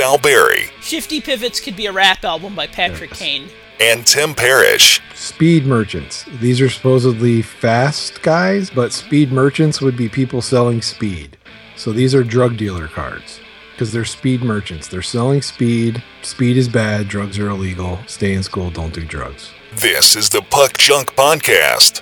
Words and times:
Sal 0.00 0.16
Berry, 0.16 0.70
Shifty 0.80 1.20
Pivots 1.20 1.60
could 1.60 1.76
be 1.76 1.84
a 1.84 1.92
rap 1.92 2.24
album 2.24 2.54
by 2.54 2.66
Patrick 2.66 3.10
Kane. 3.10 3.50
and 3.78 4.06
Tim 4.06 4.34
Parrish. 4.34 5.02
Speed 5.14 5.66
merchants. 5.66 6.24
These 6.40 6.62
are 6.62 6.70
supposedly 6.70 7.42
fast 7.42 8.22
guys, 8.22 8.70
but 8.70 8.94
speed 8.94 9.30
merchants 9.30 9.82
would 9.82 9.98
be 9.98 10.08
people 10.08 10.40
selling 10.40 10.80
speed. 10.80 11.36
So 11.76 11.92
these 11.92 12.14
are 12.14 12.24
drug 12.24 12.56
dealer 12.56 12.88
cards 12.88 13.40
because 13.72 13.92
they're 13.92 14.06
speed 14.06 14.42
merchants. 14.42 14.88
They're 14.88 15.02
selling 15.02 15.42
speed. 15.42 16.02
Speed 16.22 16.56
is 16.56 16.66
bad. 16.70 17.06
Drugs 17.08 17.38
are 17.38 17.50
illegal. 17.50 17.98
Stay 18.06 18.32
in 18.32 18.42
school. 18.42 18.70
Don't 18.70 18.94
do 18.94 19.04
drugs. 19.04 19.50
This 19.74 20.16
is 20.16 20.30
the 20.30 20.40
Puck 20.40 20.78
Junk 20.78 21.14
Podcast. 21.14 22.00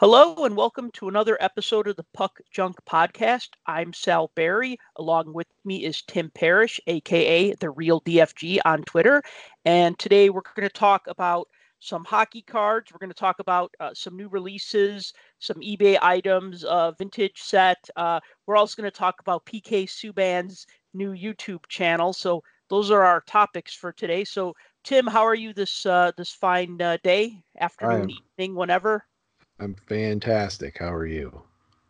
Hello 0.00 0.46
and 0.46 0.56
welcome 0.56 0.90
to 0.92 1.08
another 1.08 1.36
episode 1.40 1.86
of 1.86 1.94
the 1.94 2.06
Puck 2.14 2.40
Junk 2.50 2.74
Podcast. 2.88 3.48
I'm 3.66 3.92
Sal 3.92 4.30
Berry. 4.34 4.78
Along 4.96 5.34
with 5.34 5.48
me 5.66 5.84
is 5.84 6.00
Tim 6.00 6.30
Parrish, 6.30 6.80
aka 6.86 7.52
the 7.52 7.68
Real 7.68 8.00
DFG 8.00 8.60
on 8.64 8.82
Twitter. 8.84 9.22
And 9.66 9.98
today 9.98 10.30
we're 10.30 10.40
going 10.56 10.66
to 10.66 10.72
talk 10.72 11.02
about 11.06 11.48
some 11.80 12.06
hockey 12.06 12.40
cards. 12.40 12.90
We're 12.90 12.98
going 12.98 13.12
to 13.12 13.14
talk 13.14 13.40
about 13.40 13.74
uh, 13.78 13.90
some 13.92 14.16
new 14.16 14.28
releases, 14.28 15.12
some 15.38 15.58
eBay 15.58 15.98
items, 16.00 16.64
uh, 16.64 16.92
vintage 16.92 17.36
set. 17.36 17.90
Uh, 17.94 18.20
we're 18.46 18.56
also 18.56 18.80
going 18.80 18.90
to 18.90 18.98
talk 18.98 19.16
about 19.20 19.44
PK 19.44 19.84
Subban's 19.84 20.66
new 20.94 21.12
YouTube 21.12 21.66
channel. 21.68 22.14
So 22.14 22.42
those 22.70 22.90
are 22.90 23.04
our 23.04 23.20
topics 23.26 23.74
for 23.74 23.92
today. 23.92 24.24
So 24.24 24.54
Tim, 24.82 25.06
how 25.06 25.26
are 25.26 25.34
you 25.34 25.52
this 25.52 25.84
uh, 25.84 26.12
this 26.16 26.30
fine 26.30 26.80
uh, 26.80 26.96
day, 27.04 27.42
afternoon, 27.58 28.12
evening, 28.38 28.54
whenever? 28.54 29.04
I'm 29.60 29.74
fantastic. 29.86 30.78
How 30.78 30.92
are 30.92 31.06
you? 31.06 31.42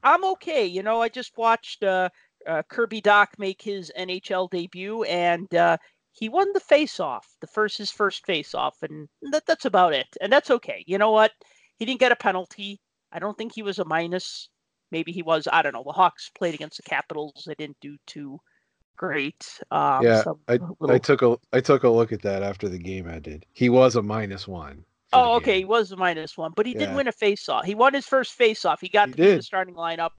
I'm 0.02 0.24
okay. 0.24 0.66
You 0.66 0.82
know, 0.82 1.00
I 1.00 1.08
just 1.08 1.36
watched 1.36 1.82
uh, 1.84 2.08
uh, 2.46 2.62
Kirby 2.68 3.00
Dach 3.00 3.28
make 3.38 3.62
his 3.62 3.92
NHL 3.98 4.50
debut, 4.50 5.04
and 5.04 5.52
uh, 5.54 5.76
he 6.12 6.28
won 6.28 6.52
the 6.52 6.60
face-off, 6.60 7.26
the 7.40 7.46
first 7.46 7.78
his 7.78 7.90
first 7.90 8.26
face-off, 8.26 8.82
and 8.82 9.08
that, 9.30 9.46
that's 9.46 9.66
about 9.66 9.94
it. 9.94 10.08
And 10.20 10.32
that's 10.32 10.50
okay. 10.50 10.82
You 10.86 10.98
know 10.98 11.12
what? 11.12 11.32
He 11.76 11.84
didn't 11.84 12.00
get 12.00 12.12
a 12.12 12.16
penalty. 12.16 12.80
I 13.12 13.18
don't 13.18 13.36
think 13.38 13.54
he 13.54 13.62
was 13.62 13.78
a 13.78 13.84
minus. 13.84 14.48
Maybe 14.90 15.12
he 15.12 15.22
was. 15.22 15.46
I 15.52 15.62
don't 15.62 15.72
know. 15.72 15.84
The 15.84 15.92
Hawks 15.92 16.30
played 16.36 16.54
against 16.54 16.76
the 16.78 16.82
Capitals. 16.82 17.44
They 17.46 17.54
didn't 17.54 17.78
do 17.80 17.96
too 18.06 18.40
great. 18.96 19.60
Um, 19.70 20.04
yeah, 20.04 20.22
I, 20.48 20.58
little- 20.80 20.90
I 20.94 20.98
took 20.98 21.22
a 21.22 21.38
I 21.52 21.60
took 21.60 21.84
a 21.84 21.88
look 21.88 22.12
at 22.12 22.22
that 22.22 22.42
after 22.42 22.68
the 22.68 22.78
game. 22.78 23.08
I 23.08 23.18
did. 23.18 23.46
He 23.52 23.68
was 23.68 23.96
a 23.96 24.02
minus 24.02 24.48
one. 24.48 24.84
Oh, 25.12 25.34
okay. 25.36 25.58
He 25.58 25.64
was 25.64 25.90
a 25.92 25.96
minus 25.96 26.36
one, 26.36 26.52
but 26.54 26.66
he 26.66 26.74
did 26.74 26.94
win 26.94 27.08
a 27.08 27.12
face-off. 27.12 27.64
He 27.64 27.74
won 27.74 27.94
his 27.94 28.06
first 28.06 28.32
face-off. 28.32 28.80
He 28.80 28.88
got 28.88 29.08
He 29.08 29.14
to 29.14 29.36
the 29.36 29.42
starting 29.42 29.74
lineup, 29.74 30.10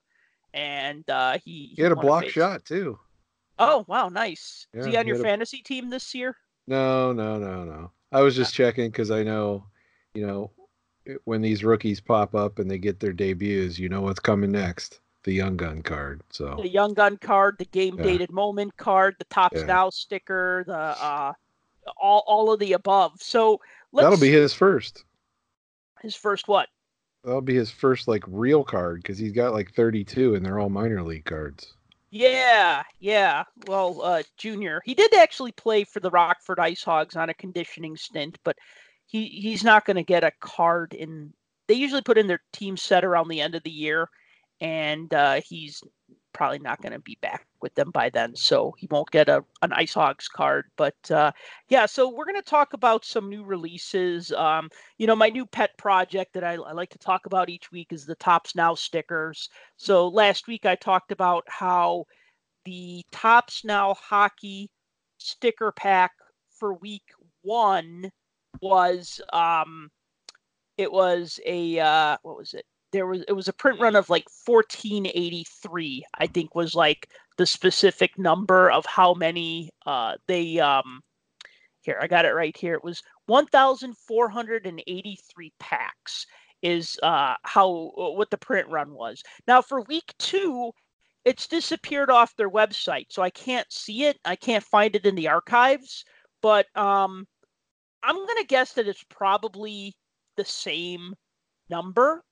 and 0.54 1.10
uh, 1.10 1.38
he 1.44 1.74
He 1.76 1.82
had 1.82 1.92
a 1.92 1.96
block 1.96 2.24
face- 2.24 2.34
shot 2.34 2.66
too. 2.66 3.00
Oh, 3.60 3.86
wow, 3.88 4.10
nice. 4.10 4.68
Is 4.74 4.86
he 4.86 4.98
on 4.98 5.06
he 5.06 5.10
your 5.10 5.18
had 5.18 5.26
a- 5.26 5.30
fantasy 5.30 5.60
team 5.62 5.90
this 5.90 6.14
year? 6.16 6.36
No, 6.68 7.12
no, 7.14 7.38
no, 7.38 7.64
no. 7.64 7.92
I 8.12 8.22
was 8.22 8.36
just 8.36 8.54
checking 8.54 8.90
because 8.90 9.12
I 9.12 9.24
know, 9.24 9.66
you 10.14 10.26
know, 10.28 10.52
when 11.26 11.42
these 11.42 11.64
rookies 11.64 12.00
pop 12.02 12.36
up 12.36 12.60
and 12.60 12.70
they 12.70 12.78
get 12.78 13.00
their 13.00 13.14
debuts, 13.14 13.80
you 13.80 13.88
know 13.90 14.02
what's 14.02 14.20
coming 14.20 14.52
next. 14.52 15.00
The 15.24 15.34
young 15.34 15.56
gun 15.56 15.84
card. 15.84 16.22
So 16.32 16.56
The 16.62 16.68
Young 16.68 16.96
Gun 16.96 17.16
card, 17.18 17.58
the 17.60 17.66
Game 17.66 17.96
Yeah. 17.98 18.04
Dated 18.04 18.32
Moment 18.32 18.76
card, 18.78 19.16
the 19.20 19.26
Topps 19.26 19.60
Yeah. 19.60 19.66
Now 19.68 19.90
sticker, 19.92 20.64
the 20.66 20.74
uh, 20.76 21.34
all 21.98 22.24
all 22.26 22.52
of 22.52 22.60
the 22.60 22.74
above. 22.74 23.22
So 23.22 23.62
let's 23.92 24.06
that'll 24.06 24.20
be 24.20 24.32
his 24.32 24.54
first. 24.54 25.04
his 26.02 26.16
first 26.16 26.48
what? 26.48 26.70
That'll 27.24 27.42
be 27.42 27.56
his 27.56 27.72
first 27.72 28.08
like 28.08 28.24
real 28.28 28.64
card 28.64 29.02
because 29.02 29.18
he's 29.18 29.32
got 29.32 29.54
like 29.54 29.74
32 29.74 30.36
and 30.36 30.46
they're 30.46 30.60
all 30.60 30.70
minor 30.70 31.04
league 31.04 31.26
cards. 31.26 31.74
Yeah, 32.10 32.84
yeah. 33.00 33.44
Well, 33.68 34.02
uh, 34.02 34.24
Junior, 34.38 34.82
he 34.84 34.94
did 34.94 35.16
actually 35.16 35.54
play 35.54 35.86
for 35.86 36.02
the 36.02 36.10
Rockford 36.10 36.60
Ice 36.60 36.84
Hogs 36.84 37.16
on 37.16 37.30
a 37.30 37.34
conditioning 37.34 37.96
stint, 37.96 38.38
but 38.44 38.58
he 39.06 39.28
he's 39.28 39.64
not 39.64 39.86
going 39.86 39.96
to 39.96 40.04
get 40.04 40.24
a 40.24 40.32
card 40.42 40.94
in. 40.94 41.34
They 41.68 41.76
usually 41.76 42.02
put 42.02 42.18
in 42.18 42.28
their 42.28 42.42
team 42.52 42.76
set 42.76 43.06
around 43.06 43.30
the 43.30 43.40
end 43.40 43.56
of 43.56 43.64
the 43.64 43.72
year, 43.72 44.10
and 44.60 45.14
uh, 45.14 45.40
he's 45.48 45.82
probably 46.34 46.60
not 46.60 46.82
going 46.82 46.94
to 46.94 47.00
be 47.00 47.18
back 47.22 47.46
with 47.62 47.74
them 47.76 47.92
by 47.92 48.10
then, 48.10 48.36
so 48.36 48.74
he 48.78 48.88
won't 48.90 49.12
get 49.12 49.30
a 49.30 49.44
an 49.62 49.74
Ice 49.74 49.94
Hogs 49.94 50.28
card. 50.28 50.66
But 50.78 51.12
uh, 51.12 51.32
yeah, 51.70 51.86
so 51.86 52.10
we're 52.10 52.26
going 52.26 52.36
to 52.36 52.42
talk 52.42 52.74
about 52.74 53.06
some 53.06 53.30
new 53.30 53.44
releases. 53.44 54.32
Um, 54.32 54.70
you 54.98 55.08
know, 55.08 55.16
my 55.16 55.30
new 55.30 55.46
pet 55.46 55.78
project 55.78 56.34
that 56.34 56.44
I, 56.44 56.54
I 56.54 56.72
like 56.74 56.90
to 56.92 57.00
talk 57.00 57.26
about 57.26 57.50
each 57.50 57.72
week 57.72 57.92
is 57.92 58.06
the 58.06 58.16
Topps 58.16 58.56
Now 58.56 58.76
stickers. 58.76 59.50
So 59.78 60.08
last 60.08 60.48
week 60.48 60.66
I 60.66 60.76
talked 60.76 61.12
about 61.12 61.44
how 61.48 62.06
the 62.66 63.04
Topps 63.12 63.64
Now 63.66 63.94
hockey 63.94 64.70
sticker 65.18 65.72
pack 65.72 66.12
for 66.50 66.74
week 66.76 67.04
one 67.44 68.12
was 68.62 69.22
um 69.34 69.90
it 70.78 70.92
was 70.92 71.40
a 71.46 71.80
uh 71.80 72.18
what 72.24 72.38
was 72.38 72.54
it 72.54 72.66
there 72.92 73.08
was 73.08 73.24
it 73.28 73.34
was 73.34 73.48
a 73.48 73.54
print 73.54 73.80
run 73.80 73.96
of 73.96 74.10
like 74.10 74.26
1483 74.46 76.06
i 76.16 76.28
think 76.28 76.56
was 76.56 76.76
like 76.76 77.10
the 77.38 77.46
specific 77.46 78.18
number 78.18 78.70
of 78.70 78.86
how 78.86 79.14
many 79.14 79.70
uh 79.86 80.16
they 80.28 80.60
um 80.60 81.02
here 81.82 81.98
i 82.02 82.08
got 82.08 82.26
it 82.26 82.34
right 82.34 82.56
here. 82.56 82.76
It 82.76 82.84
was 82.84 83.02
1483 83.26 85.54
packs 85.60 86.26
is 86.62 86.98
uh 87.02 87.36
how 87.44 87.92
uh, 87.98 88.12
what 88.12 88.30
the 88.30 88.38
print 88.38 88.68
run 88.70 88.94
was. 88.94 89.24
Now 89.48 89.62
for 89.62 89.82
week 89.82 90.14
two 90.20 90.72
it's 91.24 91.48
disappeared 91.48 92.10
off 92.10 92.36
their 92.36 92.50
website 92.50 93.06
so 93.10 93.22
i 93.22 93.30
can't 93.30 93.72
see 93.72 94.06
it. 94.06 94.20
I 94.26 94.36
can't 94.36 94.64
find 94.64 94.96
it 94.96 95.06
in 95.06 95.16
the 95.16 95.30
archives 95.30 96.04
but 96.42 96.66
um 96.76 97.26
i'm 98.04 98.16
to 98.16 98.46
guess 98.48 98.74
that 98.74 98.88
it's 98.88 99.04
probably 99.10 99.96
the 100.38 100.46
same 100.46 101.14
number 101.70 102.24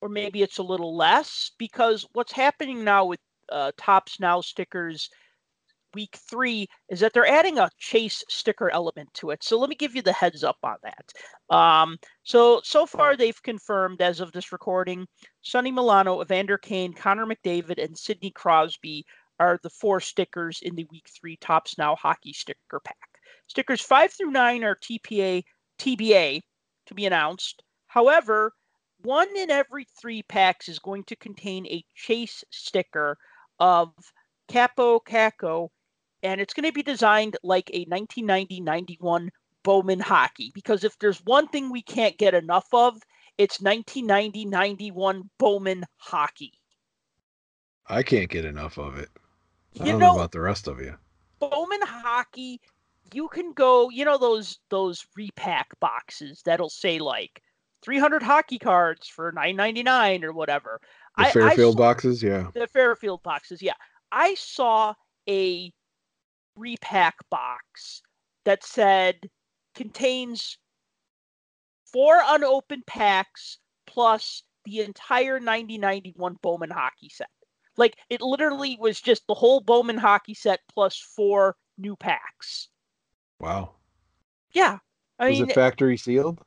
or 0.00 0.08
maybe 0.08 0.42
it's 0.42 0.58
a 0.58 0.62
little 0.62 0.96
less 0.96 1.50
because 1.58 2.06
what's 2.12 2.32
happening 2.32 2.84
now 2.84 3.04
with 3.04 3.20
uh, 3.50 3.72
Topps 3.76 4.20
now 4.20 4.40
stickers 4.40 5.08
week 5.94 6.16
three 6.28 6.68
is 6.90 7.00
that 7.00 7.12
they're 7.14 7.26
adding 7.26 7.58
a 7.58 7.70
chase 7.78 8.22
sticker 8.28 8.70
element 8.70 9.12
to 9.14 9.30
it. 9.30 9.42
So 9.42 9.58
let 9.58 9.70
me 9.70 9.74
give 9.74 9.96
you 9.96 10.02
the 10.02 10.12
heads 10.12 10.44
up 10.44 10.58
on 10.62 10.76
that. 10.82 11.54
Um, 11.56 11.96
so 12.22 12.60
so 12.62 12.86
far 12.86 13.16
they've 13.16 13.42
confirmed 13.42 14.02
as 14.02 14.20
of 14.20 14.30
this 14.32 14.52
recording 14.52 15.06
sonny 15.42 15.72
milano 15.72 16.20
evander 16.20 16.58
kane 16.58 16.92
connor 16.92 17.24
mcdavid 17.24 17.82
and 17.82 17.96
sidney 17.96 18.30
crosby 18.30 19.04
are 19.38 19.58
the 19.62 19.70
four 19.70 20.00
stickers 20.00 20.60
in 20.62 20.74
the 20.74 20.86
week 20.90 21.06
three 21.18 21.36
Topps 21.36 21.78
now 21.78 21.96
hockey 21.96 22.32
sticker 22.32 22.80
pack. 22.84 22.96
Stickers 23.46 23.80
five 23.80 24.12
through 24.12 24.30
nine 24.30 24.64
are 24.64 24.76
tpa 24.76 25.42
tba 25.78 26.40
to 26.86 26.94
be 26.94 27.06
announced. 27.06 27.62
However 27.86 28.52
one 29.06 29.36
in 29.36 29.50
every 29.50 29.84
three 29.84 30.22
packs 30.24 30.68
is 30.68 30.80
going 30.80 31.04
to 31.04 31.16
contain 31.16 31.64
a 31.66 31.84
chase 31.94 32.42
sticker 32.50 33.16
of 33.60 33.94
Kaapo 34.48 35.00
Kakko, 35.06 35.70
and 36.22 36.40
it's 36.40 36.54
going 36.54 36.66
to 36.66 36.72
be 36.72 36.82
designed 36.82 37.36
like 37.44 37.70
a 37.72 37.86
1990-91 37.86 39.30
Bowman 39.62 40.00
hockey. 40.00 40.50
Because 40.54 40.82
if 40.84 40.98
there's 40.98 41.24
one 41.24 41.46
thing 41.48 41.70
we 41.70 41.82
can't 41.82 42.18
get 42.18 42.34
enough 42.34 42.68
of, 42.72 43.00
it's 43.38 43.58
1990-91 43.58 45.28
Bowman 45.38 45.84
hockey. 45.98 46.52
I 47.86 48.02
can't 48.04 48.30
get 48.30 48.44
enough 48.44 48.78
of 48.78 48.96
it. 48.98 49.10
I 49.80 49.84
You 49.84 49.92
don't 49.92 50.00
know, 50.00 50.12
know 50.12 50.14
about 50.14 50.32
the 50.32 50.40
rest 50.40 50.66
of 50.68 50.80
you. 50.80 50.98
Bowman 51.38 51.80
hockey, 51.82 52.60
you 53.14 53.28
can 53.28 53.52
go, 53.52 53.88
you 53.90 54.04
know 54.04 54.18
those 54.18 54.58
those 54.68 55.06
repack 55.16 55.68
boxes 55.80 56.42
that'll 56.44 56.68
say 56.68 56.98
like 56.98 57.42
300 57.82 58.22
hockey 58.22 58.58
cards 58.58 59.06
for 59.08 59.32
9.99 59.32 60.24
or 60.24 60.32
whatever. 60.32 60.80
The 61.16 61.24
I- 61.24 61.28
I 61.28 61.30
Fairfield 61.32 61.74
saw- 61.74 61.78
boxes, 61.78 62.22
yeah. 62.22 62.50
the 62.54 62.66
Fairfield 62.66 63.22
boxes. 63.22 63.62
Yeah, 63.62 63.74
I 64.12 64.34
saw 64.34 64.94
a 65.28 65.72
repack 66.56 67.16
box 67.30 68.02
that 68.44 68.64
said 68.64 69.28
contains 69.74 70.58
four 71.92 72.20
unopened 72.26 72.86
packs 72.86 73.58
plus 73.86 74.42
the 74.64 74.80
entire 74.80 75.38
9091 75.38 76.36
Bowman 76.42 76.70
hockey 76.70 77.08
set. 77.08 77.28
Like 77.76 77.96
it 78.08 78.20
literally 78.22 78.76
was 78.80 79.00
just 79.00 79.26
the 79.26 79.34
whole 79.34 79.60
Bowman 79.60 79.98
hockey 79.98 80.34
set 80.34 80.60
plus 80.72 80.96
four 80.98 81.56
new 81.78 81.94
packs. 81.94 82.68
Wow. 83.38 83.74
Yeah. 84.52 84.78
I 85.18 85.30
Was 85.30 85.40
mean, 85.40 85.50
it 85.50 85.54
factory 85.54 85.96
sealed? 85.96 86.40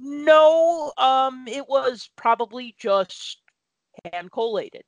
No, 0.00 0.92
um, 0.96 1.46
it 1.46 1.68
was 1.68 2.08
probably 2.16 2.74
just 2.78 3.42
hand 4.12 4.32
collated, 4.32 4.84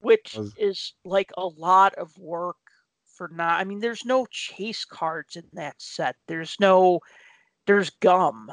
which 0.00 0.34
Was- 0.36 0.54
is 0.56 0.94
like 1.04 1.30
a 1.36 1.46
lot 1.46 1.94
of 1.94 2.16
work 2.18 2.56
for 3.04 3.30
not. 3.32 3.60
I 3.60 3.64
mean, 3.64 3.80
there's 3.80 4.04
no 4.04 4.26
chase 4.26 4.84
cards 4.84 5.36
in 5.36 5.44
that 5.52 5.74
set. 5.78 6.16
There's 6.26 6.56
no, 6.58 7.00
there's 7.66 7.90
gum. 7.90 8.50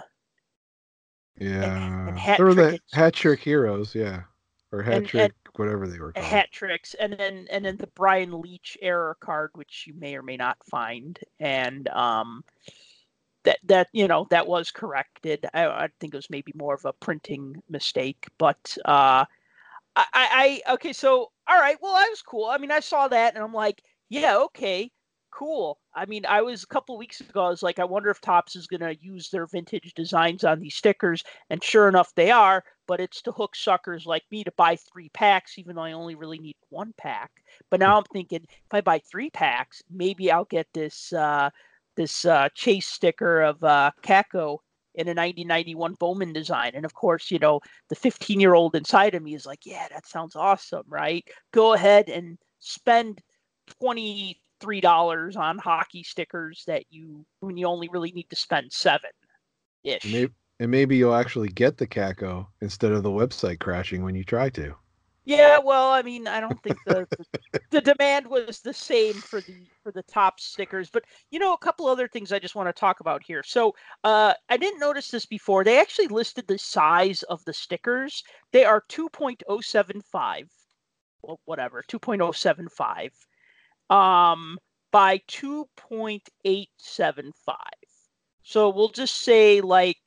Yeah. 1.40 2.16
hat 2.16 2.38
there 2.38 2.48
were 2.48 2.54
the 2.54 2.80
hat 2.94 3.14
trick 3.14 3.40
heroes, 3.40 3.96
yeah. 3.96 4.24
Or 4.72 4.84
hat 4.84 4.96
and, 4.96 5.08
trick. 5.08 5.22
and 5.24 5.34
trick, 5.46 5.60
whatever 5.60 5.88
they 5.88 6.00
were 6.00 6.12
called. 6.12 6.26
hat 6.26 6.52
tricks, 6.52 6.94
and 6.96 7.14
then 7.14 7.48
and 7.50 7.64
then 7.64 7.78
the 7.78 7.88
Brian 7.88 8.32
Leetch 8.32 8.76
error 8.82 9.16
card, 9.22 9.52
which 9.54 9.86
you 9.88 9.94
may 9.94 10.16
or 10.16 10.24
may 10.24 10.36
not 10.36 10.58
find, 10.70 11.18
and 11.40 11.88
um, 11.90 12.44
that 13.48 13.60
that 13.64 13.88
you 13.94 14.08
know 14.08 14.28
that 14.30 14.46
was 14.46 14.72
corrected. 14.72 15.46
I, 15.54 15.66
I 15.68 15.88
think 16.00 16.14
it 16.14 16.18
was 16.18 16.30
maybe 16.30 16.52
more 16.56 16.76
of 16.76 16.84
a 16.86 16.94
printing 16.94 17.62
mistake, 17.70 18.28
but 18.38 18.78
uh, 18.86 19.24
I, 19.96 20.62
I 20.68 20.74
okay. 20.74 20.94
So 20.94 21.32
all 21.48 21.60
right, 21.60 21.78
well, 21.82 21.94
that 21.94 22.10
was 22.10 22.22
cool. 22.22 22.46
I 22.46 22.58
mean, 22.58 22.72
I 22.72 22.82
saw 22.82 23.08
that, 23.08 23.36
and 23.36 23.44
I'm 23.44 23.54
like, 23.54 23.82
yeah, 24.10 24.38
okay, 24.38 24.92
cool. 25.32 25.80
I 25.96 26.06
mean, 26.06 26.26
I 26.28 26.42
was 26.42 26.64
a 26.64 26.68
couple 26.68 26.98
weeks 26.98 27.22
ago. 27.22 27.46
I 27.46 27.50
was 27.50 27.64
like, 27.64 27.80
I 27.80 27.86
wonder 27.86 28.10
if 28.10 28.20
Topps 28.20 28.58
is 28.58 28.68
to 28.68 28.98
use 29.00 29.30
their 29.30 29.48
vintage 29.48 29.94
designs 29.96 30.44
on 30.44 30.60
these 30.60 30.76
stickers, 30.76 31.24
and 31.50 31.64
sure 31.64 31.88
enough, 31.88 32.14
they 32.16 32.32
are. 32.32 32.64
But 32.86 33.00
it's 33.00 33.22
to 33.24 33.32
hook 33.32 33.56
suckers 33.56 34.06
like 34.06 34.24
me 34.30 34.44
to 34.44 34.52
buy 34.58 34.76
three 34.76 35.10
packs, 35.10 35.58
even 35.58 35.76
though 35.78 35.84
I 35.84 35.94
only 35.94 36.16
really 36.16 36.40
need 36.40 36.58
one 36.70 36.94
pack. 36.98 37.32
But 37.70 37.80
now 37.80 37.98
I'm 37.98 38.06
thinking, 38.12 38.42
if 38.44 38.74
I 38.74 38.82
buy 38.82 39.00
three 39.00 39.30
packs, 39.30 39.82
maybe 39.90 40.32
I'll 40.32 40.46
get 40.46 40.68
this 40.74 41.14
uh, 41.14 41.50
this 41.98 42.24
uh, 42.24 42.48
chase 42.56 42.88
sticker 42.88 43.42
of 43.42 43.62
uh, 43.64 43.92
Kakko 44.02 44.60
in 44.96 45.08
a 45.08 45.12
1991 45.12 45.96
Bowman 46.00 46.34
design. 46.34 46.72
And 46.74 46.86
of 46.86 46.94
course, 46.94 47.30
you 47.30 47.40
know, 47.40 47.60
the 47.90 47.96
15 47.96 48.40
year 48.40 48.54
old 48.54 48.76
inside 48.76 49.16
of 49.16 49.24
me 49.24 49.36
is 49.36 49.46
like, 49.46 49.66
yeah, 49.66 49.88
that 49.92 50.08
sounds 50.08 50.36
awesome, 50.36 50.86
right? 50.88 51.28
Go 51.52 51.74
ahead 51.74 52.08
and 52.10 52.38
spend 52.60 53.22
23 53.82 54.82
dollars 54.82 55.36
on 55.36 55.58
hockey 55.58 56.04
stickers 56.04 56.64
that 56.68 56.84
you 56.90 57.26
when 57.42 57.58
you 57.58 57.68
only 57.68 57.90
really 57.90 58.12
need 58.12 58.30
to 58.30 58.36
spend 58.36 58.72
seven 58.72 59.12
ish. 59.84 60.30
And 60.60 60.72
maybe 60.72 60.98
you'll 60.98 61.14
actually 61.14 61.50
get 61.50 61.78
the 61.78 61.86
Kako 61.86 62.48
instead 62.62 62.92
of 62.92 63.04
the 63.04 63.12
website 63.12 63.60
crashing 63.60 64.04
when 64.04 64.16
you 64.16 64.24
try 64.24 64.50
to. 64.52 64.74
Yeah, 65.28 65.60
well, 65.60 65.92
I 65.92 66.02
mean, 66.04 66.26
I 66.26 66.40
don't 66.40 66.64
think 66.64 66.78
the, 66.86 67.06
the, 67.18 67.26
the 67.72 67.82
demand 67.82 68.28
was 68.28 68.62
the 68.62 68.74
same 68.74 69.16
for 69.16 69.42
the 69.42 69.68
for 69.84 69.92
the 69.92 70.04
top 70.04 70.40
stickers, 70.40 70.90
but 70.90 71.04
you 71.32 71.40
know, 71.40 71.54
a 71.54 71.58
couple 71.58 71.88
other 71.88 72.08
things 72.08 72.32
I 72.32 72.40
just 72.40 72.56
want 72.56 72.70
to 72.70 72.80
talk 72.80 73.02
about 73.02 73.22
here. 73.26 73.44
So, 73.44 73.76
uh, 74.06 74.34
I 74.48 74.56
didn't 74.56 74.80
notice 74.80 75.10
this 75.10 75.26
before. 75.26 75.66
They 75.66 75.82
actually 75.82 76.08
listed 76.08 76.48
the 76.48 76.58
size 76.58 77.24
of 77.24 77.44
the 77.44 77.52
stickers. 77.52 78.24
They 78.54 78.64
are 78.64 78.86
2.075, 78.88 80.44
well, 81.24 81.42
whatever, 81.44 81.84
2.075 81.90 83.12
um, 83.94 84.58
by 84.94 85.18
2.875. 85.28 87.32
So 88.44 88.70
we'll 88.70 88.88
just 88.88 89.18
say 89.18 89.60
like 89.60 89.98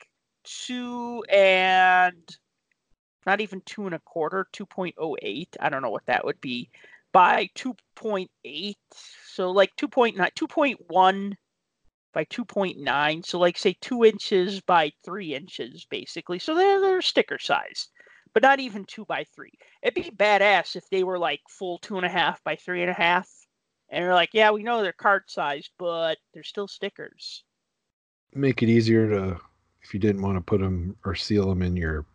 two 0.44 1.22
and 1.28 2.38
not 3.26 3.40
even 3.40 3.62
two 3.66 3.86
and 3.86 3.94
a 3.94 4.00
quarter, 4.00 4.46
2.08. 4.52 5.46
I 5.60 5.68
don't 5.68 5.82
know 5.82 5.90
what 5.90 6.06
that 6.06 6.24
would 6.24 6.40
be 6.40 6.70
by 7.12 7.48
2.8. 7.56 8.74
So 9.26 9.50
like 9.50 9.74
2.9, 9.76 10.16
2.1 10.16 11.32
by 12.12 12.24
2.9. 12.24 13.26
So 13.26 13.38
like 13.38 13.58
say 13.58 13.76
two 13.80 14.04
inches 14.04 14.60
by 14.60 14.92
three 15.04 15.34
inches, 15.34 15.86
basically. 15.90 16.38
So 16.38 16.54
they're, 16.54 16.80
they're 16.80 17.02
sticker 17.02 17.38
size, 17.38 17.88
but 18.32 18.42
not 18.42 18.60
even 18.60 18.84
two 18.84 19.04
by 19.04 19.24
three. 19.34 19.52
It'd 19.82 19.94
be 19.94 20.10
badass 20.10 20.76
if 20.76 20.88
they 20.90 21.04
were 21.04 21.18
like 21.18 21.40
full 21.48 21.78
two 21.78 21.96
and 21.96 22.06
a 22.06 22.10
half 22.10 22.42
by 22.44 22.56
three 22.56 22.82
and 22.82 22.90
a 22.90 22.94
half 22.94 23.28
and 23.90 24.04
they're 24.04 24.14
like, 24.14 24.30
yeah, 24.32 24.50
we 24.50 24.62
know 24.62 24.82
they're 24.82 24.92
card 24.92 25.24
sized, 25.26 25.70
but 25.78 26.18
they're 26.32 26.42
still 26.42 26.68
stickers. 26.68 27.44
Make 28.34 28.62
it 28.62 28.68
easier 28.68 29.08
to, 29.10 29.40
if 29.82 29.92
you 29.92 29.98
didn't 29.98 30.22
want 30.22 30.36
to 30.36 30.40
put 30.40 30.60
them 30.60 30.96
or 31.04 31.14
seal 31.14 31.48
them 31.48 31.62
in 31.62 31.76
your 31.76 32.06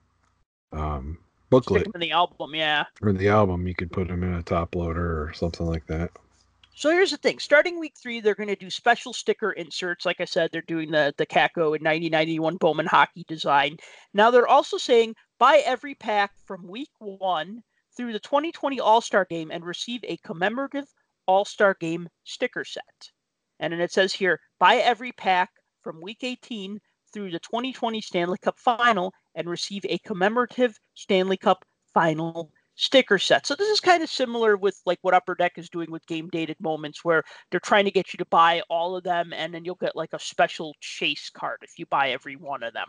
um, 0.72 1.18
booklet. 1.50 1.82
Stick 1.82 1.94
them 1.94 2.02
in 2.02 2.08
the 2.08 2.14
album, 2.14 2.56
yeah. 2.56 2.86
Or 3.02 3.14
the 3.14 3.30
album, 3.30 3.68
you 3.68 3.76
could 3.76 3.92
put 3.92 4.08
them 4.08 4.24
in 4.24 4.34
a 4.34 4.44
top 4.44 4.76
loader 4.76 5.24
or 5.24 5.34
something 5.34 5.66
like 5.66 5.86
that. 5.88 6.12
So 6.78 6.90
here's 6.90 7.12
the 7.12 7.18
thing: 7.18 7.40
starting 7.40 7.80
week 7.80 7.96
three, 7.98 8.20
they're 8.20 8.36
going 8.36 8.50
to 8.50 8.56
do 8.56 8.70
special 8.70 9.14
sticker 9.14 9.54
inserts. 9.54 10.06
Like 10.06 10.20
I 10.20 10.26
said, 10.26 10.50
they're 10.52 10.62
doing 10.62 10.92
the 10.92 11.14
the 11.18 11.26
Kakko 11.26 11.74
and 11.76 11.84
1991 11.84 12.58
Bowman 12.58 12.86
hockey 12.86 13.24
design. 13.28 13.78
Now 14.14 14.30
they're 14.30 14.48
also 14.48 14.78
saying 14.78 15.16
buy 15.40 15.64
every 15.66 15.96
pack 15.96 16.32
from 16.46 16.68
week 16.68 16.92
one 17.00 17.64
through 17.96 18.12
the 18.12 18.20
2020 18.20 18.80
All 18.82 19.00
Star 19.00 19.26
Game 19.26 19.52
and 19.52 19.66
receive 19.66 20.02
a 20.04 20.18
commemorative 20.18 20.86
all 21.28 21.46
Star 21.46 21.76
Game 21.80 22.10
sticker 22.26 22.66
set. 22.66 23.10
And 23.60 23.72
then 23.72 23.80
it 23.80 23.94
says 23.94 24.14
here 24.14 24.40
buy 24.60 24.76
every 24.76 25.14
pack 25.14 25.52
from 25.82 26.02
week 26.02 26.24
18 26.24 26.80
through 27.14 27.32
the 27.32 27.40
2020 27.40 28.02
Stanley 28.02 28.38
Cup 28.40 28.60
final 28.60 29.14
and 29.36 29.50
receive 29.50 29.86
a 29.88 29.98
commemorative 30.00 30.80
Stanley 30.94 31.38
Cup 31.38 31.66
final 31.94 32.52
sticker 32.76 33.18
set. 33.18 33.46
So 33.46 33.56
this 33.56 33.70
is 33.70 33.80
kind 33.80 34.04
of 34.04 34.10
similar 34.10 34.58
with 34.58 34.82
like 34.86 35.00
what 35.02 35.14
Upper 35.14 35.36
Deck 35.36 35.54
is 35.58 35.70
doing 35.70 35.92
with 35.92 36.06
game 36.08 36.30
dated 36.30 36.58
moments 36.60 37.06
where 37.06 37.24
they're 37.50 37.60
trying 37.60 37.86
to 37.86 37.92
get 37.92 38.14
you 38.14 38.18
to 38.18 38.26
buy 38.26 38.62
all 38.70 38.96
of 38.96 39.04
them 39.04 39.34
and 39.34 39.54
then 39.54 39.64
you'll 39.64 39.76
get 39.76 39.96
like 39.96 40.14
a 40.14 40.20
special 40.20 40.76
chase 40.82 41.30
card 41.30 41.60
if 41.62 41.80
you 41.80 41.86
buy 41.86 42.10
every 42.10 42.36
one 42.36 42.64
of 42.64 42.74
them. 42.74 42.88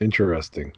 Interesting. 0.00 0.72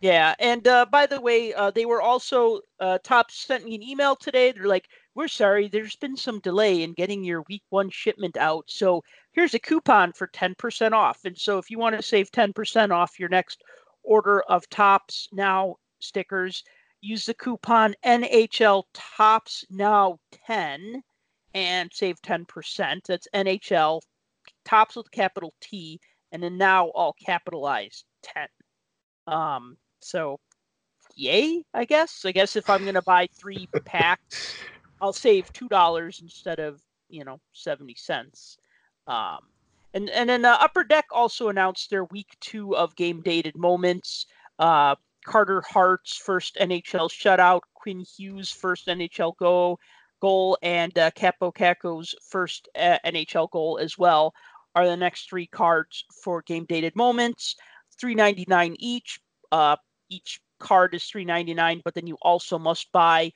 Yeah, 0.00 0.34
and 0.38 0.66
uh, 0.68 0.84
by 0.86 1.06
the 1.06 1.20
way, 1.20 1.54
uh, 1.54 1.70
they 1.70 1.86
were 1.86 2.02
also 2.02 2.60
uh, 2.80 2.98
Top 3.02 3.30
sent 3.30 3.64
me 3.64 3.74
an 3.76 3.82
email 3.82 4.14
today. 4.14 4.52
They're 4.52 4.66
like, 4.66 4.86
"We're 5.16 5.28
sorry, 5.28 5.68
there's 5.68 5.96
been 5.96 6.16
some 6.16 6.40
delay 6.40 6.82
in 6.82 6.92
getting 6.92 7.24
your 7.24 7.42
week 7.48 7.62
one 7.70 7.88
shipment 7.88 8.36
out. 8.36 8.66
So 8.68 9.02
here's 9.32 9.54
a 9.54 9.58
coupon 9.58 10.12
for 10.12 10.26
ten 10.26 10.54
percent 10.54 10.94
off. 10.94 11.24
And 11.24 11.36
so 11.38 11.56
if 11.56 11.70
you 11.70 11.78
want 11.78 11.96
to 11.96 12.02
save 12.02 12.30
ten 12.30 12.52
percent 12.52 12.92
off 12.92 13.18
your 13.18 13.30
next 13.30 13.62
order 14.04 14.42
of 14.42 14.68
Topps 14.68 15.28
Now 15.32 15.76
stickers, 16.00 16.62
use 17.00 17.24
the 17.24 17.34
coupon 17.34 17.94
NHL 18.04 18.84
Topps 18.92 19.64
Now 19.70 20.18
ten 20.46 21.02
and 21.54 21.90
save 21.94 22.20
ten 22.20 22.44
percent. 22.44 23.04
That's 23.08 23.26
NHL 23.34 24.02
Topps 24.66 24.96
with 24.96 25.10
capital 25.10 25.54
T 25.62 25.98
and 26.30 26.42
then 26.42 26.58
now 26.58 26.88
all 26.88 27.14
capitalized 27.24 28.04
ten. 28.22 28.48
Um, 29.26 29.78
so, 30.00 30.38
yay, 31.14 31.64
I 31.72 31.86
guess. 31.86 32.26
I 32.26 32.32
guess 32.32 32.56
if 32.56 32.68
I'm 32.68 32.82
going 32.82 32.94
to 32.94 33.02
buy 33.02 33.28
three 33.34 33.66
packs, 33.86 34.54
I'll 35.00 35.12
save 35.12 35.52
two 35.52 35.68
dollars 35.68 36.20
instead 36.22 36.58
of 36.58 36.80
you 37.08 37.24
know 37.24 37.40
seventy 37.52 37.94
cents. 37.94 38.58
Um, 39.06 39.38
and 39.94 40.10
and 40.10 40.28
then 40.28 40.44
Upper 40.44 40.84
Deck 40.84 41.06
also 41.10 41.48
announced 41.48 41.90
their 41.90 42.04
week 42.04 42.36
two 42.40 42.76
of 42.76 42.96
game 42.96 43.20
dated 43.22 43.56
moments. 43.56 44.26
Uh, 44.58 44.96
Carter 45.24 45.62
Hart's 45.62 46.16
first 46.16 46.56
NHL 46.60 47.10
shutout, 47.10 47.60
Quinn 47.74 48.04
Hughes' 48.16 48.50
first 48.50 48.86
NHL 48.86 49.36
go 49.36 49.78
goal, 50.20 50.58
and 50.62 50.96
uh, 50.98 51.10
Kaapo 51.12 51.52
Kakko's 51.52 52.14
first 52.30 52.68
uh, 52.78 52.98
NHL 53.04 53.50
goal 53.50 53.78
as 53.78 53.98
well 53.98 54.32
are 54.74 54.86
the 54.86 54.96
next 54.96 55.28
three 55.28 55.46
cards 55.46 56.04
for 56.22 56.42
game 56.42 56.64
dated 56.68 56.94
moments. 56.96 57.56
Three 57.98 58.14
ninety 58.14 58.44
nine 58.48 58.76
each. 58.78 59.20
Uh, 59.52 59.76
each 60.08 60.40
card 60.58 60.94
is 60.94 61.04
399 61.04 61.82
but 61.84 61.94
then 61.94 62.06
you 62.06 62.16
also 62.22 62.58
must 62.58 62.90
buy 62.92 63.30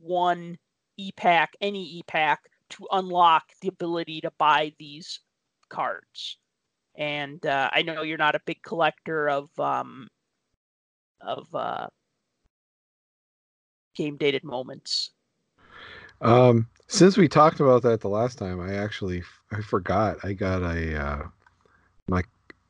one 0.00 0.56
e-pack 1.06 1.54
any 1.60 1.84
e-pack 1.98 2.40
to 2.68 2.86
unlock 2.92 3.44
the 3.60 3.68
ability 3.68 4.20
to 4.20 4.30
buy 4.38 4.72
these 4.78 5.20
cards 5.68 6.38
and 6.96 7.46
uh, 7.46 7.68
i 7.72 7.82
know 7.82 8.02
you're 8.02 8.18
not 8.18 8.34
a 8.34 8.40
big 8.44 8.62
collector 8.62 9.28
of 9.28 9.48
um 9.58 10.08
of 11.20 11.46
uh 11.54 11.86
game 13.94 14.16
dated 14.16 14.44
moments 14.44 15.10
um 16.20 16.66
since 16.88 17.16
we 17.16 17.28
talked 17.28 17.60
about 17.60 17.82
that 17.82 18.00
the 18.00 18.08
last 18.08 18.38
time 18.38 18.60
i 18.60 18.74
actually 18.74 19.22
i 19.50 19.60
forgot 19.60 20.16
i 20.24 20.32
got 20.32 20.62
a 20.62 20.98
uh 20.98 21.22
my 22.08 22.22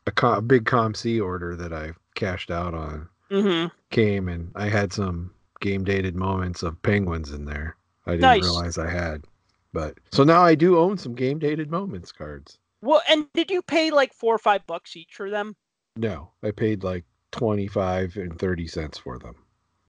a, 0.07 0.27
a 0.27 0.43
big 0.43 0.65
COMC 0.65 1.23
order 1.23 1.55
that 1.55 1.73
i 1.73 1.93
cashed 2.15 2.51
out 2.51 2.75
on 2.75 3.09
mm-hmm. 3.33 3.67
came 3.91 4.29
and 4.29 4.53
I 4.55 4.69
had 4.69 4.93
some 4.93 5.33
game 5.61 5.85
dated 5.85 6.15
moments 6.15 6.63
of 6.63 6.81
penguins 6.83 7.33
in 7.33 7.45
there. 7.45 7.77
I 8.07 8.13
didn't 8.13 8.23
Nice. 8.23 8.43
realize 8.43 8.79
I 8.79 8.91
had. 8.91 9.25
But 9.73 9.99
so 10.13 10.23
now 10.25 10.43
I 10.43 10.55
do 10.55 10.79
own 10.79 10.99
some 10.99 11.15
game 11.15 11.39
dated 11.39 11.71
moments 11.71 12.13
cards. 12.13 12.59
well 12.83 13.01
and 13.09 13.27
did 13.33 13.51
you 13.51 13.63
pay 13.63 13.91
like 13.91 14.13
four 14.13 14.35
or 14.35 14.39
five 14.39 14.67
bucks 14.67 14.97
each 14.97 15.15
for 15.15 15.31
them 15.31 15.55
No, 15.97 16.31
I 16.43 16.51
paid 16.51 16.83
like 16.85 17.05
25 17.31 18.17
and 18.17 18.39
30 18.39 18.67
cents 18.67 18.99
for 18.99 19.19
them. 19.19 19.35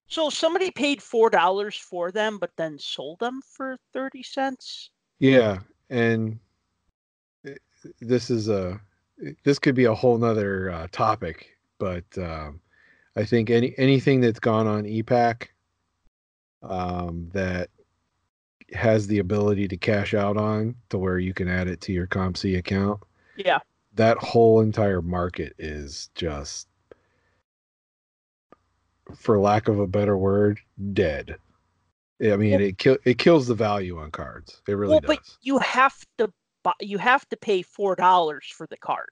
so 0.08 0.29
somebody 0.29 0.72
paid 0.72 1.01
four 1.03 1.29
dollars 1.29 1.75
for 1.75 2.12
them 2.12 2.38
but 2.38 2.51
then 2.55 2.77
sold 2.79 3.20
them 3.20 3.41
for 3.41 3.77
30 3.93 4.24
cents 4.24 4.91
Yeah, 5.20 5.60
and 5.89 6.39
this 8.00 8.29
is 8.29 8.48
a 8.48 8.79
this 9.43 9.60
could 9.60 9.75
be 9.75 9.86
a 9.86 9.93
whole 9.93 10.17
nother 10.17 10.72
uh, 10.72 10.88
topic, 10.91 11.58
but 11.77 12.05
um, 12.17 12.60
I 13.15 13.25
think 13.25 13.50
any 13.50 13.74
anything 13.77 14.22
that's 14.22 14.39
gone 14.39 14.67
on 14.67 14.86
e-Pack 14.86 15.53
um, 16.62 17.29
that 17.34 17.70
has 18.75 19.07
the 19.07 19.19
ability 19.19 19.67
to 19.67 19.77
cash 19.77 20.13
out 20.13 20.37
on 20.37 20.75
to 20.89 20.97
where 20.97 21.19
you 21.19 21.33
can 21.33 21.47
add 21.47 21.67
it 21.67 21.81
to 21.81 21.91
your 21.93 22.07
COMC 22.07 22.57
account, 22.57 22.99
yeah 23.35 23.59
that 23.95 24.17
whole 24.17 24.61
entire 24.61 25.01
market 25.01 25.53
is 25.59 26.09
just 26.15 26.67
for 29.15 29.39
lack 29.39 29.67
of 29.67 29.79
a 29.79 29.87
better 29.87 30.17
word, 30.17 30.59
dead. 30.93 31.35
I 32.21 32.37
mean, 32.37 32.51
Well- 32.51 32.61
it 32.61 32.77
kill 32.77 32.97
it 33.03 33.17
kills 33.17 33.47
the 33.47 33.55
value 33.55 33.99
on 33.99 34.11
cards. 34.11 34.61
It 34.67 34.73
really 34.73 34.91
well, 34.91 35.01
does. 35.01 35.07
but 35.07 35.37
you 35.41 35.57
have 35.59 36.05
to 36.17 36.31
buy, 36.63 36.73
you 36.79 36.97
have 36.97 37.27
to 37.29 37.37
pay 37.37 37.61
four 37.61 37.95
dollars 37.95 38.45
for 38.55 38.65
the 38.67 38.77
card. 38.77 39.09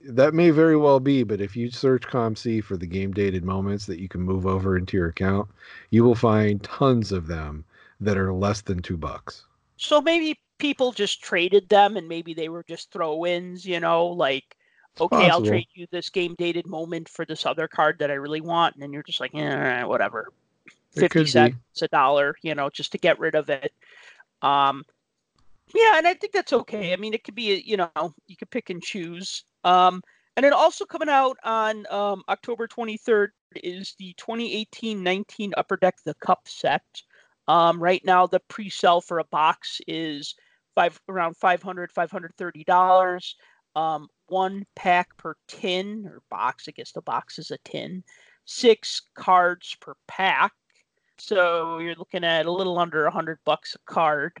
That 0.00 0.32
may 0.32 0.48
very 0.50 0.78
well 0.78 0.98
be, 0.98 1.24
but 1.24 1.42
if 1.42 1.54
you 1.56 1.70
search 1.70 2.06
COMC 2.06 2.64
for 2.64 2.78
the 2.78 2.86
game 2.86 3.12
dated 3.12 3.44
moments 3.44 3.84
that 3.84 4.00
you 4.00 4.08
can 4.08 4.22
move 4.22 4.46
over 4.46 4.78
into 4.78 4.96
your 4.96 5.08
account, 5.08 5.50
you 5.90 6.02
will 6.04 6.14
find 6.14 6.62
tons 6.62 7.12
of 7.12 7.26
them 7.26 7.66
that 8.00 8.16
are 8.18 8.32
less 8.32 8.60
than 8.62 8.82
two 8.82 8.96
bucks. 8.96 9.46
So 9.76 10.00
maybe 10.00 10.38
people 10.58 10.92
just 10.92 11.22
traded 11.22 11.68
them, 11.68 11.96
and 11.96 12.08
maybe 12.08 12.34
they 12.34 12.48
were 12.48 12.64
just 12.68 12.92
throw-ins. 12.92 13.64
You 13.66 13.80
know, 13.80 14.06
like 14.06 14.56
okay, 15.00 15.28
I'll 15.30 15.42
trade 15.42 15.68
you 15.74 15.86
this 15.90 16.10
game 16.10 16.34
dated 16.38 16.66
moment 16.66 17.08
for 17.08 17.24
this 17.24 17.46
other 17.46 17.68
card 17.68 17.98
that 18.00 18.10
I 18.10 18.14
really 18.14 18.40
want, 18.40 18.74
and 18.74 18.82
then 18.82 18.92
you're 18.92 19.02
just 19.02 19.20
like, 19.20 19.34
eh, 19.34 19.84
whatever. 19.84 20.28
It 20.96 21.00
50 21.00 21.08
could 21.08 21.24
be. 21.24 21.30
cents 21.30 21.82
a 21.82 21.88
dollar 21.88 22.34
you 22.42 22.54
know 22.54 22.68
just 22.68 22.92
to 22.92 22.98
get 22.98 23.18
rid 23.20 23.34
of 23.36 23.48
it 23.48 23.72
um 24.42 24.84
yeah 25.74 25.98
and 25.98 26.06
i 26.06 26.14
think 26.14 26.32
that's 26.32 26.52
okay 26.52 26.92
i 26.92 26.96
mean 26.96 27.14
it 27.14 27.22
could 27.22 27.34
be 27.34 27.62
you 27.64 27.76
know 27.76 27.90
you 28.26 28.36
could 28.36 28.50
pick 28.50 28.70
and 28.70 28.82
choose 28.82 29.44
um 29.64 30.02
and 30.36 30.44
then 30.44 30.52
also 30.52 30.84
coming 30.84 31.08
out 31.08 31.36
on 31.44 31.86
um 31.90 32.22
october 32.28 32.66
23rd 32.66 33.28
is 33.56 33.94
the 33.98 34.14
2018-19 34.18 35.52
upper 35.56 35.76
deck 35.76 35.96
the 36.04 36.14
cup 36.14 36.40
set 36.46 36.82
um 37.48 37.82
right 37.82 38.02
now 38.04 38.26
the 38.26 38.40
pre-sale 38.48 39.00
for 39.00 39.18
a 39.18 39.24
box 39.24 39.80
is 39.86 40.34
five 40.74 41.00
around 41.08 41.36
500 41.36 41.90
530 41.92 42.64
dollars 42.64 43.36
um 43.76 44.08
one 44.26 44.64
pack 44.76 45.16
per 45.16 45.34
tin 45.48 46.06
or 46.06 46.22
box 46.30 46.66
i 46.68 46.72
guess 46.72 46.92
the 46.92 47.02
box 47.02 47.38
is 47.38 47.50
a 47.50 47.58
tin 47.64 48.02
six 48.44 49.02
cards 49.14 49.76
per 49.80 49.94
pack 50.08 50.52
so 51.20 51.78
you're 51.78 51.96
looking 51.96 52.24
at 52.24 52.46
a 52.46 52.52
little 52.52 52.78
under 52.78 53.04
a 53.04 53.10
hundred 53.10 53.38
bucks 53.44 53.74
a 53.74 53.92
card. 53.92 54.32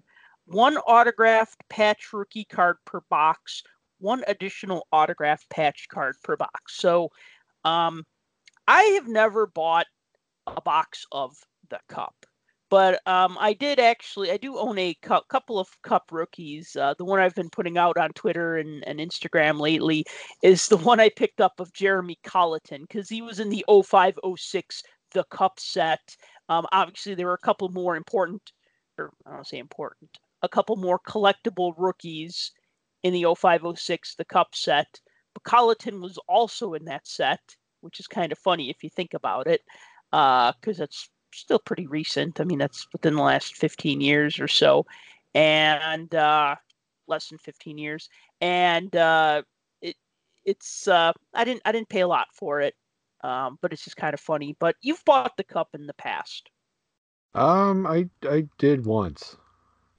One 0.46 0.78
autographed 0.78 1.62
patch 1.68 2.12
rookie 2.12 2.46
card 2.46 2.76
per 2.86 3.02
box. 3.10 3.62
One 3.98 4.24
additional 4.26 4.86
autographed 4.90 5.48
patch 5.50 5.88
card 5.88 6.16
per 6.24 6.36
box. 6.36 6.76
So, 6.76 7.10
um, 7.64 8.04
I 8.66 8.82
have 8.82 9.08
never 9.08 9.46
bought 9.46 9.86
a 10.46 10.60
box 10.62 11.04
of 11.12 11.36
the 11.68 11.80
cup, 11.88 12.14
but 12.70 13.06
um, 13.06 13.36
I 13.40 13.52
did 13.52 13.80
actually. 13.80 14.30
I 14.30 14.36
do 14.36 14.56
own 14.56 14.78
a 14.78 14.94
cou- 15.02 15.22
couple 15.28 15.58
of 15.58 15.68
cup 15.82 16.10
rookies. 16.12 16.76
Uh, 16.76 16.94
the 16.96 17.04
one 17.04 17.18
I've 17.18 17.34
been 17.34 17.50
putting 17.50 17.76
out 17.76 17.98
on 17.98 18.12
Twitter 18.12 18.56
and, 18.56 18.86
and 18.86 19.00
Instagram 19.00 19.58
lately 19.58 20.04
is 20.42 20.68
the 20.68 20.76
one 20.76 21.00
I 21.00 21.10
picked 21.10 21.40
up 21.40 21.58
of 21.58 21.72
Jeremy 21.72 22.18
Colliton 22.24 22.82
because 22.82 23.08
he 23.08 23.22
was 23.22 23.40
in 23.40 23.50
the 23.50 23.64
0506 23.68 24.82
the 25.12 25.24
cup 25.24 25.58
set. 25.58 26.16
Um, 26.48 26.66
obviously, 26.72 27.14
there 27.14 27.26
were 27.26 27.34
a 27.34 27.38
couple 27.38 27.68
more 27.70 27.96
important, 27.96 28.52
or 28.96 29.12
I 29.26 29.34
don't 29.34 29.46
say 29.46 29.58
important, 29.58 30.18
a 30.42 30.48
couple 30.48 30.76
more 30.76 31.00
collectible 31.00 31.74
rookies 31.76 32.52
in 33.02 33.12
the 33.12 33.34
0506, 33.34 34.14
the 34.14 34.24
cup 34.24 34.54
set. 34.54 35.00
But 35.34 35.44
Colleton 35.44 36.00
was 36.00 36.18
also 36.28 36.74
in 36.74 36.84
that 36.84 37.06
set, 37.06 37.40
which 37.80 38.00
is 38.00 38.06
kind 38.06 38.30
of 38.30 38.38
funny 38.38 38.70
if 38.70 38.82
you 38.82 38.90
think 38.90 39.14
about 39.14 39.46
it, 39.46 39.62
because 40.10 40.78
that's 40.78 41.08
still 41.32 41.58
pretty 41.58 41.86
recent. 41.86 42.40
I 42.40 42.44
mean, 42.44 42.58
that's 42.58 42.86
within 42.92 43.14
the 43.16 43.22
last 43.22 43.56
15 43.56 44.00
years 44.00 44.38
or 44.40 44.48
so, 44.48 44.86
and 45.34 46.14
uh, 46.14 46.56
less 47.06 47.28
than 47.28 47.38
15 47.38 47.78
years. 47.78 48.08
And 48.40 48.94
uh, 48.96 49.42
it 49.82 49.96
it's 50.44 50.88
uh, 50.88 51.12
I 51.34 51.44
didn't 51.44 51.62
I 51.64 51.72
didn't 51.72 51.88
pay 51.88 52.00
a 52.00 52.08
lot 52.08 52.28
for 52.34 52.60
it 52.60 52.74
um, 53.22 53.58
but 53.60 53.72
it's 53.72 53.84
just 53.84 53.96
kind 53.96 54.14
of 54.14 54.20
funny. 54.20 54.56
But 54.58 54.76
you've 54.82 55.04
bought 55.04 55.36
the 55.36 55.44
cup 55.44 55.70
in 55.74 55.86
the 55.86 55.94
past, 55.94 56.50
Um, 57.34 57.86
I 57.86 58.08
I 58.22 58.48
did 58.58 58.86
once. 58.86 59.36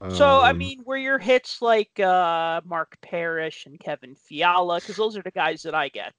so 0.08 0.42
I 0.42 0.52
Um, 0.52 0.52
mean, 0.52 0.82
were 0.84 0.96
your 0.96 1.18
hits 1.18 1.62
like 1.62 1.98
uh, 1.98 2.60
Mark 2.64 2.98
Parrish 3.00 3.66
and 3.66 3.80
Kevin 3.80 4.14
Fiala? 4.14 4.80
Because 4.80 4.96
those 4.96 5.16
are 5.16 5.22
the 5.22 5.30
guys 5.30 5.62
that 5.62 5.74
I 5.74 5.88
get. 5.88 6.14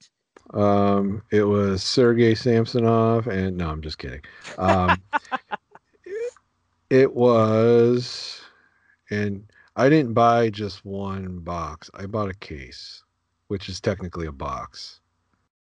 Um, 0.52 1.24
it 1.32 1.44
was 1.44 1.84
Sergey 1.84 2.36
Samsonov, 2.36 3.28
and 3.28 3.58
no, 3.58 3.70
I'm 3.70 3.82
just 3.82 3.98
kidding. 3.98 4.22
Um, 4.58 5.02
it 6.90 7.14
was, 7.14 8.42
and 9.10 9.46
I 9.76 9.90
didn't 9.90 10.14
buy 10.14 10.50
just 10.50 10.86
one 10.86 11.40
box. 11.40 11.90
I 11.94 12.06
bought 12.06 12.30
a 12.30 12.36
case, 12.36 13.04
which 13.48 13.70
is 13.70 13.80
technically 13.80 14.28
a 14.28 14.32
box, 14.32 15.00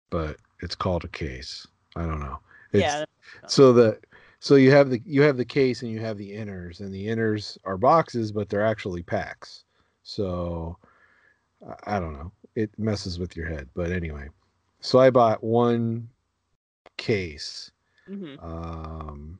but 0.09 0.37
it's 0.61 0.75
called 0.75 1.03
a 1.03 1.09
case. 1.09 1.67
I 1.95 2.03
don't 2.03 2.19
know. 2.19 2.39
It's, 2.71 2.81
yeah, 2.81 3.05
So 3.47 3.73
the 3.73 3.99
so 4.39 4.55
you 4.55 4.71
have 4.71 4.89
the 4.89 5.01
you 5.05 5.21
have 5.21 5.37
the 5.37 5.45
case 5.45 5.83
and 5.83 5.91
you 5.91 5.99
have 5.99 6.17
the 6.17 6.31
inners, 6.31 6.79
and 6.79 6.91
the 6.93 7.07
inners 7.07 7.57
are 7.65 7.77
boxes, 7.77 8.31
but 8.31 8.49
they're 8.49 8.65
actually 8.65 9.03
packs. 9.03 9.65
So 10.03 10.77
I 11.85 11.99
don't 11.99 12.13
know. 12.13 12.31
It 12.55 12.71
messes 12.79 13.19
with 13.19 13.35
your 13.35 13.47
head, 13.47 13.69
but 13.75 13.91
anyway. 13.91 14.29
So 14.81 15.00
I 15.00 15.09
bought 15.09 15.43
one 15.43 16.09
case. 16.97 17.71
hmm 18.07 18.35
Um, 18.39 19.39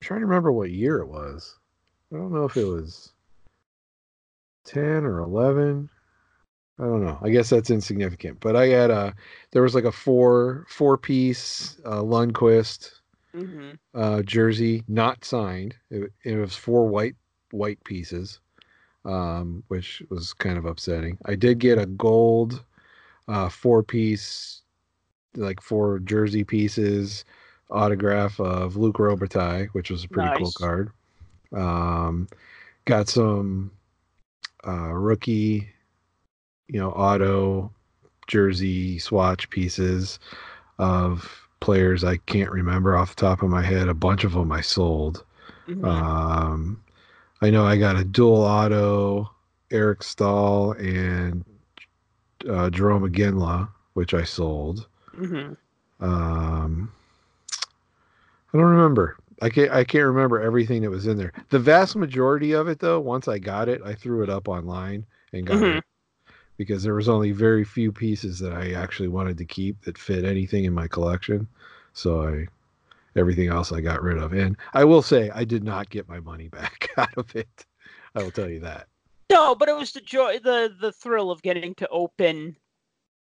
trying 0.00 0.20
to 0.20 0.26
remember 0.26 0.52
what 0.52 0.70
year 0.70 0.98
it 0.98 1.06
was. 1.08 1.56
I 2.12 2.16
don't 2.16 2.32
know 2.32 2.44
if 2.44 2.56
it 2.56 2.64
was 2.64 3.12
ten 4.64 5.04
or 5.04 5.20
eleven. 5.20 5.88
I 6.78 6.84
don't 6.84 7.04
know. 7.04 7.18
I 7.22 7.28
guess 7.30 7.50
that's 7.50 7.70
insignificant. 7.70 8.40
But 8.40 8.56
I 8.56 8.66
had 8.68 8.90
a 8.90 9.14
there 9.52 9.62
was 9.62 9.74
like 9.74 9.84
a 9.84 9.92
four 9.92 10.66
four 10.68 10.96
piece 10.98 11.80
uh, 11.84 12.00
Lundqvist 12.00 12.92
hmm 13.32 13.70
uh, 13.94 14.22
jersey, 14.22 14.82
not 14.88 15.24
signed. 15.24 15.74
It, 15.90 16.12
it 16.24 16.36
was 16.36 16.56
four 16.56 16.88
white 16.88 17.16
white 17.50 17.82
pieces, 17.84 18.40
um, 19.04 19.62
which 19.68 20.02
was 20.10 20.32
kind 20.32 20.58
of 20.58 20.64
upsetting. 20.64 21.18
I 21.26 21.34
did 21.34 21.58
get 21.58 21.78
a 21.78 21.86
gold 21.86 22.64
uh, 23.28 23.48
four 23.48 23.82
piece, 23.82 24.62
like 25.36 25.60
four 25.60 25.98
jersey 26.00 26.44
pieces, 26.44 27.24
autograph 27.70 28.40
of 28.40 28.76
Luc 28.76 28.96
Robitaille, 28.96 29.68
which 29.68 29.90
was 29.90 30.04
a 30.04 30.08
pretty 30.08 30.28
cool 30.38 30.52
card. 30.52 30.90
Um, 31.52 32.28
got 32.84 33.08
some 33.08 33.70
uh, 34.66 34.92
rookie, 34.92 35.68
you 36.68 36.80
know, 36.80 36.90
auto 36.90 37.72
jersey 38.26 38.98
swatch 38.98 39.50
pieces 39.50 40.18
of 40.78 41.48
players 41.60 42.04
I 42.04 42.16
can't 42.18 42.50
remember 42.50 42.96
off 42.96 43.14
the 43.14 43.20
top 43.20 43.42
of 43.42 43.50
my 43.50 43.62
head. 43.62 43.88
A 43.88 43.94
bunch 43.94 44.24
of 44.24 44.32
them 44.32 44.50
I 44.52 44.60
sold. 44.60 45.24
hmm 45.66 45.84
Um, 45.84 46.82
I 47.42 47.50
know 47.50 47.64
I 47.64 47.76
got 47.76 47.96
a 47.96 48.04
dual 48.04 48.42
auto 48.42 49.30
Eric 49.70 50.02
Staal 50.02 50.72
and 50.72 51.44
uh, 52.48 52.70
Jarome 52.70 53.08
Iginla, 53.10 53.68
which 53.94 54.14
I 54.14 54.24
sold. 54.24 54.86
hmm 55.14 55.52
Um, 56.00 56.90
I 58.52 58.58
don't 58.58 58.66
remember. 58.66 59.16
I 59.42 59.48
can't. 59.50 59.70
I 59.72 59.84
can't 59.84 60.06
remember 60.06 60.40
everything 60.40 60.82
that 60.82 60.90
was 60.90 61.06
in 61.06 61.16
there. 61.16 61.32
The 61.50 61.58
vast 61.58 61.96
majority 61.96 62.52
of 62.52 62.68
it, 62.68 62.78
though, 62.78 63.00
once 63.00 63.26
I 63.28 63.38
got 63.38 63.68
it, 63.68 63.80
I 63.84 63.94
threw 63.94 64.22
it 64.22 64.30
up 64.30 64.48
online 64.48 65.06
and 65.32 65.46
got 65.46 65.68
Mhm. 65.68 65.70
it 65.70 65.84
because 66.58 66.82
there 66.82 66.94
was 66.94 67.08
only 67.08 67.32
very 67.32 67.64
few 67.64 67.92
pieces 67.92 68.38
that 68.40 68.52
I 68.52 68.72
actually 68.72 69.08
wanted 69.08 69.38
to 69.38 69.44
keep 69.46 69.80
that 69.82 69.98
fit 69.98 70.24
anything 70.24 70.64
in 70.64 70.74
my 70.74 70.88
collection. 70.88 71.48
So 71.94 72.22
I, 72.28 72.46
everything 73.16 73.48
else 73.48 73.72
I 73.72 73.80
got 73.80 74.02
rid 74.02 74.18
of. 74.18 74.32
And 74.34 74.56
I 74.74 74.84
will 74.84 75.02
say, 75.02 75.30
I 75.30 75.44
did 75.44 75.64
not 75.64 75.90
get 75.90 76.08
my 76.08 76.20
money 76.20 76.48
back 76.50 76.90
out 76.98 77.16
of 77.16 77.34
it. 77.36 77.66
I 78.14 78.22
will 78.22 78.32
tell 78.32 78.48
you 78.50 78.60
that. 78.60 78.88
No, 79.30 79.54
but 79.54 79.68
it 79.68 79.76
was 79.76 79.92
the 79.92 80.00
joy, 80.00 80.38
the 80.40 80.74
the 80.80 80.92
thrill 80.92 81.30
of 81.30 81.40
getting 81.42 81.74
to 81.76 81.88
open. 81.88 82.56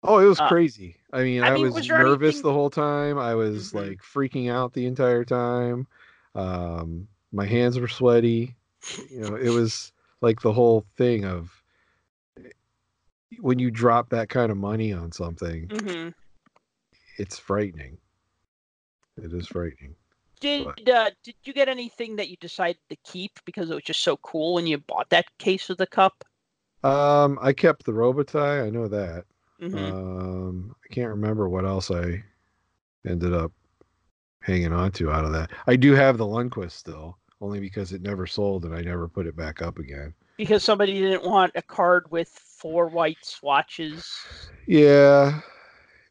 Oh, 0.03 0.19
it 0.19 0.27
was 0.27 0.41
Uh, 0.41 0.49
crazy. 0.49 0.97
I 1.13 1.23
mean, 1.23 1.43
I 1.43 1.55
mean, 1.55 1.65
was, 1.65 1.75
was 1.75 1.89
nervous 1.89 2.37
anything- 2.37 2.43
the 2.49 2.53
whole 2.53 2.71
time. 2.71 3.19
I 3.19 3.35
was 3.35 3.73
Mhm. 3.73 3.75
like 3.75 4.03
freaking 4.03 4.51
out 4.51 4.73
the 4.73 4.87
entire 4.87 5.25
time. 5.25 5.87
Um, 6.35 7.09
my 7.33 7.45
hands 7.47 7.79
were 7.79 7.89
sweaty. 7.89 8.57
You 9.11 9.21
know, 9.21 9.35
it 9.37 9.51
was 9.51 9.93
like 10.21 10.41
the 10.41 10.53
whole 10.53 10.87
thing 10.97 11.25
of 11.25 11.63
when 13.41 13.59
you 13.59 13.71
drop 13.71 14.09
that 14.11 14.29
kind 14.29 14.51
of 14.51 14.57
money 14.57 14.93
on 14.93 15.13
something, 15.13 15.69
hmm 15.69 16.09
it's 17.19 17.39
frightening. 17.39 17.99
It 19.17 19.33
is 19.33 19.49
frightening. 19.49 19.97
Did 20.41 20.89
uh, 20.89 21.11
did 21.25 21.35
you 21.45 21.53
get 21.53 21.69
anything 21.69 22.17
that 22.17 22.29
you 22.29 22.37
decided 22.37 22.79
to 22.91 22.97
keep 23.05 23.39
because 23.45 23.71
it 23.71 23.75
was 23.75 23.85
just 23.85 24.03
so 24.03 24.17
cool 24.19 24.55
when 24.55 24.67
you 24.67 24.79
bought 24.79 25.11
that 25.11 25.27
case 25.39 25.71
of 25.71 25.77
the 25.77 25.87
cup? 25.87 26.25
Um, 26.85 27.39
I 27.43 27.53
kept 27.53 27.85
the 27.85 27.93
Robitaille. 27.93 28.67
I 28.67 28.71
know 28.71 28.89
that. 28.89 29.25
hmm 29.61 29.75
Um, 29.77 30.75
I 30.85 30.95
can't 30.95 31.09
remember 31.11 31.49
what 31.49 31.65
else 31.65 31.91
I 31.91 32.23
ended 33.07 33.33
up 33.35 33.53
hanging 34.43 34.73
on 34.73 34.93
to 34.93 35.11
out 35.11 35.25
of 35.25 35.33
that. 35.33 35.51
I 35.67 35.77
do 35.77 35.95
have 35.95 36.19
the 36.19 36.25
Lundqvist 36.27 36.73
still, 36.73 37.19
only 37.41 37.61
because 37.61 37.93
it 37.93 38.03
never 38.03 38.27
sold 38.27 38.65
and 38.65 38.75
I 38.75 38.81
never 38.83 39.09
put 39.09 39.27
it 39.27 39.37
back 39.37 39.61
up 39.63 39.79
again. 39.79 40.15
because 40.37 40.63
somebody 40.63 41.01
didn't 41.01 41.25
want 41.25 41.53
a 41.57 41.63
card 41.63 42.11
with 42.11 42.29
four 42.29 42.89
white 42.89 43.19
swatches. 43.23 44.07
Yeah, 44.67 45.41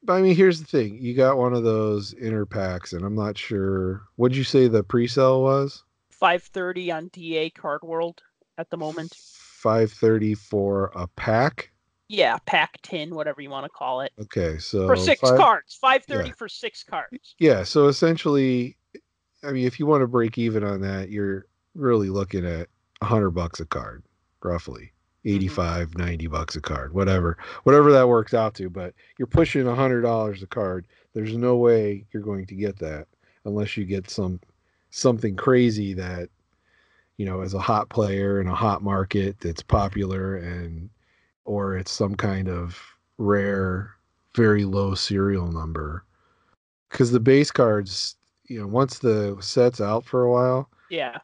but 0.07 0.13
I 0.13 0.21
mean, 0.21 0.35
here's 0.35 0.59
the 0.59 0.65
thing: 0.65 0.97
you 0.99 1.13
got 1.13 1.37
one 1.37 1.53
of 1.53 1.63
those 1.63 2.13
inner 2.15 2.45
packs, 2.45 2.93
and 2.93 3.05
I'm 3.05 3.13
not 3.15 3.37
sure. 3.37 4.01
What'd 4.15 4.35
you 4.35 4.43
say 4.43 4.67
the 4.67 4.81
pre-sale 4.83 5.43
was? 5.43 5.83
530 6.11 6.91
on 6.91 7.07
DA 7.09 7.49
Card 7.51 7.81
World 7.83 8.23
at 8.57 8.71
the 8.71 8.77
moment. 8.77 9.13
Five 9.15 9.91
thirty 9.91 10.33
for 10.33 10.91
a 10.95 11.07
pack. 11.07 11.71
Yeah, 12.09 12.37
pack 12.45 12.79
10, 12.83 13.13
whatever 13.13 13.41
you 13.41 13.49
want 13.49 13.65
to 13.65 13.69
call 13.69 13.99
it. 13.99 14.13
Okay, 14.17 14.57
so 14.59 14.87
For 14.87 14.95
six 14.95 15.19
five- 15.19 15.37
cards. 15.37 15.75
530 15.75 16.29
yeah. 16.29 16.35
for 16.35 16.47
six 16.47 16.81
cards. 16.81 17.35
Yeah, 17.37 17.63
so 17.63 17.87
essentially, 17.87 18.77
I 19.43 19.51
mean, 19.51 19.67
if 19.67 19.77
you 19.77 19.85
want 19.87 20.01
to 20.03 20.07
break 20.07 20.37
even 20.37 20.63
on 20.63 20.79
that, 20.81 21.09
you're 21.09 21.47
really 21.75 22.09
looking 22.09 22.45
at 22.45 22.69
a 23.01 23.05
hundred 23.05 23.31
bucks 23.31 23.59
a 23.59 23.65
card, 23.65 24.03
roughly. 24.41 24.93
Mm-hmm. 25.25 25.35
85 25.35 25.97
90 25.97 26.27
bucks 26.27 26.55
a 26.55 26.61
card 26.61 26.93
whatever 26.93 27.37
whatever 27.63 27.91
that 27.91 28.07
works 28.07 28.33
out 28.33 28.53
to 28.55 28.69
but 28.69 28.93
you're 29.17 29.27
pushing 29.27 29.67
a 29.67 29.75
hundred 29.75 30.01
dollars 30.01 30.43
a 30.43 30.47
card 30.47 30.87
there's 31.13 31.35
no 31.35 31.57
way 31.57 32.05
you're 32.11 32.23
going 32.23 32.45
to 32.45 32.55
get 32.55 32.77
that 32.79 33.07
unless 33.45 33.75
you 33.75 33.83
get 33.83 34.09
some 34.09 34.39
something 34.91 35.35
crazy 35.35 35.93
that 35.93 36.29
you 37.17 37.25
know 37.25 37.41
is 37.41 37.53
a 37.55 37.59
hot 37.59 37.89
player 37.89 38.39
in 38.39 38.47
a 38.47 38.55
hot 38.55 38.81
market 38.83 39.39
that's 39.39 39.63
popular 39.63 40.37
and 40.37 40.89
or 41.45 41.75
it's 41.75 41.91
some 41.91 42.15
kind 42.15 42.47
of 42.47 42.79
rare 43.17 43.91
very 44.35 44.65
low 44.65 44.93
serial 44.93 45.51
number 45.51 46.05
because 46.89 47.11
the 47.11 47.19
base 47.19 47.51
cards 47.51 48.15
you 48.45 48.59
know 48.59 48.67
once 48.67 48.99
the 48.99 49.35
set's 49.41 49.81
out 49.81 50.05
for 50.05 50.23
a 50.23 50.31
while 50.31 50.69
Yeah. 50.89 51.17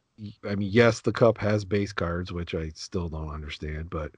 I 0.46 0.56
mean, 0.56 0.70
yes, 0.72 1.02
the 1.02 1.12
cup 1.14 1.38
has 1.40 1.66
base 1.66 1.94
cards, 1.94 2.32
which 2.32 2.56
I 2.56 2.70
still 2.70 3.10
don't 3.10 3.30
understand, 3.32 3.90
but 3.90 4.16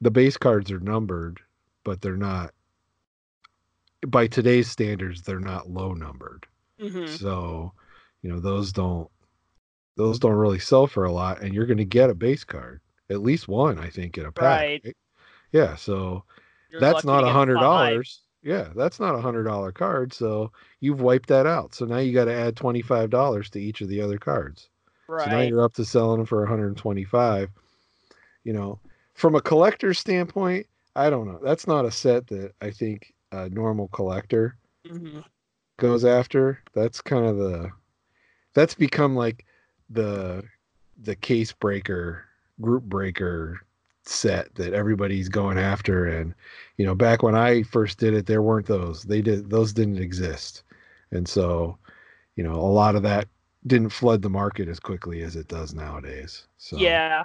the 0.00 0.10
base 0.10 0.36
cards 0.38 0.70
are 0.72 0.80
numbered, 0.80 1.40
but 1.84 2.02
they're 2.02 2.16
not 2.16 2.54
by 4.06 4.26
today's 4.26 4.68
standards, 4.70 5.22
they're 5.22 5.40
not 5.40 5.70
low 5.70 5.92
numbered. 5.92 6.46
hmm 6.78 7.06
So, 7.06 7.72
you 8.22 8.30
know, 8.30 8.40
those 8.40 8.72
don't 8.72 9.10
those 9.96 10.18
don't 10.20 10.32
really 10.34 10.60
sell 10.60 10.86
for 10.88 11.04
a 11.04 11.12
lot, 11.12 11.42
and 11.42 11.54
you're 11.54 11.66
gonna 11.66 11.84
get 11.86 12.10
a 12.10 12.16
base 12.16 12.44
card. 12.44 12.82
At 13.10 13.22
least 13.22 13.48
one, 13.48 13.78
I 13.78 13.90
think, 13.90 14.18
in 14.18 14.26
a 14.26 14.32
pack. 14.32 14.68
Right. 14.84 14.96
Yeah, 15.52 15.76
so 15.76 16.24
You're 16.70 16.80
that's 16.80 17.04
not 17.04 17.24
a 17.24 17.30
hundred 17.30 17.60
dollars. 17.60 18.22
Yeah, 18.42 18.72
that's 18.76 19.00
not 19.00 19.16
a 19.16 19.22
hundred 19.22 19.44
dollar 19.44 19.72
card. 19.72 20.12
So 20.14 20.52
you've 20.80 21.02
wiped 21.02 21.28
that 21.30 21.46
out. 21.46 21.74
So 21.74 21.86
now 21.86 21.98
you 21.98 22.14
got 22.14 22.26
to 22.26 22.34
add 22.34 22.56
twenty 22.56 22.82
five 22.82 23.10
dollars 23.10 23.50
to 23.52 23.60
each 23.62 23.82
of 23.82 23.88
the 23.90 24.02
other 24.02 24.18
cards. 24.18 24.70
So 25.16 25.30
now 25.30 25.40
you're 25.40 25.62
up 25.62 25.74
to 25.74 25.84
selling 25.84 26.18
them 26.18 26.26
for 26.26 26.40
125. 26.40 27.50
You 28.44 28.52
know, 28.52 28.80
from 29.14 29.34
a 29.34 29.40
collector's 29.40 29.98
standpoint, 29.98 30.66
I 30.96 31.10
don't 31.10 31.26
know. 31.26 31.40
That's 31.42 31.66
not 31.66 31.84
a 31.84 31.90
set 31.90 32.26
that 32.28 32.52
I 32.60 32.70
think 32.70 33.12
a 33.32 33.48
normal 33.50 33.88
collector 33.88 34.56
hmm 34.86 35.20
goes 35.78 36.04
after. 36.04 36.60
That's 36.74 37.00
kind 37.00 37.26
of 37.26 37.36
the 37.36 37.70
that's 38.54 38.74
become 38.74 39.16
like 39.16 39.46
the 39.90 40.44
the 41.02 41.16
case 41.16 41.52
breaker, 41.52 42.24
group 42.60 42.84
breaker 42.84 43.60
set 44.04 44.54
that 44.56 44.74
everybody's 44.74 45.28
going 45.28 45.58
after 45.58 46.06
and 46.06 46.34
you 46.76 46.84
know, 46.86 46.94
back 46.94 47.22
when 47.22 47.34
I 47.36 47.62
first 47.62 47.98
did 47.98 48.14
it 48.14 48.26
there 48.26 48.42
weren't 48.42 48.66
those. 48.66 49.04
They 49.04 49.22
did 49.22 49.50
those 49.50 49.72
didn't 49.72 49.98
exist. 49.98 50.62
And 51.12 51.28
so, 51.28 51.78
you 52.36 52.44
know, 52.44 52.54
a 52.54 52.72
lot 52.72 52.96
of 52.96 53.02
that 53.04 53.28
didn't 53.66 53.90
flood 53.90 54.22
the 54.22 54.30
market 54.30 54.68
as 54.68 54.80
quickly 54.80 55.22
as 55.22 55.36
it 55.36 55.48
does 55.48 55.74
nowadays. 55.74 56.46
So 56.58 56.76
Yeah. 56.78 57.22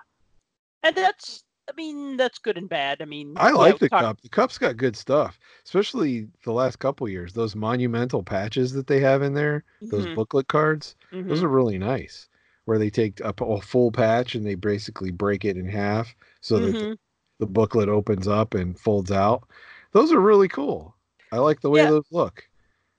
And 0.84 0.96
that's, 0.96 1.44
I 1.70 1.74
mean, 1.76 2.16
that's 2.18 2.38
good 2.40 2.58
and 2.58 2.70
bad. 2.70 3.02
I 3.02 3.06
mean, 3.06 3.34
I 3.36 3.52
like 3.52 3.76
we 3.76 3.80
the 3.80 3.90
talked- 3.90 4.04
cup. 4.04 4.22
The 4.22 4.30
cup's 4.30 4.58
got 4.58 4.78
good 4.78 4.96
stuff, 4.96 5.40
especially 5.66 6.28
the 6.44 6.54
last 6.54 6.78
couple 6.78 7.10
years. 7.10 7.34
Those 7.34 7.56
monumental 7.56 8.24
patches 8.24 8.72
that 8.74 8.88
they 8.88 9.00
have 9.00 9.22
in 9.22 9.34
there, 9.34 9.64
those 9.82 10.06
Mhm, 10.06 10.16
booklet 10.16 10.48
cards, 10.48 10.96
those 11.12 11.40
mhm. 11.40 11.44
are 11.44 11.48
really 11.50 11.78
nice. 11.78 12.30
Where 12.66 12.78
they 12.80 12.90
take 12.90 13.20
a 13.22 13.34
full 13.62 13.92
patch 13.92 14.36
and 14.36 14.46
they 14.46 14.56
basically 14.56 15.12
break 15.12 15.44
it 15.46 15.58
in 15.58 15.66
half 15.68 16.16
so 16.42 16.60
that 16.60 16.74
the, 16.74 16.86
Mhm. 16.86 16.98
the 17.40 17.48
booklet 17.48 17.90
opens 17.90 18.28
up 18.28 18.54
and 18.54 18.80
folds 18.80 19.12
out. 19.12 19.48
Those 19.94 20.12
are 20.12 20.20
really 20.20 20.48
cool. 20.50 20.96
I 21.32 21.38
like 21.40 21.62
the 21.62 21.70
way 21.70 21.82
Yeah. 21.82 21.90
those 21.90 22.06
look. 22.12 22.48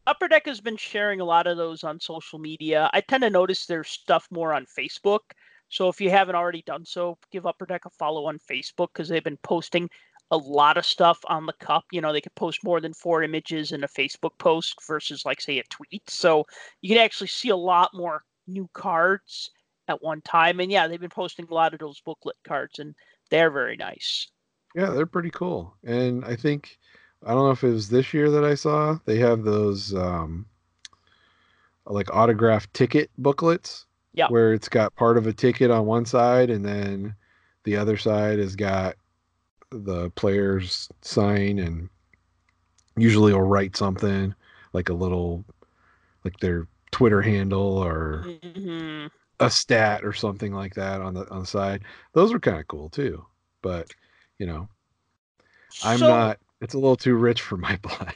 Upper 0.09 0.27
Deck 0.27 0.47
has 0.47 0.59
been 0.63 0.79
sharing 0.79 1.21
a 1.21 1.25
lot 1.25 1.47
of 1.47 1.59
those 1.59 1.85
on 1.85 2.01
social 2.01 2.39
media. 2.39 2.89
I 2.95 3.03
tend 3.03 3.23
to 3.25 3.31
notice 3.31 3.67
their 3.67 3.85
stuff 3.85 4.27
more 4.31 4.55
on 4.55 4.65
Facebook. 4.65 5.21
So 5.69 5.91
if 5.91 6.01
you 6.01 6.09
haven't 6.09 6.35
already 6.35 6.63
done 6.63 6.87
so, 6.87 7.19
give 7.31 7.45
Upper 7.45 7.67
Deck 7.67 7.83
a 7.85 7.91
follow 7.91 8.25
on 8.25 8.39
Facebook 8.39 8.89
because 8.95 9.11
they've 9.11 9.23
been 9.23 9.37
posting 9.43 9.91
a 10.31 10.37
lot 10.39 10.79
of 10.79 10.87
stuff 10.87 11.19
on 11.27 11.45
the 11.45 11.53
cup. 11.61 11.85
You 11.93 12.01
know, 12.01 12.11
they 12.11 12.23
could 12.23 12.35
post 12.37 12.65
more 12.65 12.81
than 12.81 12.95
four 12.95 13.23
images 13.23 13.73
in 13.73 13.85
a 13.85 13.89
Facebook 13.89 14.31
post 14.39 14.77
versus, 14.89 15.27
like, 15.27 15.43
say, 15.43 15.59
a 15.59 15.65
tweet. 15.65 16.09
So 16.09 16.47
you 16.81 16.89
can 16.89 17.05
actually 17.05 17.27
see 17.27 17.51
a 17.51 17.57
lot 17.57 17.91
more 17.93 18.23
new 18.47 18.67
cards 18.73 19.51
at 19.89 20.03
one 20.03 20.23
time. 20.23 20.61
And 20.61 20.73
yeah, 20.73 20.89
they've 20.89 20.99
been 20.99 21.11
posting 21.11 21.47
a 21.51 21.55
lot 21.55 21.75
of 21.75 21.81
those 21.81 22.01
booklet 22.01 22.37
cards, 22.47 22.79
and 22.79 22.95
they're 23.31 23.51
very 23.51 23.77
nice. 23.77 24.27
Yeah, 24.75 24.89
they're 24.89 25.05
pretty 25.05 25.31
cool. 25.31 25.77
And 25.85 26.25
I 26.25 26.35
think 26.35 26.79
I 27.25 27.35
don't 27.35 27.45
know 27.45 27.51
if 27.51 27.65
it 27.65 27.71
was 27.71 27.89
this 27.89 28.15
year 28.15 28.31
that 28.31 28.45
I 28.45 28.55
saw 28.55 28.99
they 29.05 29.19
have 29.19 29.43
those 29.43 29.95
um 29.95 30.47
like 31.87 32.15
autographed 32.15 32.73
ticket 32.75 33.11
booklets. 33.19 33.87
Yeah. 34.15 34.29
Where 34.29 34.53
it's 34.53 34.69
got 34.69 34.95
part 34.97 35.17
of 35.17 35.27
a 35.27 35.33
ticket 35.33 35.71
on 35.71 35.87
one 35.87 36.05
side 36.05 36.51
and 36.51 36.65
then 36.65 37.15
the 37.65 37.77
other 37.77 37.97
side 37.97 38.39
has 38.39 38.57
got 38.57 38.97
the 39.71 40.11
player's 40.11 40.89
sign 41.03 41.59
and 41.59 41.89
usually 42.97 43.33
will 43.33 43.43
write 43.43 43.77
something 43.77 44.35
like 44.73 44.89
a 44.89 44.95
little 44.95 45.45
like 46.25 46.39
their 46.41 46.67
Twitter 46.91 47.21
handle 47.23 47.79
or 47.79 48.27
hmm 48.43 49.07
a 49.41 49.49
stat 49.49 50.05
or 50.05 50.13
something 50.13 50.53
like 50.53 50.75
that 50.75 51.01
on 51.01 51.15
the 51.15 51.29
on 51.31 51.41
the 51.41 51.47
side. 51.47 51.83
Those 52.13 52.33
are 52.33 52.41
kind 52.41 52.59
of 52.59 52.67
cool 52.67 52.89
too. 52.89 53.25
But 53.63 53.89
you 54.39 54.47
know, 54.47 54.69
I'm 55.85 55.99
So- 55.99 56.09
not. 56.09 56.39
It's 56.61 56.75
a 56.75 56.79
little 56.79 56.97
too 56.97 57.15
rich 57.15 57.41
for 57.41 57.57
my 57.57 57.77
blood. 57.83 58.15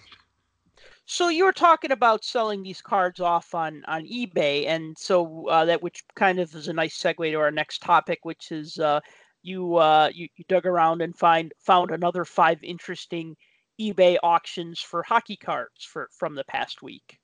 So 1.05 1.29
you 1.29 1.45
were 1.45 1.53
talking 1.53 1.91
about 1.91 2.25
selling 2.25 2.63
these 2.63 2.81
cards 2.81 3.21
off 3.21 3.55
on 3.55 3.83
on 3.87 4.05
eBay, 4.05 4.67
and 4.67 4.97
so 4.97 5.49
uh, 5.49 5.65
that 5.65 5.83
which 5.83 6.05
kind 6.15 6.39
of 6.39 6.55
is 6.55 6.69
a 6.69 6.73
nice 6.73 6.97
segue 6.97 7.31
to 7.31 7.35
our 7.35 7.51
next 7.51 7.83
topic, 7.83 8.21
which 8.23 8.53
is 8.53 8.79
uh, 8.79 9.01
you, 9.43 9.77
uh, 9.77 10.11
you 10.15 10.29
you 10.37 10.45
dug 10.49 10.65
around 10.65 11.03
and 11.03 11.17
find 11.17 11.53
found 11.59 11.91
another 11.91 12.25
five 12.25 12.63
interesting 12.63 13.37
eBay 13.81 14.17
auctions 14.23 14.81
for 14.81 15.03
hockey 15.03 15.37
cards 15.37 15.85
for 15.85 16.09
from 16.13 16.35
the 16.35 16.45
past 16.45 16.83
week. 16.83 17.19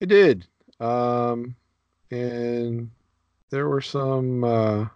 It 0.00 0.06
did, 0.06 0.46
um, 0.80 1.54
and 2.10 2.90
there 3.50 3.68
were 3.68 3.80
some 3.80 4.42
uh, 4.44 4.86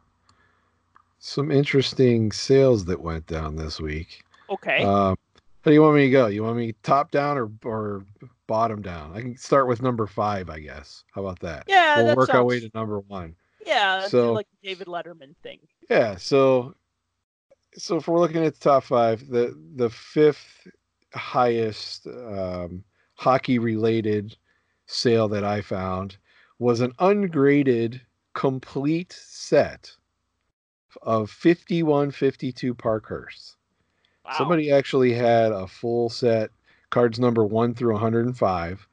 some 1.20 1.50
interesting 1.50 2.32
sales 2.32 2.84
that 2.86 3.00
went 3.00 3.26
down 3.26 3.56
this 3.56 3.80
week. 3.80 4.22
Okay, 4.50 4.82
Um, 4.82 5.16
how 5.64 5.70
do 5.70 5.72
you 5.72 5.82
want 5.82 5.96
me 5.96 6.02
to 6.06 6.10
go? 6.10 6.26
You 6.26 6.42
want 6.42 6.56
me 6.56 6.74
top 6.82 7.10
down 7.10 7.38
or 7.38 7.50
or 7.64 8.04
bottom 8.46 8.82
down? 8.82 9.12
I 9.16 9.20
can 9.20 9.36
start 9.36 9.68
with 9.68 9.80
number 9.82 10.06
five, 10.06 10.50
I 10.50 10.58
guess. 10.60 11.04
How 11.12 11.20
about 11.22 11.38
that? 11.40 11.64
yeah, 11.68 11.96
we'll 11.98 12.06
that 12.06 12.16
work 12.16 12.34
our 12.34 12.44
way 12.44 12.60
to 12.60 12.70
number 12.74 12.98
one. 13.00 13.36
yeah, 13.64 14.06
so- 14.08 14.32
like 14.32 14.48
David 14.62 14.86
Letterman 14.88 15.36
thing. 15.42 15.58
Yeah, 15.88 16.16
so 16.16 16.74
so 17.76 17.96
if 17.96 18.08
we're 18.08 18.18
looking 18.18 18.44
at 18.44 18.54
the 18.54 18.60
top 18.60 18.84
five, 18.84 19.28
the 19.28 19.56
the 19.76 19.90
fifth 19.90 20.66
highest 21.14 22.06
um, 22.06 22.82
hockey 23.14 23.58
related 23.58 24.36
sale 24.86 25.28
that 25.28 25.44
I 25.44 25.60
found 25.60 26.16
was 26.58 26.80
an 26.80 26.92
ungraded 26.98 28.00
complete 28.34 29.12
set 29.12 29.92
of 31.02 31.30
51 31.30 32.10
52 32.10 32.74
Parkhurst. 32.74 33.56
Wow. 34.24 34.32
Somebody 34.36 34.70
actually 34.70 35.12
had 35.12 35.52
a 35.52 35.66
full 35.66 36.08
set, 36.08 36.50
cards 36.90 37.18
number 37.18 37.44
one 37.44 37.74
through 37.74 37.92
105. 37.92 38.86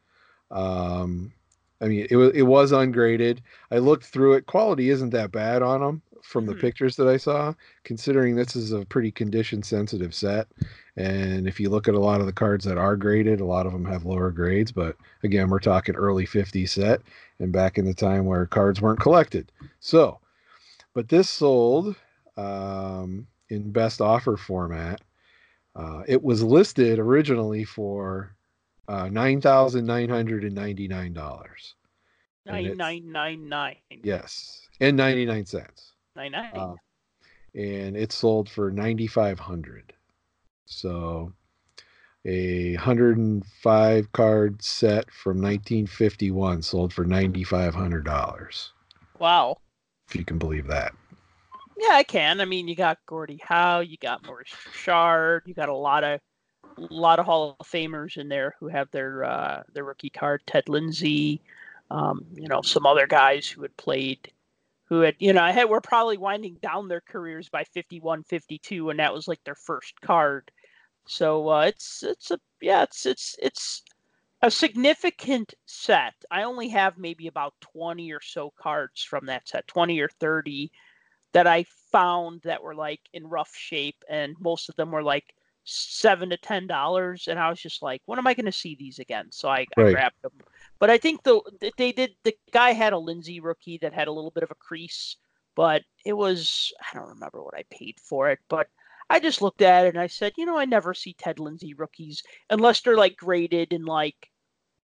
Um, 0.52 1.34
I 1.82 1.88
mean, 1.88 2.08
it 2.10 2.16
was 2.16 2.32
it 2.34 2.44
was 2.44 2.72
ungraded. 2.72 3.42
I 3.72 3.78
looked 3.78 4.06
through 4.06 4.34
it. 4.34 4.46
Quality 4.48 4.90
isn't 4.90 5.12
that 5.12 5.32
bad 5.32 5.62
on 5.62 5.82
them 5.82 6.02
from 6.24 6.46
the 6.46 6.56
Mhm. 6.56 6.60
pictures 6.60 6.96
that 6.96 7.08
I 7.08 7.18
saw, 7.18 7.54
considering 7.84 8.36
this 8.36 8.56
is 8.56 8.72
a 8.72 8.86
pretty 8.86 9.12
condition 9.12 9.62
sensitive 9.64 10.14
set. 10.16 10.48
And 10.96 11.48
if 11.48 11.60
you 11.60 11.70
look 11.70 11.88
at 11.88 11.94
a 11.94 12.00
lot 12.00 12.20
of 12.20 12.26
the 12.26 12.34
cards 12.34 12.66
that 12.66 12.78
are 12.78 12.96
graded, 12.98 13.40
a 13.40 13.46
lot 13.46 13.68
of 13.68 13.72
them 13.74 13.86
have 13.86 14.06
lower 14.06 14.32
grades. 14.32 14.72
But 14.72 14.98
again, 15.24 15.50
we're 15.50 15.60
talking 15.60 15.96
early 15.96 16.26
50s 16.26 16.72
set 16.72 17.02
and 17.40 17.52
back 17.54 17.78
in 17.78 17.86
the 17.86 17.94
time 17.94 18.26
where 18.26 18.46
cards 18.48 18.82
weren't 18.82 19.00
collected. 19.00 19.52
So, 19.80 20.20
but 20.94 21.10
this 21.10 21.30
sold 21.30 21.96
um, 22.38 23.28
in 23.50 23.72
best 23.72 24.02
offer 24.02 24.38
format. 24.38 25.02
Uh, 25.78 26.02
it 26.08 26.22
was 26.24 26.42
listed 26.42 26.98
originally 26.98 27.64
for 27.64 28.36
uh, 28.88 29.08
nine 29.10 29.40
thousand 29.40 29.86
nine 29.86 30.10
hundred 30.10 30.44
and 30.44 30.56
ninety 30.56 30.88
nine 30.88 31.14
dollars. 31.14 31.76
and 32.46 32.78
nine 32.78 32.78
nine 32.78 33.12
nine 33.12 33.50
nine 33.50 33.76
Yes, 34.04 34.68
and 34.80 34.98
ninety 34.98 35.26
nine 35.26 35.46
cents. 35.46 35.94
nine 36.16 36.32
nine. 36.32 36.52
Uh, 36.56 36.76
and 37.54 37.96
it 37.96 38.12
sold 38.12 38.50
for 38.50 38.72
ninety 38.72 39.06
five 39.08 39.40
hundred. 39.40 39.94
So, 40.66 41.32
a 42.26 42.74
105 42.76 44.12
card 44.12 44.62
set 44.62 45.10
from 45.12 45.38
1951 45.42 46.62
sold 46.62 46.92
for 46.94 47.06
$9,500. 47.06 48.70
Wow. 49.18 49.58
If 50.10 50.16
you 50.18 50.26
can 50.26 50.38
believe 50.38 50.68
that. 50.68 50.94
Yeah, 51.78 51.94
I 51.94 52.04
can. 52.04 52.42
I 52.42 52.46
mean, 52.46 52.68
you 52.68 52.76
got 52.76 52.98
Gordie 53.06 53.40
Howe, 53.44 53.82
you 53.82 53.98
got 53.98 54.24
Maurice 54.26 54.54
Richard, 54.66 55.44
you 55.46 55.54
got 55.54 55.70
a 55.70 55.76
lot 55.76 56.04
of 56.04 56.20
a 56.78 56.94
lot 56.94 57.20
of 57.20 57.26
Hall 57.26 57.56
of 57.60 57.68
Famers 57.68 58.18
in 58.18 58.30
there 58.30 58.56
who 58.60 58.68
have 58.68 58.90
their 58.92 59.24
uh, 59.24 59.64
their 59.74 59.84
rookie 59.84 60.10
card. 60.10 60.42
Ted 60.48 60.70
Lindsay, 60.70 61.42
um, 61.92 62.26
you 62.34 62.48
know, 62.48 62.62
some 62.62 62.86
other 62.88 63.08
guys 63.08 63.48
who 63.48 63.62
had 63.62 63.76
played, 63.78 64.32
who 64.86 65.02
had 65.02 65.16
you 65.20 65.34
know, 65.34 65.44
I 65.44 65.52
had 65.52 65.70
were 65.70 65.82
probably 65.82 66.18
winding 66.18 66.58
down 66.62 66.88
their 66.88 67.02
careers 67.02 67.50
by 67.50 67.64
51, 67.64 68.24
52, 68.24 68.90
and 68.90 69.00
that 69.00 69.14
was 69.14 69.28
like 69.28 69.44
their 69.44 69.56
first 69.56 70.00
card. 70.02 70.52
So 71.08 71.50
uh, 71.50 71.66
it's 71.68 72.04
it's 72.04 72.32
a 72.32 72.40
yeah, 72.62 72.84
it's 72.84 73.06
it's 73.06 73.36
it's 73.42 73.84
a 74.42 74.50
significant 74.52 75.54
set. 75.66 76.14
I 76.32 76.44
only 76.44 76.70
have 76.70 76.98
maybe 76.98 77.28
about 77.28 77.54
20 77.62 78.12
or 78.12 78.22
so 78.22 78.52
cards 78.60 79.04
from 79.04 79.28
that 79.28 79.48
set, 79.48 79.68
20 79.68 80.00
or 80.00 80.10
30 80.20 80.72
that 81.34 81.48
I 81.48 81.66
found 81.92 82.42
that 82.44 82.64
were 82.64 82.76
like 82.76 83.02
in 83.14 83.28
rough 83.28 83.54
shape, 83.56 84.04
and 84.10 84.36
most 84.40 84.70
of 84.70 84.76
them 84.76 84.92
were 84.92 85.04
like 85.04 85.34
seven 85.64 86.30
to 86.30 86.38
ten 86.38 86.68
dollars, 86.68 87.28
and 87.28 87.40
I 87.40 87.50
was 87.50 87.60
just 87.60 87.82
like, 87.82 88.02
when 88.06 88.20
am 88.20 88.28
I 88.28 88.34
going 88.34 88.46
to 88.46 88.52
see 88.52 88.76
these 88.76 89.00
again? 89.00 89.28
So 89.32 89.50
I, 89.50 89.66
I 89.78 89.92
grabbed 89.92 90.22
them. 90.22 90.32
But 90.80 90.90
I 90.90 90.98
think 90.98 91.24
the 91.24 91.42
they 91.78 91.92
did. 91.92 92.12
The 92.24 92.36
guy 92.52 92.72
had 92.72 92.94
a 92.94 92.98
Lindsay 92.98 93.40
rookie 93.40 93.78
that 93.80 93.94
had 93.94 94.08
a 94.08 94.12
little 94.12 94.32
bit 94.32 94.44
of 94.44 94.52
a 94.52 94.56
crease, 94.56 95.18
but 95.56 95.84
it 96.06 96.14
was 96.14 96.72
I 96.82 96.98
don't 96.98 97.10
remember 97.10 97.44
what 97.44 97.56
I 97.56 97.64
paid 97.70 98.00
for 98.00 98.30
it, 98.30 98.40
but 98.50 98.68
I 99.10 99.20
just 99.20 99.42
looked 99.42 99.62
at 99.62 99.86
it 99.86 99.90
and 99.90 100.00
I 100.00 100.08
said, 100.08 100.34
you 100.38 100.46
know, 100.46 100.58
I 100.58 100.66
never 100.66 100.94
see 100.94 101.14
Ted 101.14 101.40
Lindsay 101.40 101.74
rookies 101.74 102.24
unless 102.50 102.82
they're 102.82 102.98
like 102.98 103.16
graded 103.16 103.72
and 103.72 103.86
like 103.86 104.30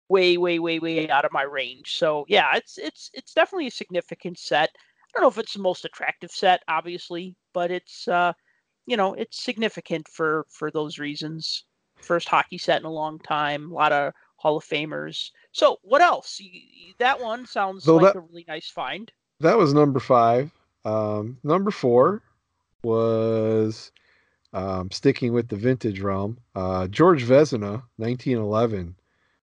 way, 0.07 0.37
way, 0.37 0.59
way, 0.59 0.79
way 0.79 1.09
out 1.09 1.25
of 1.25 1.33
my 1.33 1.43
range. 1.43 1.97
So 1.97 2.25
yeah, 2.27 2.55
it's 2.55 2.77
it's 2.77 3.11
it's 3.13 3.33
definitely 3.33 3.67
a 3.67 3.71
significant 3.71 4.39
set. 4.39 4.69
I 5.15 5.19
don't 5.21 5.23
know 5.23 5.29
if 5.29 5.37
it's 5.37 5.53
the 5.53 5.59
most 5.61 5.85
attractive 5.85 6.31
set, 6.31 6.61
obviously, 6.67 7.35
but 7.53 7.71
it's 7.71 8.07
uh, 8.07 8.33
you 8.85 8.97
know, 8.97 9.13
it's 9.13 9.41
significant 9.41 10.07
for 10.07 10.45
for 10.49 10.69
those 10.71 10.99
reasons. 10.99 11.63
First 11.97 12.27
hockey 12.27 12.57
set 12.57 12.79
in 12.81 12.85
a 12.85 12.91
long 12.91 13.19
time, 13.19 13.71
a 13.71 13.73
lot 13.73 13.93
of 13.93 14.13
Hall 14.35 14.57
of 14.57 14.65
Famers. 14.65 15.31
So 15.53 15.77
what 15.83 16.01
else? 16.01 16.41
That 16.99 17.21
one 17.21 17.45
sounds 17.45 17.85
So 17.85 17.95
like 17.95 18.13
that- 18.13 18.19
a 18.19 18.21
really 18.21 18.45
nice 18.47 18.69
find. 18.69 19.11
That 19.39 19.57
was 19.57 19.73
number 19.73 19.99
five. 19.99 20.51
Um, 20.83 21.37
number 21.43 21.71
four 21.71 22.21
was 22.83 23.91
um, 24.53 24.91
sticking 24.91 25.33
with 25.33 25.47
the 25.49 25.55
vintage 25.55 25.99
realm. 25.99 26.37
Uh, 26.53 26.87
George 26.87 27.23
Vezina, 27.25 27.83
1911, 27.97 28.95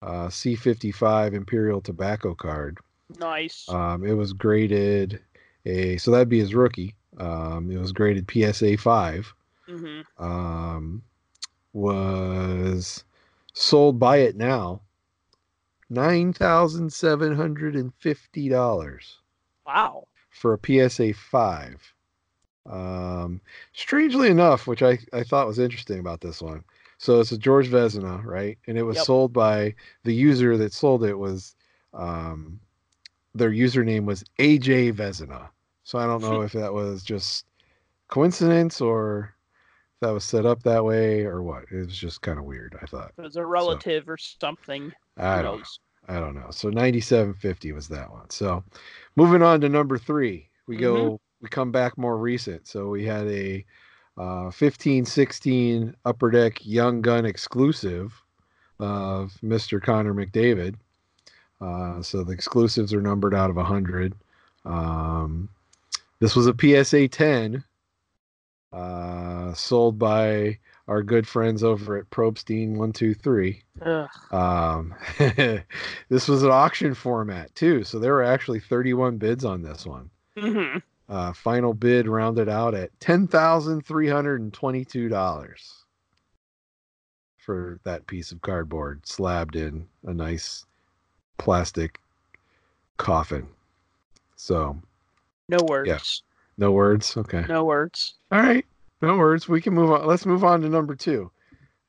uh, 0.01 0.27
C55 0.27 1.33
Imperial 1.33 1.81
Tobacco 1.81 2.33
card. 2.33 2.77
Nice. 3.19 3.67
Um, 3.69 4.03
it 4.05 4.13
was 4.13 4.33
graded 4.33 5.21
a 5.65 5.97
so 5.97 6.11
that'd 6.11 6.29
be 6.29 6.39
his 6.39 6.55
rookie. 6.55 6.95
Um, 7.17 7.71
it 7.71 7.77
was 7.79 7.91
graded 7.91 8.29
PSA 8.29 8.77
five. 8.77 9.33
hmm 9.67 10.01
Um, 10.17 11.03
was 11.73 13.03
sold 13.53 13.99
by 13.99 14.17
it 14.17 14.35
now 14.35 14.81
nine 15.89 16.33
thousand 16.33 16.91
seven 16.91 17.35
hundred 17.35 17.75
and 17.75 17.93
fifty 17.95 18.49
dollars 18.49 19.19
Wow. 19.65 20.07
for 20.29 20.53
a 20.53 20.89
PSA 20.89 21.13
five. 21.13 21.81
Um, 22.67 23.41
strangely 23.73 24.29
enough, 24.29 24.65
which 24.67 24.81
I, 24.81 24.97
I 25.13 25.23
thought 25.23 25.47
was 25.47 25.59
interesting 25.59 25.99
about 25.99 26.21
this 26.21 26.41
one. 26.41 26.63
So 26.97 27.19
it's 27.19 27.31
a 27.31 27.37
George 27.37 27.69
Vezina, 27.69 28.23
right? 28.23 28.57
And 28.67 28.77
it 28.77 28.83
was 28.83 28.95
Yep. 28.97 29.05
sold 29.05 29.33
by 29.33 29.75
the 30.03 30.13
user 30.13 30.57
that 30.57 30.73
sold 30.73 31.03
it 31.03 31.13
was 31.13 31.55
um, 31.93 32.59
their 33.35 33.51
username 33.51 34.05
was 34.05 34.23
AJ 34.39 34.93
Vezina. 34.93 35.49
So 35.85 35.97
I 35.97 36.05
don't 36.05 36.21
know 36.21 36.41
if 36.47 36.51
that 36.51 36.73
was 36.73 37.03
just 37.03 37.45
coincidence 38.09 38.81
or 38.81 39.33
if 39.93 39.99
that 40.01 40.13
was 40.13 40.25
set 40.25 40.45
up 40.45 40.63
that 40.63 40.83
way 40.83 41.23
or 41.23 41.41
what. 41.41 41.63
It 41.71 41.85
was 41.85 41.97
just 41.97 42.21
kind 42.21 42.37
of 42.37 42.43
weird. 42.43 42.77
I 42.81 42.85
thought. 42.85 43.13
It 43.17 43.21
was 43.21 43.37
a 43.37 43.45
relative 43.45 44.09
or 44.09 44.17
something. 44.17 44.91
I 45.15 45.35
don't 45.37 45.45
know. 45.45 45.55
knows? 45.57 45.79
I 46.07 46.19
don't 46.19 46.35
know. 46.35 46.51
So 46.51 46.69
9750 46.69 47.71
was 47.71 47.87
that 47.87 48.11
one. 48.11 48.29
So 48.29 48.63
moving 49.15 49.41
on 49.41 49.61
to 49.61 49.69
number 49.69 49.97
three, 49.97 50.49
we 50.67 50.77
go, 50.77 51.19
we 51.41 51.49
come 51.49 51.71
back 51.71 51.97
more 51.97 52.17
recent. 52.17 52.67
So 52.67 52.89
we 52.89 53.05
had 53.05 53.27
a 53.27 53.65
uh, 54.17 54.51
15 54.51 55.05
16 55.05 55.95
Upper 56.05 56.31
Deck 56.31 56.65
Young 56.65 57.01
Gun 57.01 57.25
exclusive 57.25 58.13
of 58.79 59.33
Mr. 59.43 59.81
Connor 59.81 60.13
McDavid. 60.13 60.75
Uh, 61.61 62.01
so 62.01 62.23
the 62.23 62.33
exclusives 62.33 62.93
are 62.93 63.01
numbered 63.01 63.33
out 63.33 63.49
of 63.49 63.55
100. 63.55 64.13
Um, 64.65 65.49
this 66.19 66.35
was 66.35 66.47
a 66.47 66.55
PSA 66.57 67.07
10 67.07 67.63
uh, 68.73 69.53
sold 69.53 69.97
by 69.99 70.59
our 70.87 71.01
good 71.01 71.27
friends 71.27 71.63
over 71.63 71.97
at 71.97 72.09
Probstein 72.09 72.75
123. 72.77 73.63
Um, 74.31 74.93
this 76.09 76.27
was 76.27 76.43
an 76.43 76.51
auction 76.51 76.93
format 76.93 77.53
too, 77.55 77.83
so 77.83 77.99
there 77.99 78.13
were 78.13 78.23
actually 78.23 78.59
31 78.59 79.17
bids 79.17 79.43
on 79.45 79.61
this 79.61 79.85
one. 79.85 80.09
Mhm. 80.37 80.81
Uh, 81.07 81.33
final 81.33 81.73
bid 81.73 82.07
rounded 82.07 82.49
out 82.49 82.73
at 82.73 82.89
ten 82.99 83.27
thousand 83.27 83.85
three 83.85 84.07
hundred 84.09 84.41
and 84.41 84.51
twenty-two 84.51 85.07
dollars 85.07 85.83
for 87.37 87.79
that 87.83 88.07
piece 88.07 88.31
of 88.31 88.41
cardboard 88.41 89.05
slabbed 89.05 89.55
in 89.55 89.87
a 90.05 90.13
nice 90.13 90.65
plastic 91.37 91.99
coffin. 92.97 93.47
So 94.35 94.81
No 95.49 95.59
words. 95.67 95.87
Yes. 95.87 96.21
no 96.57 96.71
words. 96.71 97.15
Okay. 97.17 97.45
No 97.47 97.65
words. 97.65 98.15
All 98.31 98.41
right. 98.41 98.65
No 99.01 99.17
words. 99.17 99.47
We 99.47 99.61
can 99.61 99.73
move 99.73 99.91
on. 99.91 100.05
Let's 100.05 100.25
move 100.25 100.43
on 100.43 100.61
to 100.61 100.69
number 100.69 100.95
two. 100.95 101.31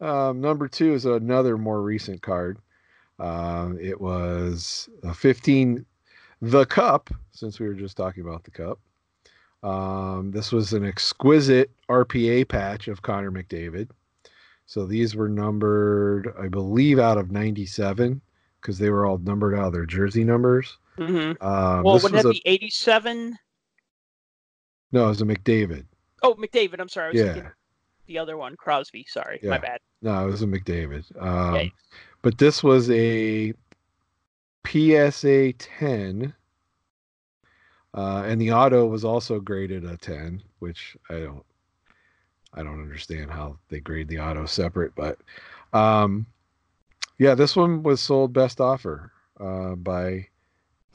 Um, 0.00 0.40
number 0.40 0.68
two 0.68 0.92
is 0.92 1.06
another 1.06 1.56
more 1.56 1.80
recent 1.80 2.20
card. 2.20 2.58
Uh, 3.18 3.70
it 3.80 3.98
was 3.98 4.88
a 5.02 5.14
15, 5.14 5.86
the 6.42 6.66
cup, 6.66 7.08
since 7.30 7.58
we 7.58 7.66
were 7.66 7.74
just 7.74 7.96
talking 7.96 8.22
about 8.22 8.44
the 8.44 8.50
cup. 8.50 8.78
Um, 9.62 10.30
this 10.32 10.52
was 10.52 10.74
an 10.74 10.84
exquisite 10.84 11.70
RPA 11.88 12.46
patch 12.46 12.88
of 12.88 13.00
Connor 13.00 13.30
McDavid. 13.30 13.88
So 14.66 14.84
these 14.84 15.16
were 15.16 15.28
numbered, 15.28 16.34
I 16.38 16.48
believe, 16.48 16.98
out 16.98 17.18
of 17.18 17.30
97 17.30 18.20
because 18.60 18.78
they 18.78 18.90
were 18.90 19.06
all 19.06 19.18
numbered 19.18 19.54
out 19.54 19.68
of 19.68 19.72
their 19.72 19.86
jersey 19.86 20.24
numbers. 20.24 20.76
hmm 20.98 21.32
Um, 21.40 21.82
well, 21.84 21.98
would 22.00 22.12
that 22.12 22.24
a, 22.24 22.30
be 22.30 22.42
87? 22.44 23.38
No, 24.92 25.07
it 25.07 25.09
was 25.09 25.20
a 25.20 25.25
McDavid. 25.25 25.85
Oh, 26.22 26.35
McDavid. 26.35 26.81
I'm 26.81 26.88
sorry. 26.88 27.09
I 27.20 27.25
was 27.27 27.37
Yeah. 27.37 27.51
the 28.07 28.18
other 28.18 28.37
one, 28.37 28.57
Crosby. 28.57 29.07
Sorry. 29.09 29.38
My 29.42 29.59
bad. 29.59 29.81
No, 30.03 30.27
it 30.27 30.31
was 30.31 30.42
a 30.42 30.46
McDavid. 30.46 31.05
Um, 31.20 31.55
Yeah. 31.55 31.64
But 32.22 32.38
this 32.38 32.62
was 32.64 32.90
a 32.90 33.53
PSA 34.66 35.53
10. 35.55 36.35
Uh, 37.94 38.25
and 38.27 38.40
the 38.40 38.53
auto 38.53 38.87
was 38.87 39.05
also 39.05 39.40
graded 39.40 39.85
a 39.85 39.96
10, 39.96 40.42
which 40.59 40.96
I 41.09 41.20
don't 41.20 41.44
I 42.55 42.62
don't 42.62 42.81
understand 42.81 43.31
how 43.31 43.59
they 43.68 43.81
grade 43.81 44.09
the 44.09 44.18
auto 44.18 44.46
separate, 44.46 44.94
but 44.94 45.18
um, 45.75 46.25
yeah, 47.18 47.35
this 47.35 47.55
one 47.55 47.83
was 47.83 48.01
sold 48.01 48.33
best 48.33 48.62
offer 48.62 49.12
uh, 49.38 49.75
by 49.75 50.27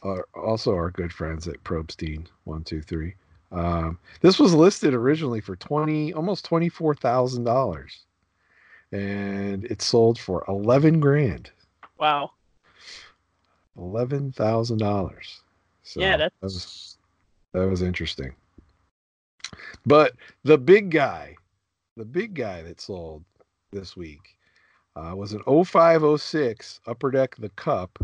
our, 0.02 0.28
also 0.34 0.74
our 0.74 0.90
good 0.90 1.14
friends 1.14 1.48
at 1.48 1.64
Probstein 1.64 2.26
one 2.46 2.64
two 2.64 2.82
three. 2.82 3.14
Um, 3.52 4.00
this 4.22 4.40
was 4.40 4.54
listed 4.54 4.94
originally 4.94 5.42
for 5.42 5.56
twenty 5.56 6.14
almost 6.14 6.46
twenty 6.46 6.70
four 6.70 6.96
thousand 6.96 7.44
dollars. 7.44 8.06
And 8.94 9.64
it 9.66 9.82
sold 9.82 10.20
for 10.20 10.44
11 10.50 11.00
grand. 11.00 11.50
Wow. 11.98 12.32
$11,000 13.78 15.40
so 15.84 16.00
yeah, 16.00 16.16
that 16.16 16.32
was 16.42 16.98
that 17.52 17.68
was 17.68 17.82
interesting. 17.82 18.34
But 19.86 20.14
the 20.44 20.58
big 20.58 20.90
guy 20.90 21.36
the 21.98 22.06
big 22.06 22.34
guy 22.34 22.62
that 22.62 22.80
sold 22.80 23.26
this 23.72 23.98
week 23.98 24.38
uh, 24.96 25.14
was 25.16 25.34
an 25.34 25.42
0506 25.44 26.80
upper 26.88 27.12
deck 27.12 27.36
the 27.36 27.50
cup 27.50 28.00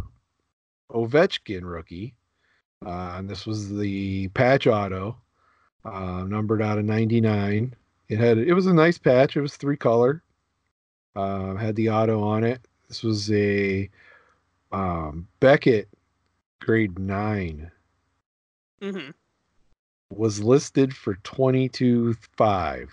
ovechkin 0.92 1.62
rookie. 1.64 2.14
Uh, 2.86 3.16
and 3.16 3.30
this 3.30 3.46
was 3.46 3.74
the 3.74 4.28
patch 4.30 4.68
auto 4.68 5.16
uh, 5.88 6.24
numbered 6.24 6.62
out 6.62 6.78
of 6.78 6.86
99 6.86 7.74
it 8.10 8.20
had 8.20 8.38
it 8.38 8.54
was 8.54 8.68
a 8.68 8.74
nice 8.74 8.98
patch. 8.98 9.36
It 9.36 9.42
was 9.42 9.58
three 9.58 9.78
color 9.78 10.24
uh, 11.16 11.56
had 11.56 11.76
the 11.76 11.90
auto 11.90 12.24
on 12.24 12.44
it. 12.44 12.62
This 12.88 13.04
was 13.04 13.32
a 13.32 13.90
um, 14.72 15.28
beckett 15.40 15.90
grade 16.60 17.00
9 17.00 17.72
mm-hmm. 18.82 19.10
was 20.10 20.44
listed 20.44 20.96
for 20.96 21.16
22.5 21.16 22.90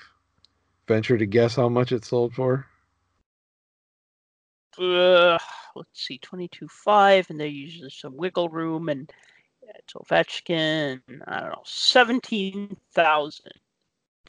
venture 0.87 1.19
to 1.19 1.27
guess 1.27 1.57
how 1.57 1.69
much 1.69 1.93
it 1.93 2.05
sold 2.05 2.35
for? 2.35 2.67
Uh, 4.79 5.39
let's 5.75 5.89
see, 6.07 6.19
22.5, 6.19 7.31
and 7.31 7.41
there 7.41 7.47
usually 7.47 7.91
some 7.91 8.17
wiggle 8.17 8.49
room, 8.49 8.89
and 8.89 9.13
it's 9.77 9.93
Ovechkin. 9.95 11.01
I 11.27 11.41
don't 11.41 11.51
know, 11.51 11.63
17,000. 11.65 13.47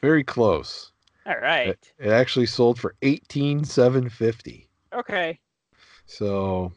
Very 0.02 0.24
close. 0.24 0.92
All 1.26 1.38
right. 1.40 1.70
It, 1.70 1.94
it 2.00 2.10
actually 2.12 2.46
sold 2.46 2.78
for 2.80 2.96
eighteen 3.02 3.64
seven 3.64 4.10
fifty. 4.10 4.68
Okay. 4.94 5.40
So 6.06 6.72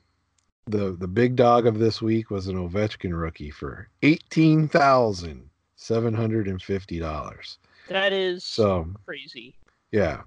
the 0.66 0.92
the 0.98 1.08
big 1.08 1.36
dog 1.36 1.66
of 1.66 1.78
this 1.78 2.00
week 2.00 2.30
was 2.30 2.46
an 2.46 2.56
Ovechkin 2.56 3.18
rookie 3.18 3.50
for 3.50 3.88
eighteen 4.02 4.66
thousand 4.68 5.50
seven 5.76 6.14
hundred 6.14 6.48
and 6.48 6.62
fifty 6.62 6.98
dollars. 6.98 7.58
That 7.88 8.12
is 8.14 8.44
So 8.44 8.88
crazy. 9.04 9.54
yeah. 9.92 10.22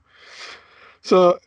So 1.01 1.39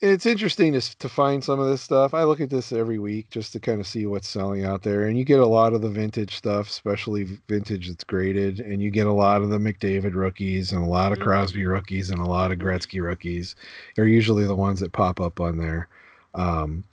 it's 0.00 0.26
interesting 0.26 0.72
to, 0.72 0.98
to 0.98 1.08
find 1.08 1.44
some 1.44 1.60
of 1.60 1.68
this 1.68 1.82
stuff. 1.82 2.14
I 2.14 2.24
look 2.24 2.40
at 2.40 2.50
this 2.50 2.72
every 2.72 2.98
week 2.98 3.28
just 3.30 3.52
to 3.52 3.60
kind 3.60 3.80
of 3.80 3.86
see 3.86 4.06
what's 4.06 4.28
selling 4.28 4.64
out 4.64 4.82
there. 4.82 5.04
And 5.06 5.18
you 5.18 5.24
get 5.24 5.40
a 5.40 5.46
lot 5.46 5.74
of 5.74 5.82
the 5.82 5.90
vintage 5.90 6.34
stuff, 6.36 6.68
especially 6.68 7.24
vintage 7.48 7.88
that's 7.88 8.04
graded. 8.04 8.60
And 8.60 8.82
you 8.82 8.90
get 8.90 9.06
a 9.06 9.12
lot 9.12 9.42
of 9.42 9.50
the 9.50 9.58
McDavid 9.58 10.14
rookies 10.14 10.72
and 10.72 10.82
a 10.82 10.86
lot 10.88 11.12
of 11.12 11.18
Mhm. 11.18 11.24
Crosby 11.24 11.66
rookies 11.66 12.10
and 12.10 12.20
a 12.20 12.24
lot 12.26 12.50
of 12.52 12.58
Gretzky 12.58 13.02
rookies. 13.02 13.56
They're 13.94 14.06
usually 14.08 14.44
the 14.46 14.56
ones 14.56 14.80
that 14.80 14.92
pop 14.92 15.20
up 15.20 15.40
on 15.40 15.58
there. 15.58 15.88
Um, 16.34 16.84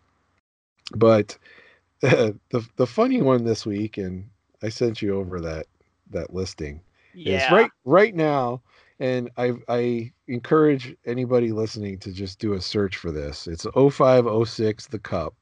but 0.96 1.38
the 2.02 2.38
the 2.78 2.88
funny 2.88 3.22
one 3.22 3.44
this 3.44 3.66
week, 3.66 3.98
and 3.98 4.30
I 4.64 4.70
sent 4.70 5.02
you 5.02 5.16
over 5.18 5.40
that 5.42 5.68
that 6.12 6.34
listing 6.34 6.82
Yeah. 7.14 7.36
is 7.36 7.50
right 7.50 7.72
right 7.86 8.16
now 8.16 8.62
and 9.00 9.30
I 9.38 9.54
I 9.68 10.12
encourage 10.28 10.96
anybody 11.06 11.52
listening 11.52 12.00
to 12.00 12.12
just 12.12 12.40
do 12.40 12.54
a 12.54 12.62
search 12.62 12.98
for 12.98 13.12
this. 13.12 13.48
It's 13.48 13.66
0506 13.74 14.88
the 14.88 15.00
cup 15.00 15.36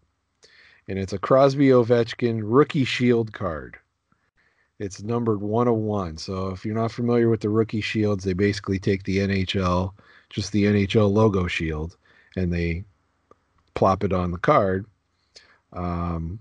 and 0.88 1.00
it's 1.00 1.14
a 1.14 1.20
Crosby 1.20 1.70
Ovechkin 1.70 2.42
rookie 2.44 2.86
shield 2.86 3.34
card. 3.34 3.78
It's 4.78 5.02
numbered 5.02 5.42
101. 5.42 6.18
So 6.18 6.50
if 6.50 6.66
you're 6.66 6.76
not 6.76 6.92
familiar 6.92 7.30
with 7.30 7.42
the 7.42 7.50
rookie 7.50 7.82
shields, 7.82 8.24
they 8.24 8.34
basically 8.34 8.78
take 8.78 9.04
the 9.04 9.20
NHL, 9.20 9.94
just 10.30 10.52
the 10.52 10.66
NHL 10.66 11.12
logo 11.12 11.48
shield 11.48 11.98
and 12.36 12.52
they 12.52 12.84
plop 13.74 14.04
it 14.04 14.14
on 14.14 14.32
the 14.32 14.38
card. 14.38 14.86
Um 15.74 16.40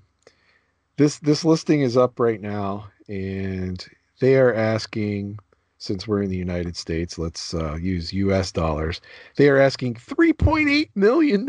this 0.97 1.19
this 1.19 1.45
listing 1.45 1.81
is 1.81 1.97
up 1.97 2.21
right 2.21 2.41
now 2.41 2.89
and 3.09 3.85
they 4.21 4.37
are 4.37 4.55
asking 4.55 5.39
since 5.85 6.09
we're 6.09 6.23
in 6.23 6.31
the 6.31 6.37
United 6.37 6.77
States, 6.77 7.19
let's 7.19 7.53
uh, 7.53 7.75
use 7.75 8.11
US 8.15 8.51
dollars. 8.51 9.03
They 9.37 9.51
are 9.51 9.59
asking 9.59 9.95
$3.8 9.97 10.89
million 10.95 11.47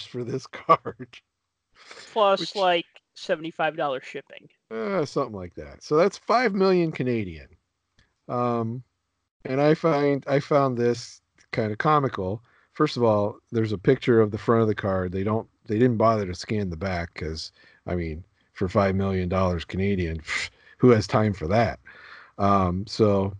for 0.00 0.24
this 0.24 0.46
card. 0.46 1.08
Plus 2.12 2.40
which- 2.40 2.54
like 2.56 2.84
$75 3.16 4.02
shipping. 4.02 4.48
Uh, 4.70 5.06
something 5.06 5.34
like 5.34 5.54
that. 5.54 5.82
So 5.82 5.96
that's 5.96 6.18
5 6.18 6.54
million 6.54 6.92
Canadian. 6.92 7.48
Um, 8.28 8.82
and 9.46 9.58
I 9.58 9.72
find 9.72 10.22
I 10.28 10.40
found 10.40 10.76
this 10.76 11.22
kind 11.52 11.72
of 11.72 11.78
comical. 11.78 12.42
First 12.74 12.98
of 12.98 13.02
all, 13.02 13.38
there's 13.50 13.72
a 13.72 13.78
picture 13.78 14.20
of 14.20 14.30
the 14.30 14.36
front 14.36 14.60
of 14.60 14.68
the 14.68 14.74
card. 14.74 15.12
They 15.12 15.24
don't 15.24 15.48
they 15.66 15.78
didn't 15.78 15.96
bother 15.96 16.26
to 16.26 16.34
scan 16.34 16.68
the 16.68 16.76
back 16.76 17.14
because 17.14 17.52
I 17.86 17.94
mean, 17.94 18.22
for 18.52 18.68
5 18.68 18.94
million 18.94 19.30
dollars 19.30 19.64
Canadian, 19.64 20.20
who 20.76 20.90
has 20.90 21.06
time 21.06 21.32
for 21.32 21.48
that? 21.48 21.80
Um, 22.36 22.86
so 22.86 23.32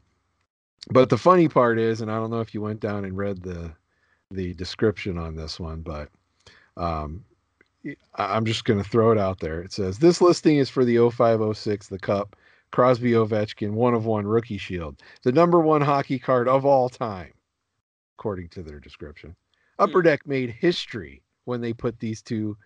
but 0.91 1.09
the 1.09 1.19
funny 1.19 1.49
part 1.49 1.79
is, 1.79 2.01
and 2.01 2.11
I 2.11 2.17
don't 2.17 2.31
know 2.31 2.41
if 2.41 2.55
you 2.55 2.61
went 2.61 2.81
down 2.81 3.05
and 3.05 3.17
read 3.17 3.43
the 3.43 3.73
the 4.31 4.53
description 4.55 5.17
on 5.17 5.37
this 5.37 5.59
one, 5.59 5.81
but 5.81 6.11
um, 6.77 7.25
I'm 8.17 8.45
just 8.45 8.67
going 8.67 8.83
to 8.83 8.89
throw 8.89 9.11
it 9.11 9.19
out 9.19 9.41
there. 9.41 9.63
It 9.63 9.73
says 9.73 9.99
this 9.99 10.21
listing 10.21 10.59
is 10.59 10.69
for 10.69 10.85
the 10.85 10.99
0506 11.11 11.89
the 11.89 11.99
Cup 11.99 12.37
Crosby 12.71 13.13
Ovechkin 13.13 13.71
one 13.71 13.95
of 13.95 14.05
one 14.05 14.27
rookie 14.27 14.59
shield, 14.59 15.01
the 15.23 15.33
number 15.33 15.61
one 15.61 15.81
hockey 15.81 16.19
card 16.19 16.49
of 16.49 16.67
all 16.67 16.89
time, 16.89 17.33
according 18.19 18.49
to 18.51 18.63
their 18.63 18.81
description. 18.81 19.35
Upper 19.79 20.03
Deck 20.03 20.27
made 20.27 20.51
history 20.51 21.23
when 21.45 21.61
they 21.61 21.73
put 21.73 21.99
these 22.01 22.21
two 22.21 22.57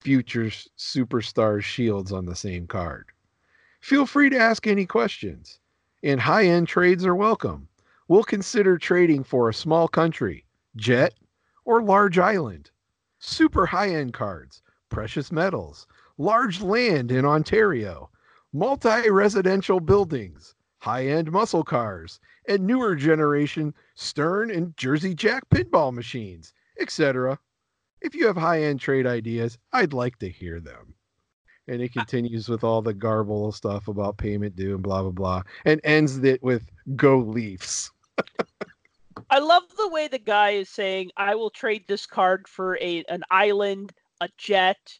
future 0.00 0.50
superstar 0.78 1.62
shields 1.62 2.12
on 2.12 2.26
the 2.26 2.36
same 2.36 2.66
card. 2.66 3.06
Feel 3.80 4.06
free 4.06 4.30
to 4.30 4.38
ask 4.38 4.66
any 4.66 4.86
questions 4.86 5.58
and 6.02 6.20
high 6.20 6.44
end 6.44 6.66
trades 6.66 7.06
are 7.06 7.14
welcome. 7.14 7.68
We'll 8.08 8.24
consider 8.24 8.76
trading 8.76 9.22
for 9.22 9.48
a 9.48 9.54
small 9.54 9.86
country, 9.86 10.44
jet, 10.74 11.14
or 11.64 11.82
large 11.82 12.18
island. 12.18 12.70
Super 13.20 13.66
high 13.66 13.90
end 13.90 14.12
cards, 14.12 14.62
precious 14.88 15.30
metals, 15.30 15.86
large 16.18 16.60
land 16.60 17.12
in 17.12 17.24
Ontario, 17.24 18.10
multi 18.52 19.08
residential 19.10 19.78
buildings, 19.78 20.56
high 20.78 21.06
end 21.06 21.30
muscle 21.30 21.62
cars, 21.62 22.18
and 22.48 22.66
newer 22.66 22.96
generation 22.96 23.72
Stern 23.94 24.50
and 24.50 24.76
Jersey 24.76 25.14
Jack 25.14 25.48
pinball 25.50 25.92
machines, 25.92 26.52
etc. 26.80 27.38
If 28.00 28.14
you 28.14 28.26
have 28.26 28.36
high 28.36 28.62
end 28.62 28.80
trade 28.80 29.06
ideas, 29.06 29.56
I'd 29.72 29.92
like 29.92 30.18
to 30.18 30.28
hear 30.28 30.58
them 30.58 30.94
and 31.68 31.80
it 31.80 31.92
continues 31.92 32.48
with 32.48 32.64
all 32.64 32.82
the 32.82 32.94
garble 32.94 33.52
stuff 33.52 33.88
about 33.88 34.16
payment 34.16 34.56
due 34.56 34.74
and 34.74 34.82
blah 34.82 35.02
blah 35.02 35.10
blah 35.10 35.42
and 35.64 35.80
ends 35.84 36.18
it 36.18 36.42
with 36.42 36.70
go 36.96 37.18
leafs. 37.18 37.90
I 39.30 39.38
love 39.38 39.62
the 39.76 39.88
way 39.88 40.08
the 40.08 40.18
guy 40.18 40.50
is 40.50 40.68
saying, 40.68 41.10
"I 41.16 41.34
will 41.34 41.50
trade 41.50 41.84
this 41.86 42.06
card 42.06 42.48
for 42.48 42.76
a 42.78 43.04
an 43.08 43.22
island, 43.30 43.92
a 44.20 44.28
jet, 44.36 44.98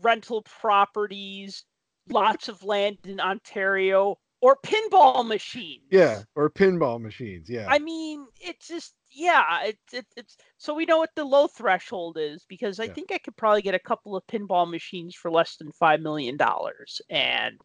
rental 0.00 0.42
properties, 0.42 1.64
lots 2.08 2.48
of 2.48 2.62
land 2.62 2.98
in 3.04 3.20
Ontario, 3.20 4.18
or 4.40 4.56
pinball 4.64 5.26
machines." 5.26 5.82
yeah 5.90 6.22
or 6.34 6.50
pinball 6.50 7.00
machines 7.00 7.48
yeah 7.48 7.72
I 7.72 7.78
mean, 7.78 8.26
it's 8.40 8.68
just 8.68 8.94
yeah, 9.12 9.62
it's 9.64 9.92
it, 9.94 10.06
it's 10.16 10.36
so 10.58 10.74
we 10.74 10.86
know 10.86 10.98
what 10.98 11.14
the 11.14 11.24
low 11.24 11.46
threshold 11.46 12.16
is 12.18 12.44
because 12.48 12.80
I 12.80 12.86
Yeah. 12.86 12.92
think 12.94 13.12
I 13.12 13.18
could 13.18 13.36
probably 13.36 13.62
get 13.62 13.74
a 13.74 13.78
couple 13.78 14.16
of 14.16 14.26
pinball 14.26 14.70
machines 14.70 15.14
for 15.14 15.30
less 15.30 15.56
than 15.56 15.72
five 15.72 16.00
million 16.00 16.36
dollars, 16.36 17.00
and 17.10 17.60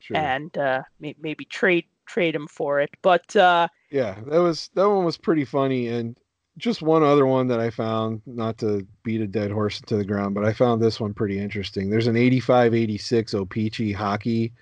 sure 0.00 0.16
and 0.16 0.56
uh, 0.58 0.82
may, 1.00 1.14
maybe 1.20 1.44
trade 1.46 1.86
trade 2.06 2.34
them 2.34 2.48
for 2.48 2.80
it. 2.80 2.90
But 3.02 3.34
uh, 3.36 3.68
yeah 3.90 4.16
that 4.26 4.38
was 4.40 4.70
that 4.74 4.88
one 4.88 5.04
was 5.04 5.16
pretty 5.16 5.44
funny 5.44 5.88
and 5.88 6.18
just 6.58 6.82
one 6.82 7.02
other 7.02 7.26
one 7.26 7.46
that 7.48 7.60
i 7.60 7.70
found 7.70 8.20
not 8.26 8.58
to 8.58 8.86
beat 9.02 9.20
a 9.20 9.26
dead 9.26 9.50
horse 9.50 9.80
into 9.80 9.96
the 9.96 10.04
ground 10.04 10.34
but 10.34 10.44
i 10.44 10.52
found 10.52 10.80
this 10.80 11.00
one 11.00 11.14
pretty 11.14 11.38
interesting 11.38 11.90
there's 11.90 12.06
an 12.06 12.16
85 12.16 12.74
86 12.74 13.34
O-Pee-Chee 13.34 13.92
hockey 13.92 14.52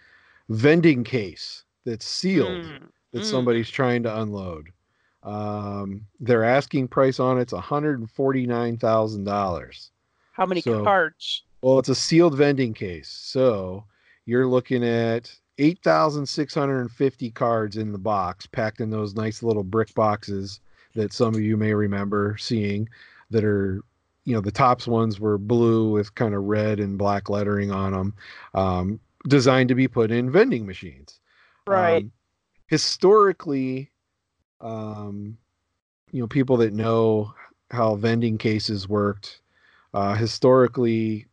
vending 0.48 1.04
case 1.04 1.64
that's 1.84 2.06
sealed 2.06 2.64
mm, 2.64 2.80
that 3.12 3.20
Mm. 3.22 3.24
somebody's 3.24 3.70
trying 3.70 4.02
to 4.04 4.20
unload 4.20 4.68
um 5.24 6.02
their 6.20 6.44
asking 6.44 6.86
price 6.88 7.18
on 7.18 7.38
it's 7.38 7.52
$149000 7.52 9.90
how 10.32 10.46
many 10.46 10.60
So- 10.60 10.84
cards? 10.84 11.42
Well, 11.60 11.80
it's 11.80 11.88
a 11.88 11.94
sealed 11.96 12.36
vending 12.36 12.72
case. 12.72 13.08
So 13.08 13.82
you're 14.26 14.46
looking 14.46 14.84
at 14.84 15.34
8,650 15.58 17.30
cards 17.32 17.76
in 17.76 17.90
the 17.90 17.98
box, 17.98 18.46
packed 18.46 18.80
in 18.80 18.90
those 18.90 19.16
nice 19.16 19.42
little 19.42 19.64
brick 19.64 19.92
boxes 19.94 20.60
that 20.94 21.12
some 21.12 21.34
of 21.34 21.40
you 21.40 21.56
may 21.56 21.74
remember 21.74 22.36
seeing 22.38 22.88
that 23.30 23.42
are, 23.44 23.82
you 24.24 24.34
know, 24.34 24.40
the 24.40 24.52
Topps 24.52 24.86
ones 24.86 25.18
were 25.18 25.36
blue 25.36 25.90
with 25.90 26.14
kind 26.14 26.32
of 26.34 26.44
red 26.44 26.78
and 26.78 26.96
black 26.96 27.28
lettering 27.28 27.72
on 27.72 27.92
them, 27.92 28.14
um, 28.54 29.00
designed 29.28 29.68
to 29.68 29.74
be 29.74 29.88
put 29.88 30.10
in 30.10 30.30
vending 30.30 30.66
machines. 30.66 31.20
Right. 31.66 32.02
Um, 32.02 32.12
historically, 32.66 33.90
um, 34.60 35.38
you 36.10 36.20
know, 36.20 36.26
people 36.26 36.56
that 36.58 36.72
know 36.72 37.34
how 37.70 37.94
vending 37.96 38.38
cases 38.38 38.88
worked, 38.88 39.40
uh, 39.94 40.14
historically, 40.14 41.26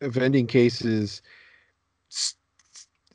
vending 0.00 0.46
cases 0.46 1.22
s- 2.10 2.34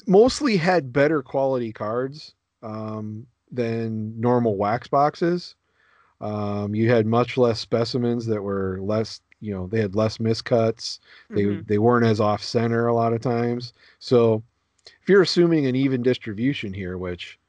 mostly 0.08 0.58
had 0.58 0.94
better 0.94 1.22
quality 1.22 1.74
cards 1.74 2.34
um, 2.64 3.28
than 3.52 4.20
normal 4.20 4.56
wax 4.58 4.88
boxes. 4.88 5.56
Um, 6.20 6.74
you 6.74 6.90
had 6.90 7.06
much 7.06 7.38
less 7.38 7.60
specimens 7.60 8.26
that 8.28 8.42
were 8.42 8.80
less, 8.82 9.22
you 9.40 9.54
know, 9.54 9.68
they 9.68 9.80
had 9.80 9.96
less 9.96 10.18
miscuts. 10.18 11.00
They 11.30 11.44
Mhm. 11.44 11.68
they 11.68 11.78
weren't 11.78 12.06
as 12.06 12.20
off 12.20 12.44
center 12.44 12.88
a 12.88 12.94
lot 12.94 13.14
of 13.14 13.22
times. 13.22 13.74
So 14.00 14.44
if 15.02 15.08
you're 15.10 15.22
assuming 15.22 15.66
an 15.68 15.76
even 15.76 16.02
distribution 16.02 16.74
here, 16.74 16.98
which 16.98 17.40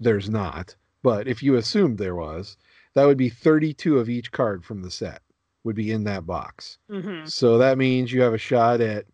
there's 0.00 0.28
not, 0.28 0.74
but 1.02 1.26
if 1.26 1.42
you 1.42 1.56
assumed 1.56 1.98
there 1.98 2.14
was, 2.16 2.56
that 2.94 3.04
would 3.06 3.16
be 3.16 3.28
32 3.30 3.98
of 3.98 4.08
each 4.08 4.30
card 4.32 4.64
from 4.64 4.82
the 4.82 4.90
set 4.90 5.22
would 5.64 5.76
be 5.76 5.90
in 5.90 6.04
that 6.04 6.26
box. 6.26 6.78
Mhm. 6.90 7.30
So 7.30 7.58
that 7.58 7.78
means 7.78 8.12
you 8.12 8.20
have 8.22 8.34
a 8.34 8.38
shot 8.38 8.80
at 8.80 9.06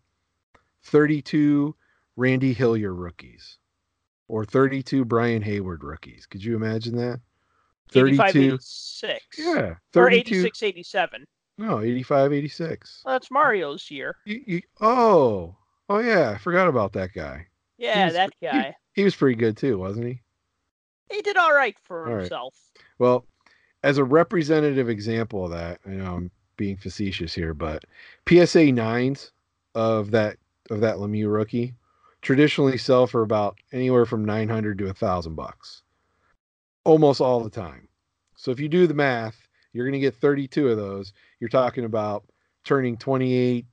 32 0.83 1.75
Randy 2.15 2.53
Hillier 2.53 2.93
rookies 2.93 3.57
or 4.27 4.45
32 4.45 5.05
Brian 5.05 5.41
Hayward 5.41 5.83
rookies. 5.83 6.25
Could 6.25 6.43
you 6.43 6.55
imagine 6.55 6.95
that? 6.97 7.19
85, 7.93 8.33
32. 8.33 8.53
86. 8.55 9.25
Yeah, 9.37 9.45
Or 9.53 9.81
32. 9.91 10.35
86, 10.35 10.63
87. 10.63 11.25
No, 11.57 11.79
85, 11.81 12.33
86. 12.33 13.01
Well, 13.05 13.15
that's 13.15 13.31
Mario's 13.31 13.89
year. 13.89 14.17
You, 14.25 14.41
you, 14.45 14.61
oh, 14.81 15.55
oh 15.89 15.99
yeah, 15.99 16.31
I 16.31 16.37
forgot 16.37 16.67
about 16.67 16.93
that 16.93 17.13
guy. 17.13 17.47
Yeah, 17.77 18.03
He's- 18.09 18.13
that 18.13 18.31
guy. 18.41 18.75
He 18.93 19.03
was 19.03 19.15
pretty 19.15 19.35
good 19.35 19.57
too, 19.57 19.77
wasn't 19.77 20.05
he? 20.07 20.21
He 21.11 21.21
did 21.21 21.35
all 21.37 21.53
right 21.53 21.75
for 21.83 22.07
All 22.07 22.13
right. 22.13 22.19
himself. 22.21 22.55
Well, 22.97 23.25
as 23.83 23.97
a 23.97 24.03
representative 24.03 24.89
example 24.89 25.43
of 25.45 25.51
that, 25.51 25.79
I 25.85 25.89
know 25.91 26.15
I'm 26.15 26.31
being 26.57 26.77
facetious 26.77 27.33
here, 27.33 27.53
but 27.53 27.83
PSA 28.27 28.71
nines 28.71 29.31
of 29.75 30.11
that 30.11 30.37
of 30.71 30.79
that 30.79 30.95
Lemieux 30.95 31.31
rookie 31.31 31.75
traditionally 32.21 32.77
sell 32.77 33.05
for 33.05 33.21
about 33.21 33.57
anywhere 33.73 34.05
from 34.05 34.23
900 34.25 34.77
to 34.79 34.87
a 34.87 34.93
thousand 34.93 35.35
bucks, 35.35 35.83
almost 36.85 37.21
all 37.21 37.41
the 37.43 37.49
time. 37.49 37.87
So 38.35 38.49
if 38.51 38.59
you 38.59 38.67
do 38.69 38.87
the 38.87 38.93
math, 38.93 39.44
you're 39.75 39.85
going 39.85 39.93
to 39.93 39.99
get 39.99 40.15
32 40.15 40.69
of 40.69 40.77
those. 40.77 41.13
You're 41.39 41.49
talking 41.49 41.83
about 41.85 42.23
turning 42.63 42.97
28, 42.97 43.65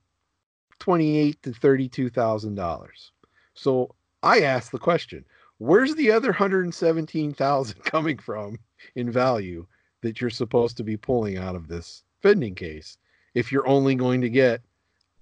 28 0.79 1.43
to 1.43 1.53
32 1.53 2.09
thousand 2.09 2.55
dollars. 2.55 3.11
So 3.53 3.95
I 4.21 4.41
asked 4.41 4.71
the 4.71 4.79
question: 4.79 5.23
Where's 5.59 5.95
the 5.95 6.11
other 6.11 6.29
117,000 6.29 7.83
coming 7.85 8.17
from 8.17 8.59
in 8.95 9.11
value 9.11 9.65
that 10.01 10.19
you're 10.19 10.29
supposed 10.29 10.77
to 10.77 10.83
be 10.83 10.97
pulling 10.97 11.37
out 11.37 11.55
of 11.55 11.67
this 11.67 12.03
vending 12.21 12.55
case 12.55 12.97
if 13.33 13.51
you're 13.51 13.67
only 13.67 13.95
going 13.95 14.21
to 14.21 14.29
get 14.29 14.61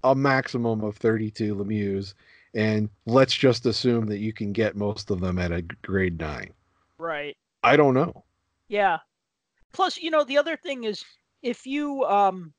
a 0.04 0.16
maximum 0.16 0.84
of 0.84 0.98
32 0.98 1.56
Lemieux 1.56 2.14
and 2.56 2.90
let's 3.06 3.34
just 3.34 3.66
assume 3.66 4.08
that 4.08 4.18
you 4.18 4.34
can 4.34 4.52
get 4.52 4.76
most 4.76 5.12
of 5.12 5.20
them 5.22 5.38
at 5.40 5.52
a 5.52 5.62
grade 5.84 6.20
9 6.20 6.50
Right. 6.98 7.38
i 7.64 7.76
don't 7.78 7.94
know 7.94 8.24
Yeah. 8.68 8.98
Plus, 9.74 9.98
you 9.98 10.12
know, 10.12 10.24
the 10.24 10.38
other 10.38 10.58
thing 10.58 10.84
is 10.84 11.04
if 11.42 11.66
you 11.66 12.04
um 12.06 12.54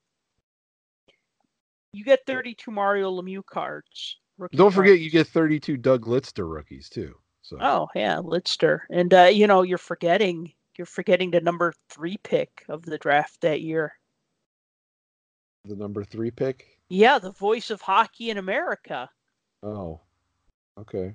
you 1.92 2.04
get 2.04 2.20
32 2.26 2.70
Mario 2.70 3.10
Lemieux 3.12 3.44
cards. 3.44 4.18
don't 4.52 4.72
forget 4.72 4.98
you 4.98 5.10
get 5.10 5.26
32 5.26 5.76
doug 5.76 6.06
Lidster 6.06 6.50
rookies 6.50 6.88
too 6.88 7.14
so 7.42 7.58
Oh 7.60 7.88
yeah, 7.94 8.16
Lidster, 8.16 8.80
and 8.90 9.12
uh, 9.12 9.24
you 9.24 9.46
know 9.46 9.62
you're 9.62 9.78
forgetting 9.78 10.52
you're 10.78 10.86
forgetting 10.86 11.30
the 11.30 11.40
number 11.40 11.74
three 11.90 12.16
pick 12.22 12.64
of 12.68 12.84
the 12.84 12.98
draft 12.98 13.40
that 13.42 13.60
year. 13.60 13.92
the 15.64 15.76
number 15.76 16.02
3 16.02 16.30
pick 16.30 16.78
Yeah, 16.88 17.18
the 17.18 17.32
voice 17.32 17.70
of 17.70 17.82
hockey 17.82 18.30
in 18.30 18.38
America, 18.38 19.10
oh 19.62 20.00
okay 20.78 21.14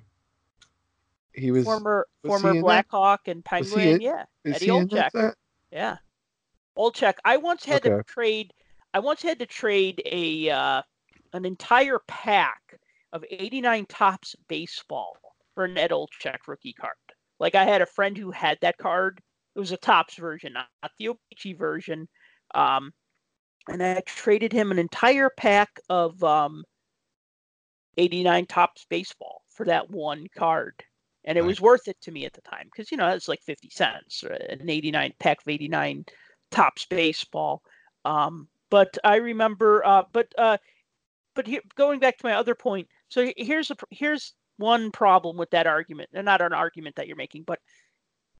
he 1.34 1.50
was 1.50 1.64
former 1.64 2.06
was 2.22 2.40
former? 2.40 2.60
Blackhawk 2.60 3.28
and 3.28 3.44
Penguin. 3.44 4.00
Yeah, 4.00 4.24
is 4.44 4.56
Eddie 4.56 4.66
he 4.66 4.76
in 4.76 4.88
Olczyk. 4.88 5.10
that? 5.12 5.34
Yeah. 5.70 5.96
Olczyk. 6.76 7.14
I 7.24 7.36
once 7.36 7.64
had 7.64 7.82
to 7.82 8.02
trade. 8.04 8.52
I 8.94 9.00
once 9.00 9.22
had 9.22 9.38
to 9.40 9.46
trade 9.46 10.02
a 10.06 10.50
uh, 10.50 10.82
an 11.32 11.44
entire 11.44 11.98
pack 12.06 12.78
of 13.12 13.24
89 13.30 13.86
Topps 13.86 14.36
baseball 14.48 15.16
for 15.54 15.64
an 15.64 15.76
Ed 15.76 15.90
Olczyk 15.90 16.46
rookie 16.46 16.72
card. 16.72 16.94
Like 17.40 17.54
I 17.54 17.64
had 17.64 17.82
a 17.82 17.86
friend 17.86 18.16
who 18.16 18.30
had 18.30 18.58
that 18.60 18.78
card. 18.78 19.20
It 19.54 19.58
was 19.58 19.72
a 19.72 19.76
Topps 19.76 20.14
version, 20.16 20.52
not 20.52 20.68
not 20.82 20.92
the 20.98 21.08
O-Pee-Chee 21.08 21.54
version. 21.54 22.08
Um, 22.54 22.92
and 23.68 23.82
I 23.82 24.00
traded 24.06 24.52
him 24.52 24.70
an 24.70 24.78
entire 24.78 25.30
pack 25.30 25.80
of 25.88 26.22
um, 26.24 26.64
89 27.96 28.46
Topps 28.46 28.86
baseball 28.88 29.42
for 29.48 29.66
that 29.66 29.90
one 29.90 30.26
card. 30.36 30.84
And 31.28 31.36
it 31.36 31.44
was 31.44 31.60
worth 31.60 31.88
it 31.88 32.00
to 32.00 32.10
me 32.10 32.24
at 32.24 32.32
the 32.32 32.40
time 32.40 32.64
because, 32.72 32.90
you 32.90 32.96
know, 32.96 33.06
it's 33.08 33.28
like 33.28 33.42
50 33.42 33.68
cents, 33.68 34.24
or 34.24 34.32
an 34.32 34.70
89 34.70 35.12
pack 35.20 35.42
of 35.42 35.48
89 35.48 36.06
Topps 36.50 36.86
baseball. 36.86 37.60
Um, 38.06 38.48
but 38.70 38.96
I 39.04 39.16
remember, 39.16 39.84
uh, 39.84 40.04
but, 40.10 40.32
uh, 40.38 40.56
but 41.34 41.46
here, 41.46 41.60
going 41.76 42.00
back 42.00 42.16
to 42.16 42.26
my 42.26 42.32
other 42.32 42.54
point, 42.54 42.88
so 43.10 43.30
here's 43.36 43.70
a, 43.70 43.76
here's 43.90 44.32
one 44.56 44.90
problem 44.90 45.36
with 45.36 45.50
that 45.50 45.66
argument, 45.66 46.08
and 46.14 46.24
not 46.24 46.40
an 46.40 46.54
argument 46.54 46.96
that 46.96 47.06
you're 47.06 47.14
making, 47.16 47.42
but 47.42 47.58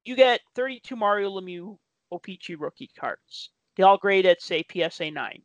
you 0.07 0.17
get 0.17 0.41
32 0.55 0.97
Mario 0.97 1.39
Lemieux 1.39 1.77
OPC 2.11 2.57
rookie 2.59 2.91
cards. 2.99 3.51
They 3.77 3.83
all 3.83 3.99
grade 3.99 4.25
at 4.25 4.41
say 4.41 4.65
PSA 4.73 5.11
9. 5.11 5.43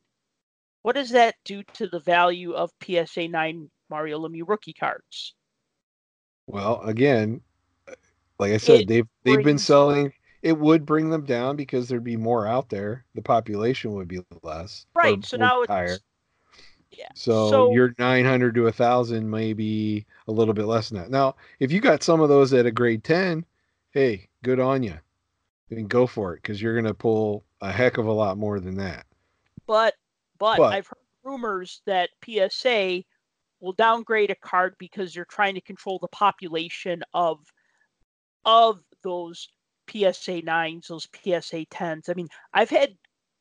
What 0.83 0.95
does 0.95 1.09
that 1.09 1.35
do 1.43 1.61
to 1.73 1.87
the 1.87 1.99
value 1.99 2.53
of 2.53 2.71
PSA 2.81 3.27
9 3.27 3.69
Mario 3.89 4.25
Lemieux 4.25 4.47
rookie 4.47 4.71
cards? 4.71 5.35
Well, 6.47 6.81
again, 6.81 7.41
uh, 7.87 7.93
like 8.39 8.51
I 8.53 8.57
said, 8.57 8.81
It 8.81 8.87
they've 8.87 9.07
they've 9.23 9.43
been 9.43 9.57
selling. 9.57 10.13
It 10.41 10.57
would 10.59 10.85
bring 10.85 11.09
them 11.09 11.23
down 11.25 11.55
because 11.55 11.87
there'd 11.87 12.03
be 12.03 12.17
more 12.17 12.45
out 12.47 12.67
there. 12.69 13.05
The 13.15 13.21
population 13.21 13.93
would 13.93 14.09
be 14.09 14.19
less. 14.41 14.85
Right. 14.93 15.23
So 15.23 15.37
now 15.37 15.59
be 15.59 15.63
it's 15.63 15.71
higher. 15.71 15.97
yeah. 16.91 17.07
So, 17.15 17.49
so- 17.49 17.71
your 17.71 17.95
900 17.97 18.53
to 18.55 18.67
a 18.67 18.71
thousand 18.71 19.29
may 19.29 19.53
be 19.53 20.05
a 20.27 20.31
little 20.33 20.53
bit 20.53 20.65
less 20.65 20.89
than 20.89 20.99
that. 20.99 21.09
Now, 21.09 21.35
if 21.59 21.71
you 21.71 21.79
got 21.79 22.03
some 22.03 22.19
of 22.19 22.27
those 22.27 22.51
at 22.53 22.65
a 22.65 22.71
grade 22.71 23.05
10, 23.05 23.45
hey, 23.91 24.27
good 24.43 24.59
on 24.59 24.83
you. 24.83 24.97
Then 25.69 25.87
go 25.87 26.05
for 26.05 26.33
it 26.33 26.41
because 26.41 26.61
you're 26.61 26.73
going 26.73 26.83
to 26.85 26.93
pull 26.93 27.45
a 27.61 27.71
heck 27.71 27.97
of 27.97 28.05
a 28.07 28.11
lot 28.11 28.37
more 28.37 28.59
than 28.59 28.75
that. 28.75 29.05
but 29.65 29.93
but, 30.39 30.57
But- 30.57 30.73
I've 30.73 30.87
heard 30.87 30.97
rumors 31.23 31.81
that 31.85 32.09
PSA 32.25 33.05
will 33.63 33.73
downgrade 33.73 34.29
a 34.29 34.35
card 34.35 34.75
because 34.77 35.15
you're 35.15 35.25
trying 35.25 35.55
to 35.55 35.61
control 35.61 35.97
the 35.99 36.07
population 36.09 37.01
of 37.13 37.39
of 38.45 38.79
those 39.03 39.47
PSA 39.89 40.41
nines, 40.41 40.87
those 40.87 41.07
PSA 41.23 41.65
tens. 41.71 42.09
I 42.09 42.13
mean, 42.13 42.27
I've 42.53 42.69
had 42.69 42.97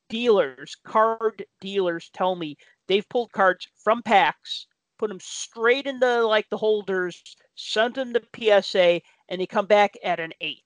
dealers, 0.09 0.77
card 0.85 1.45
dealers, 1.61 2.09
tell 2.15 2.37
me 2.37 2.57
they've 2.87 3.09
pulled 3.09 3.33
cards 3.33 3.67
from 3.83 4.01
packs, 4.03 4.69
put 4.97 5.09
them 5.09 5.19
straight 5.21 5.87
into 5.87 6.25
like 6.25 6.49
the 6.51 6.57
holders, 6.57 7.21
sent 7.57 7.97
them 7.97 8.15
to 8.15 8.63
PSA, 8.63 9.01
and 9.29 9.41
they 9.41 9.47
come 9.47 9.67
back 9.67 9.95
at 10.05 10.21
an 10.21 10.33
eight. 10.41 10.63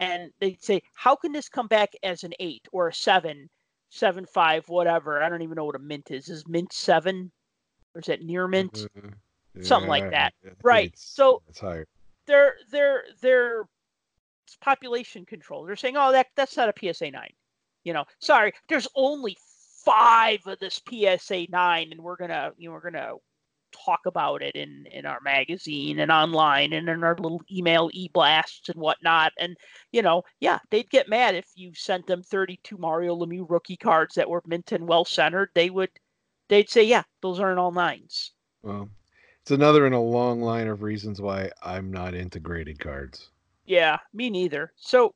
And 0.00 0.30
they 0.40 0.56
say, 0.60 0.80
how 0.94 1.14
can 1.14 1.32
this 1.32 1.48
come 1.50 1.66
back 1.66 1.90
as 2.02 2.24
an 2.24 2.32
eight 2.40 2.66
or 2.72 2.88
a 2.88 2.94
seven? 2.94 3.50
seven 3.90 4.26
five 4.26 4.68
whatever. 4.68 5.22
I 5.22 5.28
don't 5.28 5.42
even 5.42 5.56
know 5.56 5.64
what 5.64 5.74
a 5.74 5.78
mint 5.78 6.10
is. 6.10 6.28
Is 6.28 6.46
mint 6.46 6.72
seven 6.72 7.32
or 7.94 8.00
is 8.00 8.06
that 8.06 8.22
near 8.22 8.46
mint? 8.48 8.72
Mhm. 8.96 9.14
Something 9.64 9.88
like 9.88 10.04
that. 10.10 10.34
Right, 10.62 10.86
it's- 10.86 11.02
so- 11.02 11.42
it's 11.48 11.58
higher. 11.60 11.86
They're 12.26 12.56
they're 12.70 13.04
they're 13.20 13.62
it's 14.46 14.56
population 14.56 15.24
control. 15.26 15.64
They're 15.64 15.76
saying, 15.76 15.96
oh, 15.96 16.12
that 16.12 16.28
that's 16.34 16.56
not 16.56 16.68
a 16.68 16.72
PSA 16.78 17.10
nine. 17.10 17.32
You 17.84 17.92
know, 17.94 18.04
sorry, 18.18 18.52
there's 18.68 18.88
only 18.94 19.36
five 19.84 20.46
of 20.46 20.58
this 20.58 20.80
PSA 20.88 21.46
nine, 21.50 21.88
and 21.92 22.00
we're 22.02 22.16
gonna 22.16 22.52
you 22.58 22.68
know 22.68 22.74
we're 22.74 22.90
gonna 22.90 23.14
talk 23.72 24.00
about 24.06 24.42
it 24.42 24.54
in 24.56 24.86
in 24.90 25.04
our 25.06 25.20
magazine 25.20 25.98
and 26.00 26.10
online 26.10 26.72
and 26.72 26.88
in 26.88 27.04
our 27.04 27.16
little 27.18 27.40
email 27.50 27.90
e-blasts 27.92 28.68
and 28.68 28.80
whatnot. 28.80 29.32
And 29.38 29.56
you 29.92 30.02
know, 30.02 30.22
yeah, 30.40 30.58
they'd 30.70 30.88
get 30.90 31.08
mad 31.08 31.34
if 31.34 31.46
you 31.54 31.74
sent 31.74 32.06
them 32.06 32.22
32 32.22 32.76
Mario 32.78 33.16
Lemieux 33.16 33.46
rookie 33.48 33.76
cards 33.76 34.14
that 34.14 34.28
were 34.28 34.42
mint 34.46 34.72
and 34.72 34.86
well 34.86 35.04
centered. 35.04 35.50
They 35.54 35.70
would 35.70 35.90
they'd 36.48 36.70
say, 36.70 36.82
yeah, 36.84 37.02
those 37.22 37.40
aren't 37.40 37.58
all 37.58 37.72
nines. 37.72 38.32
Well, 38.62 38.88
it's 39.42 39.50
another 39.50 39.86
in 39.86 39.92
a 39.92 40.02
long 40.02 40.42
line 40.42 40.68
of 40.68 40.82
reasons 40.82 41.20
why 41.20 41.50
I'm 41.62 41.90
not 41.90 42.14
into 42.14 42.40
graded 42.40 42.78
cards. 42.78 43.30
Yeah, 43.64 43.98
me 44.12 44.30
neither. 44.30 44.72
So 44.76 45.14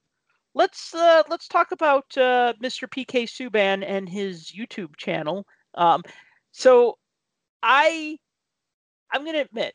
let's 0.54 0.94
uh, 0.94 1.22
let's 1.28 1.48
talk 1.48 1.72
about 1.72 2.04
uh, 2.16 2.52
Mr. 2.62 2.88
PK 2.88 3.24
Subban 3.24 3.84
and 3.86 4.08
his 4.08 4.52
YouTube 4.52 4.96
channel. 4.96 5.46
Um, 5.74 6.02
so 6.52 6.98
I 7.62 8.18
I'm 9.12 9.24
gonna 9.24 9.40
admit 9.40 9.74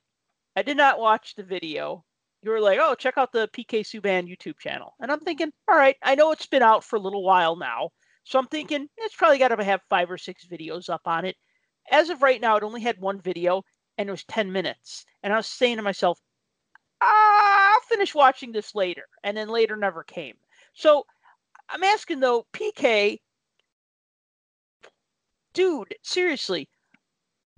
I 0.55 0.61
did 0.61 0.77
not 0.77 0.99
watch 0.99 1.35
the 1.35 1.43
video. 1.43 2.03
You 2.43 2.51
were 2.51 2.61
like, 2.61 2.79
oh, 2.81 2.95
check 2.95 3.15
out 3.17 3.31
the 3.31 3.49
PK 3.49 3.81
Subban 3.81 4.29
YouTube 4.29 4.59
channel, 4.59 4.93
and 4.99 5.11
I'm 5.11 5.19
thinking, 5.19 5.51
all 5.67 5.75
right, 5.75 5.95
I 6.03 6.15
know 6.15 6.31
it's 6.31 6.45
been 6.45 6.63
out 6.63 6.83
for 6.83 6.95
a 6.95 7.01
little 7.01 7.23
while 7.23 7.55
now, 7.55 7.89
so 8.23 8.39
I'm 8.39 8.47
thinking 8.47 8.87
it's 8.97 9.15
probably 9.15 9.39
got 9.39 9.49
to 9.49 9.63
have 9.63 9.81
five 9.89 10.11
or 10.11 10.17
six 10.17 10.45
videos 10.45 10.89
up 10.89 11.01
on 11.05 11.25
it. 11.25 11.35
As 11.91 12.09
of 12.09 12.21
right 12.21 12.41
now, 12.41 12.57
it 12.57 12.63
only 12.63 12.81
had 12.81 12.99
one 12.99 13.21
video, 13.21 13.63
and 13.97 14.09
it 14.09 14.11
was 14.11 14.23
10 14.25 14.51
minutes, 14.51 15.05
and 15.23 15.33
I 15.33 15.37
was 15.37 15.47
saying 15.47 15.77
to 15.77 15.83
myself, 15.83 16.19
I'll 17.01 17.79
finish 17.81 18.15
watching 18.15 18.51
this 18.51 18.73
later. 18.75 19.03
And 19.23 19.37
then 19.37 19.49
later 19.49 19.75
never 19.75 20.03
came. 20.03 20.35
So 20.73 21.05
I'm 21.69 21.83
asking 21.83 22.19
though, 22.19 22.45
PK, 22.53 23.19
dude, 25.53 25.95
seriously, 26.03 26.69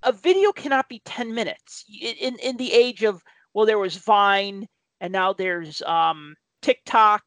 a 0.03 0.11
video 0.11 0.51
cannot 0.51 0.89
be 0.89 1.01
10 1.05 1.33
minutes. 1.33 1.85
In 2.01 2.37
in 2.39 2.57
the 2.57 2.73
age 2.73 3.03
of 3.03 3.21
well, 3.53 3.65
there 3.65 3.79
was 3.79 3.97
Vine 3.97 4.67
and 5.01 5.11
now 5.11 5.33
there's 5.33 5.81
um 5.83 6.35
TikTok, 6.61 7.23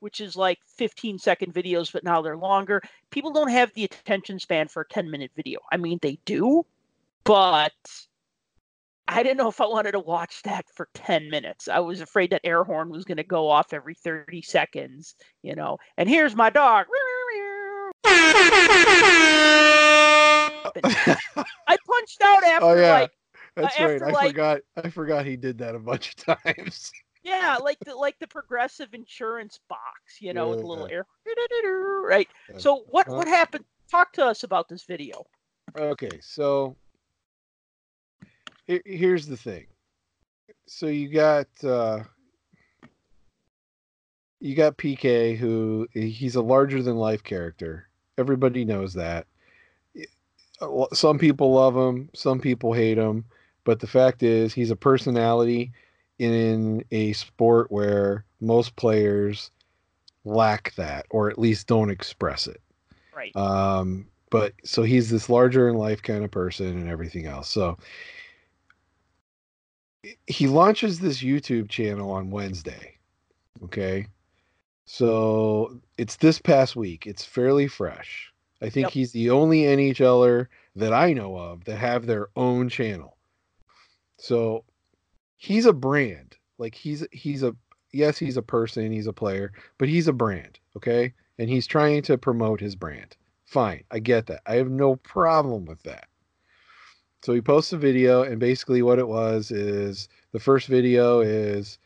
which 0.00 0.20
is 0.20 0.36
like 0.36 0.58
15 0.76 1.18
second 1.18 1.54
videos, 1.54 1.92
but 1.92 2.04
now 2.04 2.22
they're 2.22 2.36
longer. 2.36 2.82
People 3.10 3.32
don't 3.32 3.50
have 3.50 3.72
the 3.74 3.84
attention 3.84 4.38
span 4.38 4.68
for 4.68 4.82
a 4.82 4.88
10 4.88 5.10
minute 5.10 5.30
video. 5.36 5.60
I 5.72 5.76
mean, 5.76 5.98
they 6.02 6.18
do, 6.24 6.64
but 7.24 7.72
I 9.08 9.22
didn't 9.22 9.36
know 9.38 9.48
if 9.48 9.60
I 9.60 9.66
wanted 9.66 9.92
to 9.92 10.00
watch 10.00 10.42
that 10.42 10.66
for 10.74 10.88
10 10.94 11.30
minutes. 11.30 11.68
I 11.68 11.78
was 11.78 12.00
afraid 12.00 12.30
that 12.30 12.40
air 12.44 12.64
horn 12.64 12.90
was 12.90 13.04
going 13.04 13.18
to 13.18 13.22
go 13.24 13.48
off 13.48 13.72
every 13.72 13.94
30 13.94 14.42
seconds, 14.42 15.14
you 15.42 15.54
know. 15.54 15.78
And 15.96 16.08
here's 16.08 16.34
my 16.34 16.50
dog. 16.50 16.86
I 20.84 21.76
punched 21.86 22.22
out 22.22 22.44
after 22.44 22.66
oh 22.66 22.74
yeah, 22.74 22.92
like 22.92 23.10
that's 23.54 23.80
uh, 23.80 23.84
right. 23.84 24.02
I 24.02 24.10
like- 24.10 24.28
forgot. 24.28 24.60
I 24.76 24.90
forgot 24.90 25.24
he 25.26 25.36
did 25.36 25.58
that 25.58 25.74
a 25.74 25.78
bunch 25.78 26.10
of 26.10 26.16
times. 26.44 26.92
Yeah, 27.26 27.56
like 27.56 27.78
the 27.84 27.94
like 27.94 28.18
the 28.20 28.26
progressive 28.28 28.94
insurance 28.94 29.58
box, 29.68 30.20
you 30.20 30.32
know, 30.32 30.50
with 30.50 30.62
a 30.62 30.66
little 30.66 30.88
Yeah. 30.88 30.96
air. 30.98 31.06
Right. 32.02 32.28
Yeah. 32.50 32.58
So 32.58 32.84
what 32.90 33.08
Uh, 33.08 33.14
what 33.14 33.26
happened? 33.28 33.64
Talk 33.90 34.12
to 34.12 34.24
us 34.24 34.44
about 34.44 34.68
this 34.68 34.84
video. 34.84 35.26
Okay, 35.76 36.20
so 36.20 36.76
here's 38.66 39.26
the 39.26 39.36
thing. 39.36 39.66
So 40.66 40.86
you 40.86 41.08
got 41.08 41.48
uh 41.64 42.04
you 44.40 44.54
got 44.54 44.76
PK 44.76 45.36
who 45.36 45.88
he's 45.92 46.36
a 46.36 46.42
larger 46.42 46.82
than 46.82 46.96
life 46.96 47.24
character. 47.24 47.88
Everybody 48.18 48.64
knows 48.64 48.94
that. 48.94 49.26
A 50.60 50.86
Some 50.92 51.18
people 51.18 51.52
love 51.52 51.76
him, 51.76 52.08
some 52.14 52.38
people 52.40 52.72
hate 52.72 52.98
him, 52.98 53.24
but 53.64 53.80
the 53.80 53.86
fact 53.86 54.22
is 54.22 54.54
he's 54.54 54.70
a 54.70 54.76
personality 54.76 55.72
in 56.18 56.84
a 56.90 57.12
sport 57.12 57.70
where 57.70 58.24
most 58.40 58.76
players 58.76 59.50
lack 60.24 60.74
that 60.74 61.06
or 61.10 61.30
at 61.30 61.38
least 61.38 61.66
don't 61.66 61.90
express 61.90 62.46
it. 62.46 62.60
Right. 63.14 63.34
Um, 63.36 64.06
but 64.30 64.52
so 64.64 64.82
he's 64.82 65.10
this 65.10 65.28
larger 65.28 65.68
in 65.68 65.76
life 65.76 66.02
kind 66.02 66.24
of 66.24 66.30
person 66.30 66.66
and 66.66 66.88
everything 66.88 67.26
else. 67.26 67.48
So 67.48 67.78
he 70.26 70.46
launches 70.46 71.00
this 71.00 71.22
YouTube 71.22 71.68
channel 71.68 72.10
on 72.10 72.30
Wednesday. 72.30 72.98
Okay. 73.64 74.06
So 74.84 75.80
it's 75.98 76.16
this 76.16 76.38
past 76.40 76.76
week. 76.76 77.06
It's 77.06 77.24
fairly 77.24 77.66
fresh. 77.66 78.32
I 78.62 78.70
think 78.70 78.86
Yep. 78.86 78.92
he's 78.92 79.12
the 79.12 79.30
only 79.30 79.62
NHLer 79.62 80.46
that 80.76 80.92
I 80.92 81.12
know 81.12 81.36
of 81.36 81.64
that 81.64 81.76
have 81.76 82.06
their 82.06 82.28
own 82.36 82.68
channel. 82.68 83.16
So 84.18 84.64
he's 85.36 85.66
a 85.66 85.72
brand. 85.72 86.36
Like 86.58 86.74
he's 86.74 87.06
he's 87.12 87.42
a 87.42 87.54
yes, 87.92 88.18
he's 88.18 88.36
a 88.36 88.42
person, 88.42 88.92
he's 88.92 89.06
a 89.06 89.12
player, 89.12 89.52
but 89.78 89.88
he's 89.88 90.08
a 90.08 90.12
brand, 90.12 90.58
okay? 90.76 91.12
And 91.38 91.48
he's 91.50 91.66
trying 91.66 92.02
to 92.02 92.18
promote 92.18 92.60
his 92.60 92.74
brand. 92.74 93.16
Fine, 93.44 93.84
I 93.90 94.00
get 94.00 94.26
that. 94.26 94.40
I 94.46 94.56
have 94.56 94.70
no 94.70 94.96
problem 94.96 95.66
with 95.66 95.82
that. 95.84 96.08
So 97.22 97.32
he 97.32 97.40
posts 97.40 97.72
a 97.72 97.78
video, 97.78 98.22
and 98.22 98.38
basically 98.38 98.82
what 98.82 98.98
it 98.98 99.08
was 99.08 99.50
is 99.50 100.08
the 100.32 100.40
first 100.40 100.68
video 100.68 101.20
is 101.20 101.78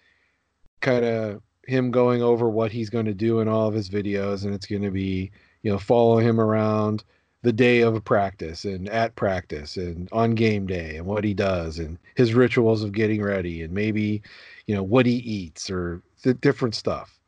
kind 0.81 1.05
of 1.05 1.43
him 1.67 1.91
going 1.91 2.23
over 2.23 2.49
what 2.49 2.73
he's 2.73 2.91
going 2.91 3.07
to 3.07 3.15
do 3.15 3.41
in 3.41 3.49
all 3.49 3.69
of 3.69 3.75
his 3.75 3.89
videos, 3.89 4.45
and 4.45 4.55
it's 4.55 4.67
going 4.67 4.83
to 4.83 4.91
be, 4.91 5.31
you 5.63 5.71
know, 5.71 5.79
follow 5.79 6.19
him 6.19 6.41
around 6.41 7.05
the 7.43 7.53
day 7.53 7.81
of 7.81 8.05
practice 8.05 8.65
and 8.65 8.89
at 8.91 9.15
practice 9.17 9.77
and 9.77 10.09
on 10.13 10.35
game 10.35 10.67
day 10.67 10.97
and 10.97 11.07
what 11.07 11.25
he 11.25 11.33
does 11.33 11.79
and 11.79 11.99
his 12.15 12.35
rituals 12.35 12.83
of 12.83 12.93
getting 12.93 13.23
ready 13.23 13.63
and 13.63 13.73
maybe, 13.73 14.23
you 14.67 14.75
know, 14.75 14.83
what 14.83 15.07
he 15.07 15.15
eats 15.15 15.71
or 15.71 16.03
the 16.23 16.35
different 16.35 16.75
stuff. 16.75 17.19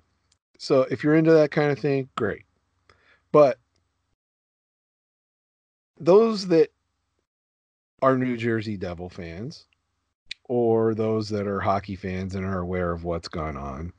So 0.58 0.82
if 0.90 1.02
you're 1.02 1.16
into 1.16 1.32
that 1.32 1.50
kind 1.50 1.72
of 1.72 1.78
thing, 1.78 2.08
great. 2.16 2.44
But 3.32 3.58
those 5.98 6.46
that 6.48 6.70
are 8.02 8.18
New 8.18 8.36
Jersey 8.36 8.76
Devil 8.76 9.08
fans 9.08 9.66
or 10.44 10.94
those 10.94 11.28
that 11.30 11.46
are 11.46 11.60
hockey 11.60 11.96
fans 11.96 12.34
and 12.34 12.44
are 12.44 12.58
aware 12.58 12.92
of 12.92 13.04
what's 13.04 13.28
gone 13.28 13.56
on, 13.56 13.92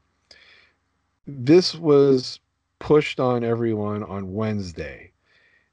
this 1.26 1.74
was 1.74 2.40
pushed 2.80 3.20
on 3.20 3.44
everyone 3.44 4.04
on 4.04 4.34
Wednesday. 4.34 5.13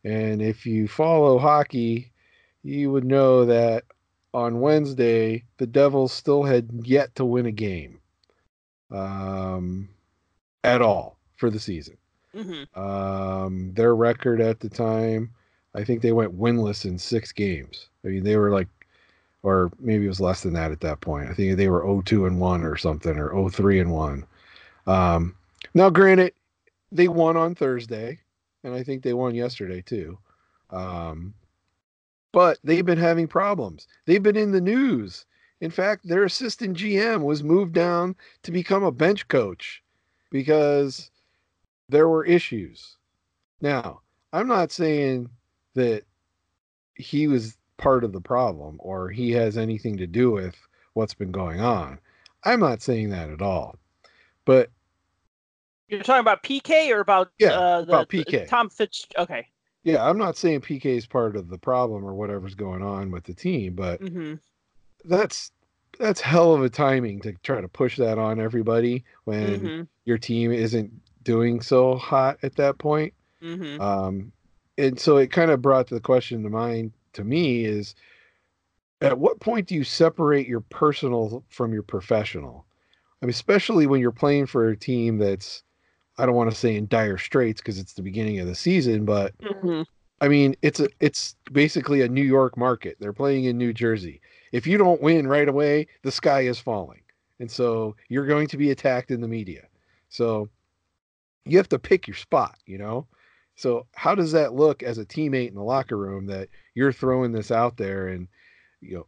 And 0.05 0.41
if 0.41 0.67
you 0.67 0.89
follow 0.89 1.39
hockey, 1.39 2.13
you 2.63 2.91
would 2.91 3.05
know 3.05 3.45
that 3.45 3.85
on 4.33 4.61
Wednesday, 4.61 5.45
the 5.59 5.67
Devils 5.67 6.13
still 6.13 6.43
had 6.43 6.71
yet 6.85 7.15
to 7.17 7.25
win 7.25 7.47
a 7.47 7.53
game 7.53 8.01
um, 8.91 9.89
at 10.65 10.83
all 10.83 11.19
for 11.37 11.51
the 11.51 11.61
season. 11.61 11.97
hmm 12.35 12.63
Um, 12.79 13.73
their 13.75 13.95
record 13.95 14.41
at 14.41 14.61
the 14.61 14.69
time, 14.69 15.31
I 15.75 15.85
think 15.85 16.03
they 16.03 16.13
went 16.13 16.39
winless 16.39 16.85
in 16.85 16.99
six 16.99 17.33
games. 17.33 17.89
I 18.05 18.09
mean, 18.09 18.25
they 18.25 18.37
were 18.37 18.51
like, 18.51 18.69
or 19.43 19.71
maybe 19.79 20.05
it 20.05 20.09
was 20.09 20.21
less 20.21 20.43
than 20.43 20.53
that 20.55 20.73
at 20.73 20.81
that 20.81 21.01
point. 21.01 21.31
I 21.31 21.35
think 21.35 21.57
they 21.57 21.69
were 21.69 21.83
0-2 21.83 22.27
and 22.27 22.41
1 22.41 22.63
or 22.65 22.77
something, 22.77 23.17
or 23.17 23.31
0-3 23.31 23.81
and 23.81 23.91
1. 23.93 24.27
Um, 24.87 25.35
now, 25.75 25.89
granted, 25.91 26.35
they 26.93 27.09
won 27.09 27.37
on 27.37 27.55
Thursday, 27.55 28.19
and 28.65 28.75
I 28.75 28.83
think 28.83 29.03
they 29.03 29.15
won 29.15 29.35
yesterday 29.35 29.83
too. 29.83 30.19
Um, 30.71 31.35
but 32.33 32.59
they've 32.63 32.87
been 32.87 32.99
having 32.99 33.27
problems. 33.27 33.89
They've 34.07 34.23
been 34.23 34.37
in 34.37 34.53
the 34.53 34.61
news. 34.61 35.27
In 35.61 35.71
fact, 35.71 36.07
their 36.07 36.25
assistant 36.25 36.77
GM 36.77 37.23
was 37.23 37.43
moved 37.43 37.75
down 37.75 38.17
to 38.45 38.53
become 38.53 38.85
a 38.85 38.93
bench 38.93 39.29
coach 39.29 39.83
because 40.31 41.11
there 41.89 42.09
were 42.09 42.25
issues. 42.25 42.97
Now, 43.61 44.01
I'm 44.33 44.47
not 44.47 44.73
saying 44.73 45.29
that 45.75 46.05
he 46.95 47.27
was 47.27 47.57
part 47.77 48.05
of 48.05 48.13
the 48.13 48.21
problem 48.21 48.77
or 48.79 49.11
he 49.11 49.33
has 49.33 49.59
anything 49.59 49.97
to 49.97 50.07
do 50.07 50.31
with 50.31 50.57
what's 50.95 51.15
been 51.15 51.33
going 51.33 51.61
on. 51.61 51.99
I'm 52.45 52.61
not 52.61 52.83
saying 52.83 53.11
that 53.11 53.31
at 53.31 53.43
all. 53.43 53.77
But 54.45 54.71
You're 55.91 56.03
talking 56.03 56.21
about 56.21 56.43
PK 56.45 56.95
or 56.95 57.01
about 57.01 57.33
Yeah, 57.39 57.59
uh, 57.59 57.81
the, 57.83 57.89
about 57.89 58.09
PK. 58.09 58.47
Tom 58.47 58.71
Fitz. 58.71 59.07
Okay. 59.19 59.49
yeah, 59.83 60.09
I'm 60.09 60.19
not 60.19 60.37
saying 60.37 60.61
PK 60.61 60.85
is 60.85 61.07
part 61.07 61.35
of 61.37 61.49
the 61.49 61.59
problem 61.59 62.05
or 62.05 62.15
whatever's 62.15 62.55
going 62.55 62.83
on 62.83 63.11
with 63.11 63.25
the 63.25 63.35
team, 63.35 63.75
but 63.75 64.01
hmm 64.01 64.35
that's 65.05 65.51
that's 65.99 66.21
hell 66.21 66.55
of 66.55 66.63
a 66.63 66.69
timing 66.69 67.21
to 67.23 67.33
try 67.43 67.61
to 67.61 67.69
push 67.69 67.97
that 67.97 68.19
on 68.19 68.41
everybody 68.41 69.05
when 69.25 69.61
hmm 69.61 69.83
your 70.05 70.19
team 70.19 70.53
isn't 70.53 70.93
doing 71.25 71.61
so 71.61 71.97
hot 71.97 72.39
at 72.43 72.57
that 72.57 72.79
point. 72.79 73.13
hmm 73.43 73.79
Um, 73.81 74.33
and 74.79 74.99
so 74.99 75.17
it 75.17 75.33
kind 75.33 75.51
of 75.51 75.61
brought 75.61 75.89
the 75.89 76.01
question 76.01 76.43
to 76.45 76.51
mind 76.51 76.93
to 77.15 77.25
me 77.25 77.65
is 77.65 77.95
at 79.01 79.19
what 79.19 79.41
point 79.41 79.67
do 79.67 79.75
you 79.75 79.85
separate 79.85 80.47
your 80.47 80.61
personal 80.61 81.45
from 81.49 81.73
your 81.73 81.83
professional? 81.83 82.67
I 83.23 83.27
mean, 83.27 83.31
especially 83.31 83.87
when 83.87 84.01
you're 84.01 84.13
playing 84.13 84.47
for 84.47 84.69
a 84.69 84.77
team 84.77 85.19
that's, 85.19 85.63
I 86.21 86.27
don't 86.27 86.35
want 86.37 86.51
to 86.51 86.57
say 86.57 86.77
in 86.77 86.87
dire 86.89 87.19
straits 87.19 87.61
because 87.61 87.79
it's 87.79 87.95
the 87.95 88.03
beginning 88.03 88.39
of 88.41 88.47
the 88.47 88.55
season, 88.55 89.05
but 89.05 89.35
hmm 89.43 89.83
I 90.21 90.29
mean, 90.29 90.55
it's 90.63 90.81
a, 90.81 90.89
it's 91.01 91.35
basically 91.53 92.03
a 92.03 92.09
New 92.09 92.23
York 92.25 92.57
market. 92.57 92.97
They're 93.01 93.13
playing 93.13 93.45
in 93.45 93.57
New 93.59 93.73
Jersey. 93.73 94.21
If 94.53 94.67
you 94.67 94.77
don't 94.79 95.03
win 95.03 95.27
right 95.27 95.49
away, 95.49 95.87
the 96.03 96.13
sky 96.13 96.43
is 96.43 96.61
falling. 96.61 97.03
And 97.39 97.51
so 97.51 97.97
you're 98.09 98.27
going 98.27 98.47
to 98.49 98.59
be 98.59 98.71
attacked 98.71 99.11
in 99.11 99.21
the 99.23 99.29
media. 99.29 99.67
So 100.11 100.51
you 101.47 101.57
have 101.57 101.69
to 101.71 101.79
pick 101.79 102.07
your 102.07 102.17
spot, 102.17 102.59
you 102.67 102.79
know? 102.79 103.07
So 103.57 103.87
how 103.95 104.15
does 104.15 104.33
that 104.33 104.55
look 104.55 104.83
as 104.83 104.99
a 104.99 105.07
teammate 105.07 105.49
in 105.49 105.55
the 105.55 105.63
locker 105.63 105.97
room 105.97 106.27
that 106.27 106.49
you're 106.75 106.93
throwing 106.93 107.33
this 107.33 107.51
out 107.51 107.77
there 107.77 108.09
and 108.09 108.29
you 108.81 108.97
know 108.97 109.07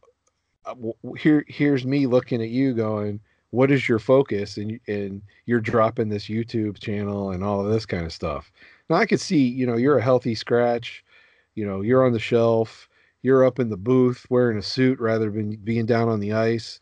uh, 0.65 1.13
here 1.17 1.43
here's 1.47 1.85
me 1.85 2.05
looking 2.07 2.41
at 2.41 2.49
you 2.49 2.73
going 2.73 3.19
what 3.53 3.69
is 3.69 3.87
your 3.87 3.99
focus 3.99 4.57
and 4.57 4.79
and 4.87 5.21
you're 5.45 5.61
dropping 5.61 6.09
this 6.09 6.25
YouTube 6.25 6.79
channel 6.79 7.29
and 7.29 7.43
all 7.43 7.63
of 7.63 7.71
this 7.71 7.85
kind 7.85 8.03
of 8.03 8.11
stuff. 8.11 8.51
Now 8.89 8.95
I 8.95 9.05
could 9.05 9.19
see, 9.21 9.47
you 9.47 9.67
know, 9.67 9.77
you're 9.77 9.99
a 9.99 10.03
healthy 10.03 10.33
scratch, 10.33 11.05
you 11.53 11.63
know, 11.63 11.81
you're 11.81 12.03
on 12.03 12.13
the 12.13 12.19
shelf, 12.19 12.89
you're 13.21 13.45
up 13.45 13.59
in 13.59 13.69
the 13.69 13.77
booth 13.77 14.25
wearing 14.31 14.57
a 14.57 14.63
suit 14.63 14.99
rather 14.99 15.29
than 15.29 15.55
being 15.57 15.85
down 15.85 16.09
on 16.09 16.19
the 16.19 16.33
ice. 16.33 16.79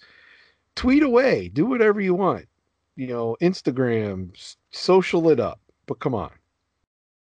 Tweet 0.75 1.03
away, 1.03 1.49
do 1.49 1.65
whatever 1.65 1.99
you 1.99 2.15
want. 2.15 2.45
You 2.95 3.07
know, 3.07 3.35
Instagram, 3.41 4.31
social 4.71 5.29
it 5.29 5.41
up. 5.41 5.59
But 5.87 5.99
come 5.99 6.15
on. 6.15 6.31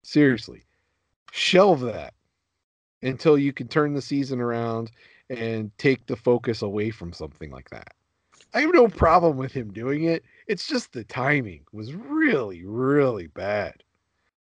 Seriously. 0.02 0.64
Shelve 1.32 1.82
that 1.82 2.16
until 3.04 3.38
you 3.38 3.54
can 3.54 3.68
turn 3.68 3.94
the 3.94 4.02
season 4.02 4.42
around 4.42 4.90
and 5.30 5.72
take 5.78 6.08
the 6.08 6.16
focus 6.16 6.64
away 6.64 6.90
from 6.90 7.14
something 7.14 7.52
like 7.52 7.70
that. 7.70 7.95
I 8.56 8.62
have 8.62 8.74
no 8.74 8.88
problem 8.88 9.36
with 9.36 9.52
him 9.52 9.74
doing 9.74 10.06
it. 10.06 10.24
It's 10.48 10.66
just 10.66 10.94
the 10.94 11.04
timing 11.04 11.66
was 11.74 11.94
really, 11.94 12.64
really 12.64 13.28
bad. 13.28 13.84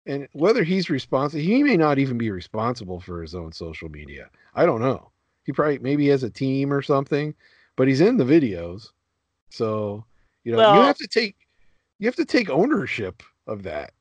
And 0.04 0.28
whether 0.32 0.62
he's 0.62 0.90
responsible, 0.90 1.42
he 1.42 1.62
may 1.62 1.78
not 1.78 1.98
even 1.98 2.18
be 2.18 2.30
responsible 2.30 3.00
for 3.00 3.22
his 3.22 3.34
own 3.34 3.52
social 3.52 3.88
media. 3.88 4.28
I 4.54 4.66
don't 4.66 4.82
know. 4.82 5.10
He 5.44 5.52
probably 5.52 5.78
maybe 5.78 6.08
has 6.08 6.22
a 6.24 6.30
team 6.30 6.72
or 6.74 6.82
something, 6.82 7.34
but 7.74 7.88
he's 7.88 8.02
in 8.02 8.18
the 8.18 8.24
videos. 8.24 8.88
So, 9.48 10.04
you 10.44 10.52
know, 10.52 10.74
you 10.74 10.82
have 10.82 10.98
to 10.98 11.08
take 11.08 11.34
you 11.98 12.06
have 12.06 12.16
to 12.16 12.26
take 12.26 12.50
ownership 12.50 13.22
of 13.46 13.62
that. 13.62 13.94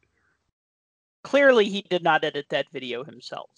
Clearly, 1.24 1.70
he 1.70 1.84
did 1.90 2.04
not 2.04 2.26
edit 2.26 2.48
that 2.50 2.66
video 2.74 3.06
himself. 3.06 3.50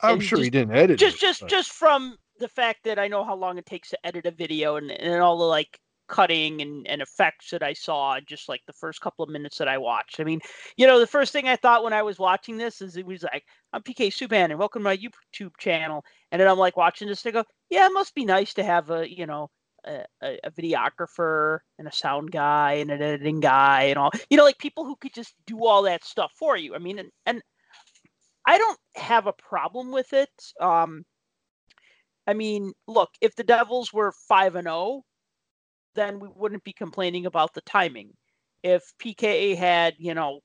I'm 0.00 0.14
And 0.14 0.22
sure 0.22 0.40
he 0.42 0.50
didn't 0.50 0.74
edit 0.74 0.98
Just, 0.98 1.18
it. 1.18 1.20
just, 1.20 1.40
but- 1.42 1.48
just 1.50 1.70
from 1.72 2.18
the 2.38 2.48
fact 2.48 2.84
that 2.84 2.98
I 2.98 3.08
know 3.08 3.24
how 3.24 3.36
long 3.36 3.58
it 3.58 3.66
takes 3.66 3.90
to 3.90 4.06
edit 4.06 4.26
a 4.26 4.30
video 4.30 4.76
and, 4.76 4.90
and 4.90 5.22
all 5.22 5.38
the 5.38 5.44
like 5.44 5.78
cutting 6.08 6.60
and, 6.60 6.86
and 6.86 7.00
effects 7.00 7.50
that 7.50 7.62
I 7.62 7.72
saw 7.72 8.18
just 8.20 8.48
like 8.48 8.60
the 8.66 8.72
first 8.72 9.00
couple 9.00 9.22
of 9.22 9.30
minutes 9.30 9.58
that 9.58 9.68
I 9.68 9.78
watched. 9.78 10.20
I 10.20 10.24
mean, 10.24 10.40
you 10.76 10.86
know, 10.86 10.98
the 10.98 11.06
first 11.06 11.32
thing 11.32 11.48
I 11.48 11.56
thought 11.56 11.84
when 11.84 11.92
I 11.92 12.02
was 12.02 12.18
watching 12.18 12.56
this 12.56 12.80
is 12.82 12.96
it 12.96 13.06
was 13.06 13.22
like, 13.22 13.44
I'm 13.72 13.82
PK 13.82 14.08
Subban 14.08 14.50
and 14.50 14.58
welcome 14.58 14.80
to 14.80 14.84
my 14.84 14.96
YouTube 14.96 15.56
channel. 15.58 16.04
And 16.30 16.40
then 16.40 16.48
I'm 16.48 16.58
like 16.58 16.76
watching 16.76 17.08
this 17.08 17.24
I 17.24 17.30
go, 17.30 17.44
yeah, 17.70 17.86
it 17.86 17.92
must 17.92 18.14
be 18.14 18.24
nice 18.24 18.54
to 18.54 18.64
have 18.64 18.90
a, 18.90 19.10
you 19.10 19.26
know, 19.26 19.50
a, 19.86 20.04
a, 20.22 20.50
videographer 20.50 21.58
and 21.78 21.86
a 21.86 21.92
sound 21.92 22.30
guy 22.30 22.74
and 22.74 22.90
an 22.90 23.02
editing 23.02 23.40
guy 23.40 23.84
and 23.84 23.98
all, 23.98 24.10
you 24.30 24.36
know, 24.36 24.44
like 24.44 24.58
people 24.58 24.84
who 24.84 24.96
could 24.96 25.14
just 25.14 25.34
do 25.46 25.64
all 25.64 25.82
that 25.82 26.04
stuff 26.04 26.32
for 26.38 26.56
you. 26.56 26.74
I 26.74 26.78
mean, 26.78 26.98
and, 26.98 27.10
and 27.26 27.42
I 28.46 28.58
don't 28.58 28.78
have 28.96 29.26
a 29.26 29.32
problem 29.32 29.90
with 29.90 30.12
it. 30.12 30.30
Um, 30.60 31.04
I 32.26 32.34
mean, 32.34 32.72
look, 32.86 33.10
if 33.20 33.36
the 33.36 33.44
Devils 33.44 33.92
were 33.92 34.12
5 34.12 34.56
and 34.56 34.66
0, 34.66 35.02
then 35.94 36.20
we 36.20 36.28
wouldn't 36.34 36.64
be 36.64 36.72
complaining 36.72 37.26
about 37.26 37.54
the 37.54 37.60
timing. 37.62 38.10
If 38.62 38.92
PKA 38.98 39.56
had, 39.56 39.94
you 39.98 40.14
know, 40.14 40.40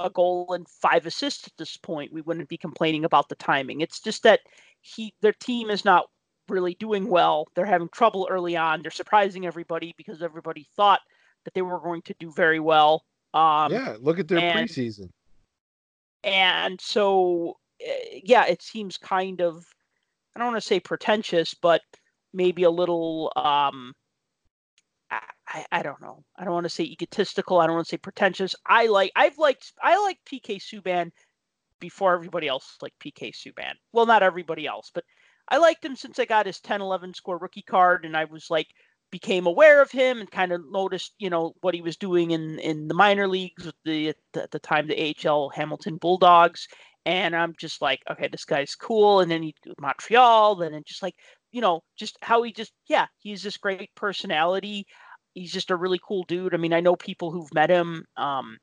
a 0.00 0.10
goal 0.10 0.52
and 0.52 0.68
five 0.68 1.06
assists 1.06 1.46
at 1.46 1.56
this 1.58 1.76
point, 1.76 2.12
we 2.12 2.20
wouldn't 2.20 2.48
be 2.48 2.56
complaining 2.56 3.04
about 3.04 3.28
the 3.28 3.34
timing. 3.36 3.80
It's 3.80 4.00
just 4.00 4.22
that 4.24 4.40
he 4.80 5.14
their 5.22 5.32
team 5.32 5.70
is 5.70 5.84
not 5.84 6.06
really 6.48 6.74
doing 6.74 7.08
well. 7.08 7.48
They're 7.54 7.64
having 7.64 7.88
trouble 7.88 8.28
early 8.30 8.56
on. 8.56 8.82
They're 8.82 8.90
surprising 8.90 9.46
everybody 9.46 9.94
because 9.96 10.22
everybody 10.22 10.66
thought 10.76 11.00
that 11.44 11.54
they 11.54 11.62
were 11.62 11.80
going 11.80 12.02
to 12.02 12.14
do 12.18 12.32
very 12.32 12.60
well. 12.60 13.04
Um, 13.34 13.72
yeah, 13.72 13.96
look 14.00 14.18
at 14.18 14.28
their 14.28 14.38
and, 14.38 14.68
preseason. 14.68 15.08
And 16.24 16.80
so, 16.80 17.56
eh, 17.80 18.20
yeah, 18.24 18.46
it 18.46 18.62
seems 18.62 18.98
kind 18.98 19.40
of 19.40 19.64
I 20.34 20.38
don't 20.38 20.52
want 20.52 20.62
to 20.62 20.66
say 20.66 20.80
pretentious, 20.80 21.54
but 21.54 21.82
maybe 22.32 22.62
a 22.62 22.70
little 22.70 23.32
um 23.36 23.94
I, 25.46 25.66
I 25.70 25.82
don't 25.82 26.00
know. 26.00 26.24
I 26.36 26.44
don't 26.44 26.54
want 26.54 26.64
to 26.64 26.70
say 26.70 26.84
egotistical. 26.84 27.60
I 27.60 27.66
don't 27.66 27.76
want 27.76 27.86
to 27.86 27.90
say 27.90 27.98
pretentious. 27.98 28.54
I 28.66 28.86
like 28.86 29.12
I've 29.14 29.38
liked 29.38 29.72
I 29.82 30.02
like 30.02 30.18
PK 30.26 30.58
Subban 30.58 31.10
before 31.80 32.14
everybody 32.14 32.48
else 32.48 32.76
like 32.80 32.94
PK 33.00 33.32
Subban. 33.32 33.74
Well, 33.92 34.06
not 34.06 34.22
everybody 34.22 34.66
else, 34.66 34.90
but 34.94 35.04
I 35.48 35.58
liked 35.58 35.84
him 35.84 35.96
since 35.96 36.18
I 36.18 36.24
got 36.24 36.46
his 36.46 36.60
10 36.60 36.80
11 36.80 37.14
score 37.14 37.38
rookie 37.38 37.62
card 37.62 38.04
and 38.04 38.16
I 38.16 38.24
was 38.24 38.48
like 38.50 38.68
became 39.10 39.46
aware 39.46 39.82
of 39.82 39.90
him 39.90 40.20
and 40.20 40.30
kind 40.30 40.52
of 40.52 40.62
noticed, 40.70 41.12
you 41.18 41.28
know, 41.28 41.52
what 41.60 41.74
he 41.74 41.82
was 41.82 41.96
doing 41.98 42.30
in 42.30 42.58
in 42.60 42.88
the 42.88 42.94
minor 42.94 43.28
leagues 43.28 43.66
with 43.66 43.74
the 43.84 44.08
at 44.34 44.50
the 44.50 44.58
time 44.58 44.86
the 44.86 45.14
AHL 45.26 45.50
Hamilton 45.50 45.98
Bulldogs 45.98 46.66
and 47.04 47.34
I'm 47.34 47.54
just 47.58 47.82
like, 47.82 48.00
okay, 48.10 48.28
this 48.28 48.44
guy's 48.44 48.74
cool. 48.74 49.20
And 49.20 49.30
then 49.30 49.42
he 49.42 49.54
Montreal, 49.80 50.56
then 50.56 50.80
just 50.86 51.02
like, 51.02 51.14
you 51.50 51.60
know, 51.60 51.82
just 51.96 52.16
how 52.22 52.42
he 52.42 52.52
just, 52.52 52.72
yeah, 52.88 53.06
he's 53.18 53.42
this 53.42 53.56
great 53.56 53.90
personality. 53.94 54.86
He's 55.34 55.52
just 55.52 55.70
a 55.70 55.76
really 55.76 56.00
cool 56.06 56.24
dude. 56.24 56.54
I 56.54 56.58
mean, 56.58 56.72
I 56.72 56.80
know 56.80 56.96
people 56.96 57.30
who've 57.30 57.52
met 57.54 57.70
him, 57.70 58.04
um, 58.16 58.58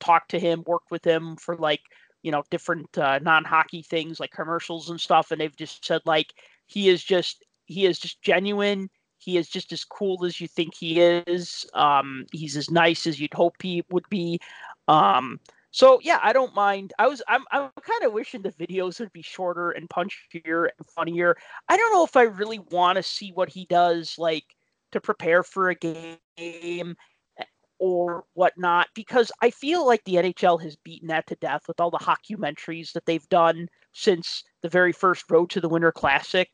talked 0.00 0.30
to 0.32 0.40
him, 0.40 0.62
worked 0.66 0.90
with 0.90 1.04
him 1.04 1.36
for 1.36 1.56
like, 1.56 1.80
you 2.22 2.32
know, 2.32 2.42
different 2.50 2.96
uh, 2.98 3.18
non-hockey 3.22 3.82
things 3.82 4.20
like 4.20 4.30
commercials 4.30 4.90
and 4.90 5.00
stuff, 5.00 5.30
and 5.30 5.40
they've 5.40 5.56
just 5.56 5.84
said 5.84 6.02
like 6.04 6.32
he 6.66 6.88
is 6.88 7.02
just 7.02 7.44
he 7.66 7.86
is 7.86 7.98
just 7.98 8.20
genuine. 8.22 8.88
He 9.18 9.36
is 9.36 9.48
just 9.48 9.72
as 9.72 9.84
cool 9.84 10.24
as 10.24 10.40
you 10.40 10.48
think 10.48 10.74
he 10.74 11.00
is. 11.00 11.66
Um, 11.74 12.24
he's 12.32 12.56
as 12.56 12.70
nice 12.70 13.06
as 13.06 13.20
you'd 13.20 13.34
hope 13.34 13.56
he 13.62 13.84
would 13.90 14.08
be. 14.08 14.40
Um, 14.88 15.40
so 15.70 16.00
yeah, 16.02 16.18
I 16.22 16.32
don't 16.32 16.54
mind. 16.54 16.92
I 16.98 17.06
was 17.08 17.22
I'm 17.28 17.44
I'm 17.52 17.70
kind 17.82 18.04
of 18.04 18.12
wishing 18.12 18.42
the 18.42 18.52
videos 18.52 19.00
would 19.00 19.12
be 19.12 19.22
shorter 19.22 19.70
and 19.70 19.88
punchier 19.88 20.68
and 20.78 20.86
funnier. 20.94 21.36
I 21.68 21.76
don't 21.76 21.92
know 21.92 22.04
if 22.04 22.16
I 22.16 22.22
really 22.22 22.58
want 22.70 22.96
to 22.96 23.02
see 23.02 23.32
what 23.32 23.48
he 23.48 23.66
does 23.66 24.14
like 24.18 24.44
to 24.92 25.00
prepare 25.00 25.42
for 25.42 25.68
a 25.68 25.74
game 25.74 26.16
eh, 26.38 27.44
or 27.78 28.24
whatnot 28.32 28.88
because 28.94 29.30
I 29.42 29.50
feel 29.50 29.86
like 29.86 30.02
the 30.04 30.14
NHL 30.14 30.62
has 30.62 30.76
beaten 30.76 31.08
that 31.08 31.26
to 31.26 31.36
death 31.36 31.62
with 31.68 31.80
all 31.80 31.90
the 31.90 31.98
documentaries 31.98 32.92
that 32.92 33.04
they've 33.04 33.28
done 33.28 33.68
since 33.92 34.44
the 34.62 34.68
very 34.68 34.92
first 34.92 35.30
Road 35.30 35.50
to 35.50 35.60
the 35.60 35.68
Winter 35.68 35.92
Classic. 35.92 36.48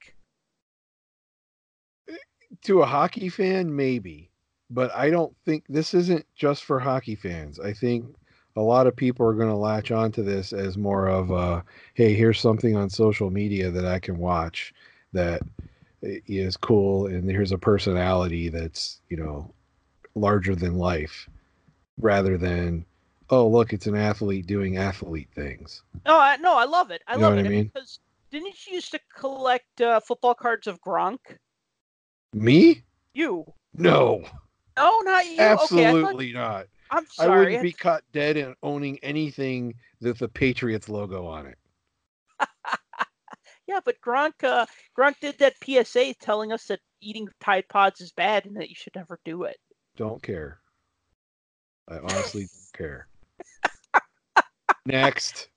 To 2.64 2.82
a 2.82 2.86
hockey 2.86 3.28
fan, 3.28 3.74
maybe, 3.74 4.30
but 4.70 4.94
I 4.94 5.10
don't 5.10 5.34
think 5.44 5.64
this 5.68 5.94
isn't 5.94 6.26
just 6.34 6.64
for 6.64 6.78
hockey 6.78 7.14
fans. 7.14 7.60
I 7.60 7.72
think 7.72 8.06
a 8.57 8.61
lot 8.61 8.86
of 8.86 8.94
people 8.94 9.26
are 9.26 9.34
going 9.34 9.48
to 9.48 9.57
latch 9.57 9.90
onto 9.90 10.22
this 10.22 10.52
as 10.52 10.76
more 10.76 11.09
of 11.09 11.30
a 11.30 11.64
hey 11.94 12.14
here's 12.14 12.40
something 12.40 12.76
on 12.76 12.88
social 12.88 13.30
media 13.30 13.70
that 13.70 13.84
i 13.84 13.98
can 13.98 14.18
watch 14.18 14.72
that 15.12 15.40
is 16.02 16.57
cool 16.57 17.07
and 17.07 17.30
here's 17.30 17.52
a 17.52 17.59
personality 17.59 18.48
that's 18.48 19.00
you 19.09 19.16
know 19.16 19.50
larger 20.14 20.55
than 20.55 20.76
life 20.76 21.28
rather 21.98 22.36
than 22.36 22.84
oh 23.30 23.46
look 23.48 23.72
it's 23.72 23.86
an 23.86 23.96
athlete 23.96 24.46
doing 24.46 24.76
athlete 24.76 25.28
things. 25.34 25.82
No 26.05 26.18
i 26.18 26.36
no 26.36 26.57
i 26.57 26.64
love 26.64 26.90
it 26.90 27.02
i 27.09 27.14
you 27.14 27.20
love 27.20 27.38
it 27.38 27.46
I 27.46 27.48
mean? 27.48 27.64
because 27.64 28.00
didn't 28.30 28.66
you 28.66 28.74
used 28.74 28.90
to 28.90 29.00
collect 29.16 29.80
uh, 29.80 30.00
football 30.00 30.34
cards 30.34 30.66
of 30.66 30.80
gronk? 30.80 31.18
Me? 32.32 32.82
You. 33.12 33.44
No. 33.76 34.24
No 34.76 35.00
not 35.00 35.24
you? 35.24 35.38
Absolutely 35.38 36.30
okay, 36.30 36.32
not 36.32 36.66
I'm 36.91 37.07
sorry. 37.07 37.32
I 37.32 37.39
wouldn't 37.39 37.62
be 37.62 37.72
caught 37.72 38.03
dead 38.12 38.37
in 38.37 38.55
owning 38.62 38.99
anything 39.03 39.74
with 40.01 40.18
the 40.18 40.28
Patriots 40.28 40.89
logo 40.89 41.26
on 41.26 41.47
it. 41.47 41.59
yeah, 43.66 43.80
but 43.85 43.97
Gronk, 44.01 44.43
uh, 44.43 44.66
Gronk 44.97 45.18
did 45.20 45.39
that 45.39 45.55
PSA 45.64 46.14
telling 46.20 46.53
us 46.53 46.66
that 46.66 46.80
eating 47.01 47.28
Tide 47.41 47.68
Pods 47.68 48.01
is 48.01 48.12
bad 48.12 48.47
and 48.47 48.57
that 48.57 48.68
you 48.68 48.74
should 48.74 48.95
never 48.95 49.18
do 49.24 49.45
it. 49.45 49.57
Don't 49.97 50.22
care. 50.22 50.61
I 51.89 51.99
honestly 51.99 52.43
don't 52.72 52.78
care. 52.78 53.09
Next. 54.87 55.49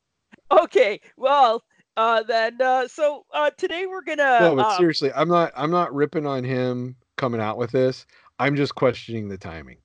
Okay, 0.51 1.01
well, 1.17 1.63
uh, 1.97 2.23
then, 2.23 2.61
uh, 2.61 2.87
so 2.87 3.25
uh, 3.33 3.49
today 3.57 3.85
we're 3.85 4.03
gonna. 4.03 4.39
No, 4.39 4.55
but 4.55 4.65
um, 4.65 4.77
seriously, 4.77 5.11
I'm 5.13 5.27
not. 5.27 5.51
I'm 5.55 5.71
not 5.71 5.93
ripping 5.93 6.25
on 6.25 6.43
him 6.43 6.95
coming 7.17 7.41
out 7.41 7.57
with 7.57 7.71
this. 7.71 8.05
I'm 8.39 8.55
just 8.55 8.75
questioning 8.75 9.27
the 9.27 9.37
timing. 9.37 9.77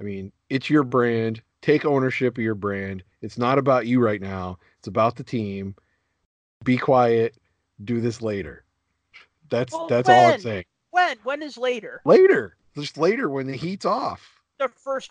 I 0.00 0.02
mean, 0.02 0.32
it's 0.48 0.70
your 0.70 0.82
brand. 0.82 1.42
Take 1.62 1.84
ownership 1.84 2.38
of 2.38 2.42
your 2.44 2.54
brand. 2.54 3.02
It's 3.20 3.36
not 3.36 3.58
about 3.58 3.86
you 3.86 4.00
right 4.00 4.20
now. 4.20 4.58
It's 4.78 4.88
about 4.88 5.16
the 5.16 5.24
team. 5.24 5.74
Be 6.64 6.78
quiet. 6.78 7.36
Do 7.84 8.00
this 8.00 8.22
later. 8.22 8.64
That's 9.50 9.72
Well, 9.72 9.86
that's 9.88 10.08
all 10.08 10.26
I'm 10.32 10.40
saying. 10.40 10.64
when? 10.90 11.16
When 11.22 11.42
is 11.42 11.58
later? 11.58 12.00
Later. 12.04 12.56
Just 12.76 12.96
later 12.96 13.28
when 13.28 13.46
the 13.46 13.56
heat's 13.56 13.84
off. 13.84 14.40
Their 14.58 14.68
first 14.68 15.10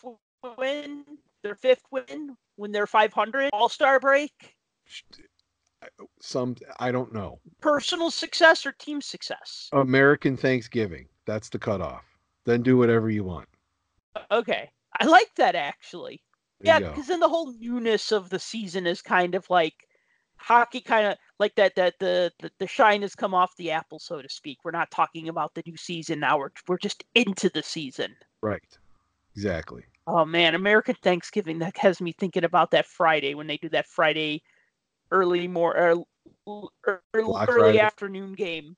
win, 0.58 1.04
their 1.44 1.56
fifth 1.56 1.84
win, 1.92 2.36
when 2.56 2.72
they're 2.72 2.88
500, 2.88 3.50
All 3.54 3.70
Star 3.70 4.00
break, 4.00 4.56
Some 6.22 6.56
I 6.80 6.92
don't 6.92 7.14
know. 7.14 7.40
personal 7.62 8.12
success 8.12 8.66
or 8.66 8.72
team 8.74 9.02
success. 9.02 9.70
American 9.74 10.36
Thanksgiving. 10.38 11.08
That's 11.26 11.50
the 11.50 11.60
cutoff. 11.60 12.04
Then 12.46 12.64
do 12.64 12.78
whatever 12.78 13.10
you 13.10 13.24
want. 13.24 13.48
Okay, 14.32 14.70
I 15.00 15.06
like 15.06 15.34
that 15.38 15.56
actually. 15.56 16.22
There 16.62 16.80
yeah, 16.80 16.90
because 16.90 17.08
then 17.08 17.20
the 17.20 17.30
whole 17.30 17.54
newness 17.54 18.12
of 18.12 18.30
the 18.30 18.40
season 18.40 18.86
is 18.86 19.02
kind 19.02 19.34
of 19.34 19.50
like 19.50 19.74
hockey, 20.36 20.82
kind 20.82 21.08
of 21.08 21.18
like 21.40 21.56
that. 21.56 21.76
That 21.76 21.96
the, 22.00 22.32
the 22.40 22.52
the 22.60 22.68
shine 22.68 23.02
has 23.02 23.16
come 23.16 23.34
off 23.34 23.56
the 23.58 23.72
apple, 23.72 24.00
so 24.00 24.22
to 24.22 24.30
speak. 24.30 24.58
We're 24.64 24.72
not 24.72 24.92
talking 24.92 25.30
about 25.30 25.54
the 25.54 25.64
new 25.66 25.78
season 25.78 26.20
now. 26.20 26.38
We're 26.38 26.52
we're 26.68 26.78
just 26.78 27.04
into 27.16 27.50
the 27.50 27.64
season. 27.64 28.16
Right. 28.42 28.78
Exactly. 29.36 29.84
Oh 30.06 30.26
man, 30.26 30.56
American 30.56 30.96
Thanksgiving 31.02 31.60
that 31.60 31.78
has 31.78 32.02
me 32.02 32.12
thinking 32.12 32.44
about 32.44 32.72
that 32.72 32.88
Friday 32.88 33.36
when 33.36 33.48
they 33.48 33.58
do 33.58 33.70
that 33.70 33.88
Friday 33.88 34.42
early 35.12 35.48
more 35.48 35.76
er, 35.78 35.96
er, 36.88 37.02
early 37.16 37.80
afternoon 37.80 38.34
game. 38.34 38.76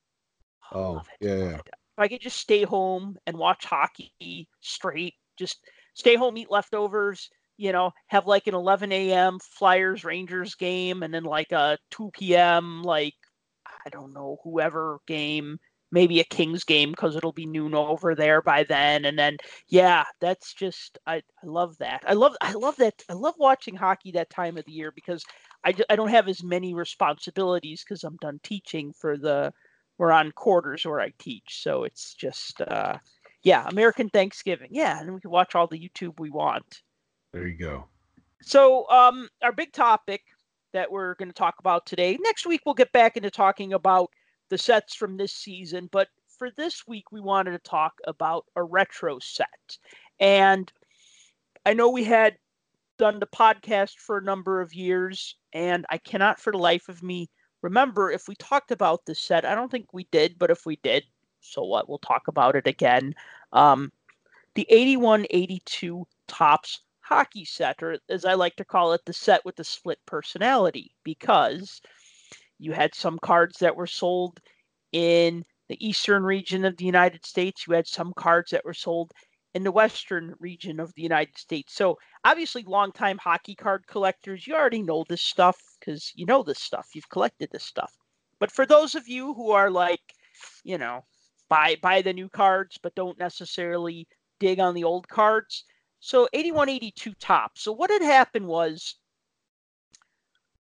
I 0.72 0.78
Oh, 0.78 1.02
yeah, 1.20 1.36
yeah. 1.36 1.56
If 1.66 1.98
I 1.98 2.08
could 2.08 2.22
just 2.22 2.38
stay 2.38 2.64
home 2.64 3.18
and 3.28 3.38
watch 3.38 3.66
hockey 3.66 4.48
straight, 4.62 5.16
just 5.38 5.66
stay 5.94 6.16
home, 6.16 6.38
eat 6.38 6.52
leftovers, 6.52 7.30
you 7.58 7.72
know, 7.72 7.92
have 8.08 8.28
like 8.28 8.48
an 8.48 8.56
11 8.56 8.92
a.m. 8.92 9.40
Flyers 9.40 10.04
Rangers 10.04 10.56
game, 10.56 11.04
and 11.04 11.14
then 11.14 11.24
like 11.24 11.52
a 11.52 11.78
2 11.92 12.36
p.m. 12.36 12.84
like 12.84 13.14
I 13.86 13.90
don't 13.90 14.14
know 14.14 14.38
whoever 14.44 15.00
game, 15.08 15.60
maybe 15.92 16.20
a 16.20 16.24
Kings 16.24 16.64
game 16.64 16.92
because 16.92 17.16
it'll 17.16 17.32
be 17.34 17.46
noon 17.46 17.74
over 17.76 18.16
there 18.16 18.42
by 18.42 18.64
then, 18.64 19.06
and 19.06 19.18
then 19.18 19.38
yeah, 19.68 20.06
that's 20.20 20.54
just 20.54 20.98
I, 21.06 21.18
I 21.18 21.46
love 21.46 21.78
that. 21.80 22.04
I 22.08 22.14
love 22.14 22.36
I 22.42 22.54
love 22.54 22.76
that 22.78 23.04
I 23.10 23.14
love 23.14 23.36
watching 23.38 23.76
hockey 23.76 24.12
that 24.14 24.30
time 24.30 24.58
of 24.58 24.66
the 24.66 24.72
year 24.72 24.92
because 24.96 25.24
I, 25.64 25.74
I 25.90 25.96
don't 25.96 26.10
have 26.10 26.28
as 26.28 26.44
many 26.44 26.74
responsibilities 26.74 27.84
because 27.84 28.04
I'm 28.04 28.18
done 28.18 28.40
teaching 28.44 28.94
for 28.94 29.18
the 29.18 29.54
we're 29.98 30.12
on 30.12 30.32
quarters 30.32 30.86
where 30.86 31.00
I 31.00 31.12
teach, 31.20 31.62
so 31.62 31.84
it's 31.84 32.14
just 32.16 32.62
uh 32.62 32.98
yeah, 33.44 33.68
American 33.68 34.10
Thanksgiving. 34.10 34.70
Yeah, 34.72 35.00
and 35.00 35.14
we 35.14 35.22
can 35.22 35.32
watch 35.32 35.56
all 35.56 35.68
the 35.68 35.80
YouTube 35.80 36.20
we 36.20 36.30
want. 36.30 36.82
There 37.34 37.48
you 37.48 37.58
go. 37.58 37.86
So, 38.42 38.90
um, 38.90 39.30
our 39.42 39.52
big 39.52 39.72
topic 39.72 40.24
that 40.74 40.92
we're 40.92 41.16
going 41.16 41.30
to 41.30 41.34
talk 41.34 41.56
about 41.60 41.86
today. 41.86 42.18
Next 42.22 42.46
week, 42.46 42.62
we'll 42.66 42.76
get 42.76 42.92
back 42.92 43.18
into 43.18 43.32
talking 43.32 43.74
about 43.74 44.10
the 44.50 44.58
sets 44.58 44.96
from 44.96 45.18
this 45.18 45.34
season. 45.34 45.90
But 45.92 46.08
for 46.38 46.50
this 46.52 46.88
week, 46.88 47.12
we 47.12 47.22
wanted 47.22 47.52
to 47.52 47.60
talk 47.60 47.94
about 48.08 48.46
a 48.56 48.64
retro 48.64 49.20
set. 49.20 49.78
And 50.20 50.72
I 51.66 51.74
know 51.74 51.90
we 51.90 52.04
had 52.04 52.38
done 52.98 53.20
the 53.20 53.28
podcast 53.28 53.98
for 53.98 54.18
a 54.18 54.24
number 54.24 54.62
of 54.62 54.74
years, 54.74 55.36
and 55.54 55.86
I 55.90 55.98
cannot 55.98 56.40
for 56.40 56.52
the 56.52 56.58
life 56.58 56.90
of 56.90 57.04
me 57.04 57.30
remember 57.62 58.12
if 58.12 58.28
we 58.28 58.36
talked 58.36 58.72
about 58.72 59.06
this 59.06 59.20
set. 59.20 59.46
I 59.46 59.56
don't 59.56 59.72
think 59.72 59.94
we 59.94 60.08
did, 60.12 60.38
but 60.40 60.52
if 60.52 60.66
we 60.66 60.78
did, 60.78 61.04
so 61.42 61.64
what? 61.64 61.90
We'll 61.90 62.00
talk 62.00 62.28
about 62.28 62.56
it 62.56 62.68
again. 62.68 63.14
Um, 63.52 63.92
the 64.56 64.66
81 64.70 65.26
82 65.30 66.06
Topps 66.28 66.82
hockey 67.02 67.46
set, 67.46 67.84
or 67.84 67.98
as 68.10 68.26
I 68.26 68.36
like 68.36 68.56
to 68.56 68.66
call 68.66 68.94
it, 68.94 69.02
the 69.06 69.14
set 69.14 69.44
with 69.44 69.56
the 69.56 69.64
split 69.64 70.00
personality, 70.06 70.92
because 71.04 71.82
you 72.58 72.74
had 72.74 72.96
some 72.96 73.20
cards 73.20 73.60
that 73.60 73.76
were 73.76 73.88
sold 73.88 74.40
in 74.92 75.44
the 75.68 75.86
eastern 75.86 76.24
region 76.24 76.66
of 76.66 76.78
the 76.78 76.86
United 76.86 77.26
States, 77.26 77.66
you 77.66 77.74
had 77.74 77.88
some 77.88 78.14
cards 78.16 78.52
that 78.52 78.66
were 78.66 78.74
sold 78.74 79.12
in 79.54 79.64
the 79.64 79.72
western 79.72 80.34
region 80.40 80.80
of 80.80 80.94
the 80.96 81.02
United 81.02 81.38
States. 81.38 81.74
So 81.74 81.98
obviously, 82.24 82.64
longtime 82.64 83.18
hockey 83.18 83.56
card 83.56 83.88
collectors, 83.88 84.48
you 84.48 84.54
already 84.54 84.82
know 84.82 85.06
this 85.08 85.22
stuff 85.22 85.58
because 85.80 86.12
you 86.16 86.26
know 86.26 86.44
this 86.44 86.60
stuff. 86.60 86.90
You've 86.94 87.10
collected 87.10 87.50
this 87.52 87.64
stuff. 87.64 87.94
But 88.40 88.52
for 88.52 88.66
those 88.66 88.96
of 88.96 89.08
you 89.08 89.34
who 89.34 89.52
are 89.52 89.70
like, 89.70 90.02
you 90.64 90.78
know, 90.78 91.06
buy 91.52 91.76
buy 91.82 92.02
the 92.02 92.14
new 92.14 92.30
cards 92.30 92.80
but 92.82 92.96
don't 92.96 93.20
necessarily 93.20 94.08
dig 94.40 94.60
on 94.60 94.74
the 94.74 94.86
old 94.86 95.08
cards. 95.10 95.66
So 96.00 96.30
81 96.34 96.70
82 96.70 97.14
Topps. 97.20 97.62
So 97.62 97.74
what 97.74 97.92
had 97.92 98.02
happened 98.02 98.48
was 98.48 98.96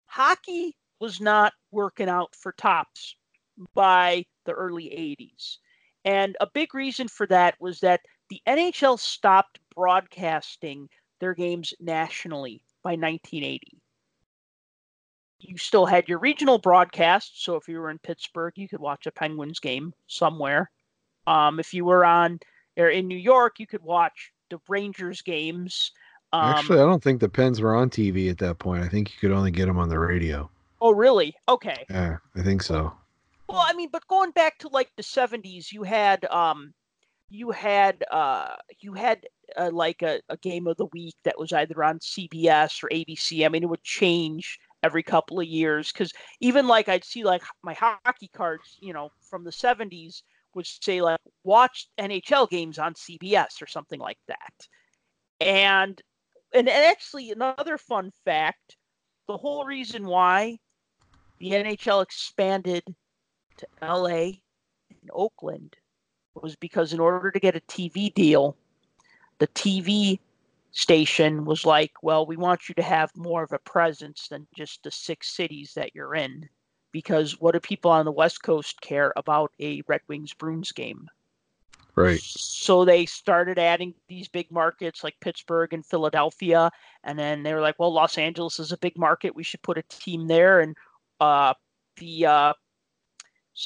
hockey 0.05 0.75
was 0.99 1.21
not 1.21 1.53
working 1.71 2.09
out 2.09 2.35
for 2.35 2.53
Topps 2.53 3.15
by 3.75 4.25
the 4.45 4.53
early 4.53 4.85
80s. 5.19 5.57
And 6.05 6.35
a 6.41 6.47
big 6.47 6.73
reason 6.73 7.07
for 7.07 7.27
that 7.27 7.55
was 7.61 7.79
that 7.81 8.01
the 8.29 8.41
NHL 8.47 8.99
stopped 8.99 9.59
broadcasting 9.75 10.89
their 11.19 11.35
games 11.35 11.73
nationally 11.79 12.65
by 12.83 12.91
1980. 12.95 13.82
You 15.43 15.57
still 15.57 15.85
had 15.85 16.07
your 16.07 16.19
regional 16.19 16.57
broadcasts, 16.57 17.43
so 17.43 17.55
if 17.55 17.67
you 17.67 17.79
were 17.79 17.89
in 17.89 17.99
Pittsburgh, 17.99 18.53
you 18.55 18.67
could 18.67 18.79
watch 18.79 19.05
a 19.05 19.11
Penguins 19.11 19.59
game 19.59 19.93
somewhere. 20.07 20.71
Um, 21.27 21.59
if 21.59 21.73
you 21.73 21.85
were 21.85 22.05
on 22.05 22.39
or 22.77 22.89
in 22.89 23.07
New 23.07 23.17
York, 23.17 23.59
you 23.59 23.67
could 23.67 23.83
watch 23.83 24.31
the 24.49 24.59
Rangers 24.67 25.21
games. 25.21 25.91
Um, 26.31 26.49
Actually, 26.49 26.79
I 26.79 26.85
don't 26.85 27.03
think 27.03 27.19
the 27.19 27.29
Pens 27.29 27.61
were 27.61 27.75
on 27.75 27.89
TV 27.89 28.29
at 28.29 28.37
that 28.39 28.57
point. 28.57 28.83
I 28.83 28.87
think 28.87 29.11
you 29.11 29.15
could 29.19 29.35
only 29.35 29.51
get 29.51 29.67
them 29.67 29.77
on 29.77 29.89
the 29.89 29.99
radio. 29.99 30.49
Oh, 30.81 30.91
really? 30.91 31.35
Okay. 31.47 31.85
Yeah, 31.89 32.17
I 32.35 32.41
think 32.41 32.63
so. 32.63 32.93
Well, 33.47 33.63
I 33.65 33.73
mean, 33.73 33.89
but 33.91 34.07
going 34.07 34.31
back 34.31 34.57
to 34.59 34.67
like 34.69 34.89
the 34.97 35.03
70s, 35.03 35.71
you 35.71 35.83
had 35.83 36.25
um 36.25 36.73
you 37.29 37.51
had 37.51 38.03
uh 38.11 38.55
you 38.79 38.93
had 38.93 39.25
uh, 39.57 39.69
like 39.71 40.01
a, 40.01 40.21
a 40.29 40.37
game 40.37 40.67
of 40.67 40.77
the 40.77 40.87
week 40.87 41.15
that 41.23 41.37
was 41.37 41.53
either 41.53 41.83
on 41.83 41.99
CBS 41.99 42.83
or 42.83 42.89
ABC. 42.89 43.45
I 43.45 43.49
mean, 43.49 43.63
it 43.63 43.69
would 43.69 43.83
change 43.83 44.59
every 44.83 45.01
couple 45.01 45.39
of 45.39 45.47
years 45.47 45.91
because 45.91 46.11
even 46.41 46.67
like 46.67 46.89
I'd 46.89 47.05
see 47.05 47.23
like 47.23 47.41
my 47.63 47.73
hockey 47.73 48.29
cards, 48.35 48.77
you 48.81 48.93
know, 48.93 49.09
from 49.21 49.43
the 49.43 49.51
70s 49.51 50.21
would 50.53 50.67
say 50.67 51.01
like 51.01 51.19
watch 51.43 51.87
NHL 51.97 52.49
games 52.49 52.77
on 52.77 52.93
CBS 52.93 53.61
or 53.61 53.67
something 53.67 53.99
like 53.99 54.19
that. 54.27 54.67
And 55.39 55.99
and 56.53 56.69
actually 56.69 57.31
another 57.31 57.77
fun 57.77 58.11
fact, 58.25 58.75
the 59.27 59.37
whole 59.37 59.65
reason 59.65 60.05
why 60.05 60.59
the 61.39 61.51
NHL 61.51 62.03
expanded 62.03 62.83
to 63.57 63.67
LA 63.81 64.37
and 64.89 65.09
Oakland 65.11 65.75
was 66.35 66.55
because 66.57 66.93
in 66.93 66.99
order 66.99 67.31
to 67.31 67.39
get 67.39 67.55
a 67.55 67.61
TV 67.61 68.13
deal, 68.13 68.55
the 69.39 69.47
TV 69.47 70.19
station 70.73 71.45
was 71.45 71.65
like, 71.65 71.91
well, 72.01 72.25
we 72.25 72.35
want 72.35 72.67
you 72.67 72.75
to 72.75 72.81
have 72.81 73.15
more 73.15 73.43
of 73.43 73.53
a 73.53 73.59
presence 73.59 74.27
than 74.27 74.47
just 74.55 74.83
the 74.83 74.91
six 74.91 75.35
cities 75.35 75.73
that 75.75 75.95
you're 75.95 76.15
in. 76.15 76.49
Because 76.91 77.39
what 77.39 77.53
do 77.53 77.59
people 77.59 77.89
on 77.89 78.05
the 78.05 78.11
West 78.11 78.43
Coast 78.43 78.81
care 78.81 79.13
about 79.15 79.51
a 79.59 79.81
Red 79.87 80.01
Wings 80.07 80.33
Bruins 80.33 80.71
game? 80.71 81.07
Right. 81.95 82.19
So 82.21 82.85
they 82.85 83.05
started 83.05 83.59
adding 83.59 83.93
these 84.07 84.27
big 84.27 84.51
markets 84.51 85.03
like 85.03 85.15
Pittsburgh 85.21 85.73
and 85.73 85.85
Philadelphia. 85.85 86.71
And 87.03 87.17
then 87.17 87.43
they 87.43 87.53
were 87.53 87.61
like, 87.61 87.75
well, 87.77 87.93
Los 87.93 88.17
Angeles 88.17 88.59
is 88.59 88.71
a 88.71 88.77
big 88.77 88.97
market. 88.97 89.35
We 89.35 89.43
should 89.43 89.61
put 89.61 89.77
a 89.77 89.83
team 89.89 90.27
there. 90.27 90.59
And 90.59 90.75
uh, 91.19 91.53
the 91.97 92.25
uh, 92.25 92.53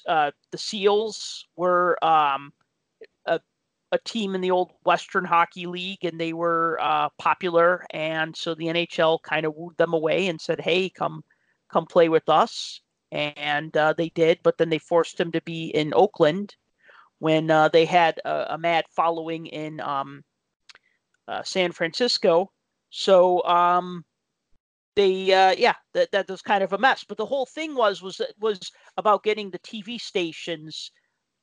uh, 0.06 0.32
the 0.52 0.58
Seals 0.58 1.46
were 1.56 2.04
um, 2.04 2.52
a, 3.92 3.98
team 4.00 4.36
in 4.36 4.42
the 4.42 4.52
old 4.52 4.72
Western 4.86 5.26
Hockey 5.26 5.66
League, 5.66 6.04
and 6.04 6.20
they 6.20 6.34
were 6.34 6.78
uh, 6.82 7.10
popular. 7.18 7.86
And 7.92 8.36
so 8.36 8.56
the 8.56 8.66
NHL 8.66 9.20
kind 9.24 9.46
of 9.46 9.56
wooed 9.56 9.78
them 9.78 9.94
away 9.94 10.28
and 10.28 10.40
said, 10.40 10.62
"Hey, 10.62 10.90
come 10.90 11.24
come 11.70 11.86
play 11.86 12.10
with 12.10 12.28
us." 12.30 12.82
And 13.12 13.76
uh, 13.78 13.94
they 13.94 14.10
did, 14.10 14.40
but 14.44 14.58
then 14.58 14.70
they 14.70 14.80
forced 14.80 15.18
them 15.18 15.32
to 15.32 15.42
be 15.42 15.68
in 15.68 15.94
Oakland 15.94 16.56
when 17.20 17.50
uh, 17.50 17.70
they 17.70 17.86
had 17.86 18.20
a, 18.26 18.54
a, 18.56 18.58
mad 18.58 18.86
following 18.96 19.48
in 19.48 19.80
um, 19.80 20.24
uh, 21.28 21.42
San 21.44 21.72
Francisco. 21.72 22.52
So 22.90 23.44
um, 23.46 24.04
they 24.98 25.32
uh, 25.32 25.56
yeah 25.58 25.76
that 25.94 26.12
that 26.12 26.28
was 26.28 26.42
kind 26.42 26.64
of 26.64 26.74
a 26.74 26.78
mess 26.78 27.06
but 27.08 27.18
the 27.18 27.26
whole 27.26 27.46
thing 27.46 27.76
was 27.76 28.02
was 28.02 28.20
was 28.40 28.60
about 28.98 29.24
getting 29.24 29.52
the 29.52 29.60
tv 29.60 30.02
stations 30.02 30.92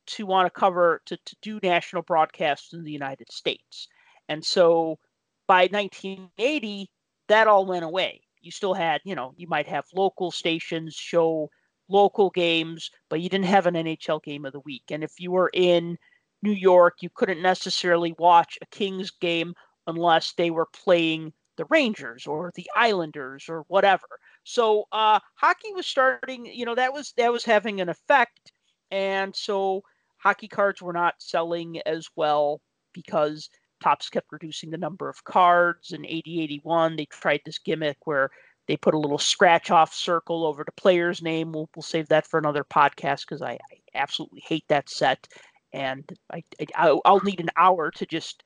to 0.07 0.25
want 0.25 0.45
to 0.45 0.59
cover 0.59 1.01
to, 1.05 1.17
to 1.17 1.35
do 1.41 1.59
national 1.63 2.01
broadcasts 2.01 2.73
in 2.73 2.83
the 2.83 2.91
united 2.91 3.31
states. 3.31 3.87
And 4.29 4.43
so 4.43 4.99
by 5.47 5.67
1980 5.71 6.89
that 7.27 7.47
all 7.47 7.65
went 7.65 7.85
away. 7.85 8.21
You 8.41 8.51
still 8.51 8.73
had 8.73 9.01
you 9.03 9.15
know 9.15 9.33
you 9.37 9.47
might 9.47 9.67
have 9.67 9.85
local 9.93 10.31
stations 10.31 10.95
show 10.95 11.49
local 11.87 12.29
games 12.31 12.89
but 13.09 13.21
you 13.21 13.29
didn't 13.29 13.45
have 13.45 13.67
an 13.67 13.75
nhl 13.75 14.23
game 14.23 14.45
of 14.45 14.53
the 14.53 14.59
week. 14.61 14.83
And 14.89 15.03
if 15.03 15.13
you 15.19 15.31
were 15.31 15.51
in 15.53 15.97
new 16.41 16.51
york 16.51 16.95
you 17.01 17.09
couldn't 17.13 17.41
necessarily 17.41 18.13
watch 18.19 18.57
a 18.61 18.65
kings 18.67 19.11
game 19.11 19.53
unless 19.87 20.33
they 20.33 20.51
were 20.51 20.67
playing 20.67 21.33
the 21.57 21.65
Rangers 21.69 22.27
or 22.27 22.51
the 22.55 22.69
Islanders 22.75 23.45
or 23.49 23.63
whatever. 23.67 24.07
So 24.43 24.85
uh, 24.91 25.19
hockey 25.35 25.73
was 25.73 25.87
starting, 25.87 26.45
you 26.45 26.65
know, 26.65 26.75
that 26.75 26.93
was 26.93 27.13
that 27.17 27.31
was 27.31 27.45
having 27.45 27.81
an 27.81 27.89
effect, 27.89 28.51
and 28.91 29.35
so 29.35 29.81
hockey 30.25 30.47
cards 30.47 30.81
were 30.81 30.93
not 30.93 31.13
selling 31.19 31.79
as 31.85 32.07
well 32.15 32.59
because 32.93 33.49
Topps 33.83 34.09
kept 34.09 34.31
reducing 34.31 34.71
the 34.71 34.77
number 34.77 35.07
of 35.07 35.23
cards. 35.23 35.91
In 35.91 36.03
8081, 36.03 36.95
they 36.95 37.05
tried 37.05 37.41
this 37.45 37.59
gimmick 37.59 37.97
where 38.05 38.31
they 38.67 38.75
put 38.75 38.95
a 38.95 38.99
little 38.99 39.19
scratch 39.19 39.69
off 39.69 39.93
circle 39.93 40.43
over 40.45 40.63
the 40.63 40.71
player's 40.71 41.21
name. 41.21 41.51
We'll, 41.51 41.69
we'll 41.75 41.83
save 41.83 42.07
that 42.07 42.25
for 42.25 42.39
another 42.39 42.63
podcast 42.63 43.21
because 43.27 43.43
I, 43.43 43.51
I, 43.51 43.59
absolutely 43.93 44.41
hate 44.45 44.65
that 44.69 44.89
set. 44.89 45.27
And 45.71 46.09
I, 46.33 46.43
I, 46.75 46.91
will 46.91 47.21
need 47.23 47.39
an 47.39 47.51
hour 47.57 47.91
to 47.91 48.05
just 48.05 48.43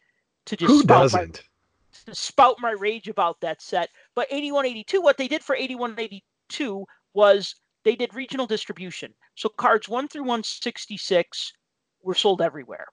to 0.48 0.58
just 0.58 0.70
who 0.70 0.84
doesn't 0.84 1.44
spout 2.12 2.58
my 2.60 2.72
rage 2.72 3.08
about 3.08 3.40
that 3.42 3.62
set. 3.62 3.90
But 4.16 4.28
8182, 4.32 5.02
what 5.02 5.18
they 5.18 5.28
did 5.28 5.44
for 5.44 5.56
8182 5.56 6.86
was 7.14 7.56
they 7.86 7.96
did 7.96 8.14
regional 8.14 8.48
distribution. 8.48 9.14
So 9.36 9.48
cards 9.48 9.88
1 9.88 10.10
through 10.10 10.24
166 10.24 11.54
were 12.04 12.16
sold 12.16 12.42
everywhere. 12.42 12.88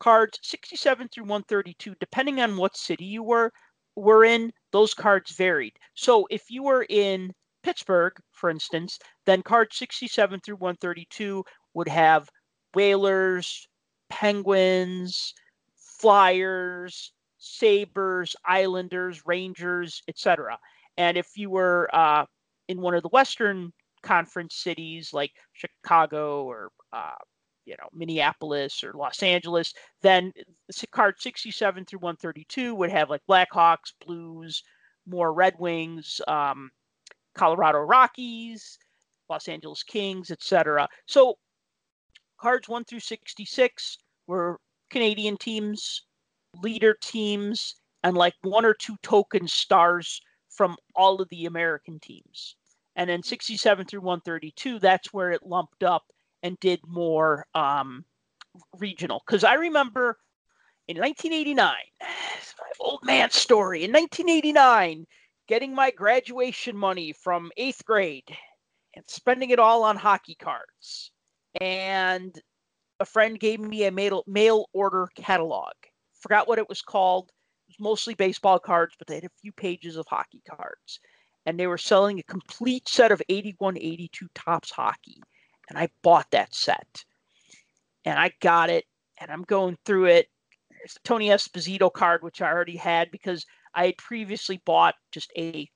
Cards 0.00 0.38
67 0.42 1.08
through 1.08 1.24
132, 1.24 1.94
depending 2.00 2.40
on 2.40 2.56
what 2.56 2.76
city 2.76 3.04
you 3.04 3.22
were 3.22 3.52
were 3.96 4.24
in, 4.24 4.52
those 4.72 4.92
cards 4.92 5.32
varied. 5.32 5.72
So 5.94 6.26
if 6.30 6.50
you 6.50 6.64
were 6.64 6.84
in 6.88 7.32
Pittsburgh, 7.62 8.12
for 8.32 8.50
instance, 8.50 8.98
then 9.24 9.42
cards 9.42 9.76
67 9.76 10.40
through 10.40 10.56
132 10.56 11.44
would 11.74 11.88
have 11.88 12.28
Whalers, 12.74 13.68
Penguins, 14.10 15.32
Flyers, 15.76 17.12
Sabres, 17.38 18.34
Islanders, 18.44 19.22
Rangers, 19.24 20.02
etc. 20.08 20.58
And 20.96 21.16
if 21.16 21.28
you 21.36 21.50
were 21.50 21.88
uh, 21.92 22.26
in 22.68 22.80
one 22.80 22.94
of 22.94 23.02
the 23.02 23.08
Western 23.08 23.72
Conference 24.02 24.56
cities 24.56 25.12
like 25.12 25.32
Chicago 25.52 26.44
or 26.44 26.70
uh, 26.92 27.14
you 27.64 27.74
know 27.78 27.88
Minneapolis 27.92 28.82
or 28.84 28.92
Los 28.94 29.22
Angeles, 29.22 29.72
then 30.02 30.32
card 30.92 31.20
67 31.20 31.84
through 31.84 31.98
132 31.98 32.74
would 32.74 32.90
have 32.90 33.10
like 33.10 33.22
Blackhawks, 33.28 33.92
Blues, 34.04 34.62
more 35.06 35.32
Red 35.32 35.54
Wings, 35.58 36.20
um, 36.28 36.70
Colorado 37.34 37.78
Rockies, 37.78 38.78
Los 39.28 39.48
Angeles 39.48 39.82
Kings, 39.82 40.30
etc. 40.30 40.88
So 41.06 41.36
cards 42.40 42.68
1 42.68 42.84
through 42.84 43.00
66 43.00 43.98
were 44.26 44.58
Canadian 44.90 45.36
teams, 45.36 46.02
leader 46.62 46.96
teams 47.00 47.76
and 48.02 48.16
like 48.16 48.34
one 48.42 48.64
or 48.64 48.74
two 48.74 48.96
token 49.02 49.48
stars 49.48 50.20
from 50.50 50.76
all 50.94 51.20
of 51.20 51.28
the 51.30 51.46
American 51.46 51.98
teams. 51.98 52.56
And 52.96 53.10
then 53.10 53.22
67 53.22 53.86
through 53.86 54.02
132, 54.02 54.78
that's 54.78 55.12
where 55.12 55.32
it 55.32 55.42
lumped 55.42 55.82
up 55.82 56.04
and 56.44 56.60
did 56.60 56.78
more 56.86 57.46
um, 57.54 58.04
regional 58.78 59.22
because 59.26 59.42
I 59.42 59.54
remember 59.54 60.18
in 60.86 60.98
1989, 60.98 61.74
my 62.00 62.72
old 62.78 63.00
man 63.02 63.30
story. 63.30 63.82
In 63.82 63.90
1989, 63.90 65.06
getting 65.48 65.74
my 65.74 65.90
graduation 65.90 66.76
money 66.76 67.12
from 67.12 67.50
eighth 67.56 67.84
grade 67.84 68.28
and 68.94 69.04
spending 69.08 69.50
it 69.50 69.58
all 69.58 69.82
on 69.82 69.96
hockey 69.96 70.36
cards. 70.36 71.10
And 71.60 72.38
a 73.00 73.06
friend 73.06 73.40
gave 73.40 73.60
me 73.60 73.86
a 73.86 73.90
mail, 73.90 74.22
mail 74.26 74.66
order 74.72 75.08
catalog. 75.16 75.72
Forgot 76.20 76.46
what 76.46 76.58
it 76.58 76.68
was 76.68 76.82
called. 76.82 77.30
It 77.68 77.72
was 77.72 77.80
mostly 77.80 78.14
baseball 78.14 78.58
cards, 78.58 78.94
but 78.98 79.08
they 79.08 79.16
had 79.16 79.24
a 79.24 79.40
few 79.40 79.52
pages 79.52 79.96
of 79.96 80.06
hockey 80.08 80.42
cards. 80.48 81.00
And 81.46 81.58
they 81.58 81.66
were 81.66 81.78
selling 81.78 82.18
a 82.18 82.24
complete 82.24 82.88
set 82.88 83.12
of 83.12 83.22
81 83.28 83.78
82 83.78 84.26
Topps 84.34 84.70
hockey. 84.70 85.20
And 85.68 85.78
I 85.78 85.88
bought 86.02 86.30
that 86.32 86.54
set. 86.54 87.04
And 88.04 88.18
I 88.18 88.32
got 88.40 88.70
it. 88.70 88.84
And 89.20 89.30
I'm 89.30 89.42
going 89.42 89.76
through 89.84 90.06
it. 90.06 90.28
There's 90.70 90.94
the 90.94 91.00
Tony 91.04 91.28
Esposito 91.28 91.92
card, 91.92 92.22
which 92.22 92.42
I 92.42 92.50
already 92.50 92.76
had 92.76 93.10
because 93.10 93.46
I 93.74 93.86
had 93.86 93.96
previously 93.96 94.60
bought 94.66 94.94
just 95.12 95.32
a 95.36 95.68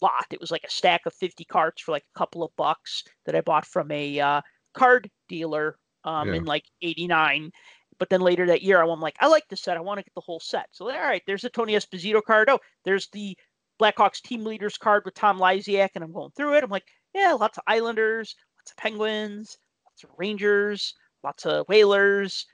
lot. 0.00 0.26
It 0.30 0.40
was 0.40 0.50
like 0.50 0.64
a 0.64 0.70
stack 0.70 1.06
of 1.06 1.14
50 1.14 1.44
cards 1.44 1.82
for 1.82 1.92
like 1.92 2.04
a 2.14 2.18
couple 2.18 2.42
of 2.42 2.50
bucks 2.56 3.04
that 3.26 3.36
I 3.36 3.40
bought 3.42 3.66
from 3.66 3.90
a 3.90 4.20
uh, 4.20 4.40
card 4.74 5.10
dealer 5.28 5.76
um, 6.04 6.28
Yeah. 6.28 6.34
in 6.36 6.44
like 6.44 6.64
89. 6.82 7.50
But 7.98 8.08
then 8.08 8.20
later 8.20 8.46
that 8.46 8.62
year, 8.62 8.80
I'm 8.82 9.00
like, 9.00 9.16
I 9.20 9.28
like 9.28 9.46
this 9.48 9.60
set. 9.62 9.76
I 9.76 9.80
want 9.80 9.98
to 9.98 10.04
get 10.04 10.14
the 10.14 10.20
whole 10.20 10.40
set. 10.40 10.66
So, 10.72 10.90
all 10.90 10.98
right, 11.00 11.22
there's 11.26 11.42
the 11.42 11.50
Tony 11.50 11.74
Esposito 11.74 12.22
card. 12.22 12.50
Oh, 12.50 12.58
there's 12.84 13.08
the 13.10 13.36
Blackhawks 13.80 14.20
team 14.20 14.44
leaders 14.44 14.76
card 14.76 15.04
with 15.04 15.14
Tom 15.14 15.38
Lysiak. 15.38 15.90
And 15.94 16.02
I'm 16.02 16.12
going 16.12 16.32
through 16.36 16.54
it. 16.54 16.64
I'm 16.64 16.70
like, 16.70 16.86
yeah, 17.14 17.32
lots 17.32 17.56
of 17.58 17.64
Islanders, 17.68 18.34
lots 18.64 18.70
of 18.70 18.76
Penguins, 18.78 19.58
lots 19.84 20.04
of 20.04 20.10
Rangers, 20.16 20.94
lots 21.22 21.44
of 21.44 21.66
Whalers. 21.68 22.46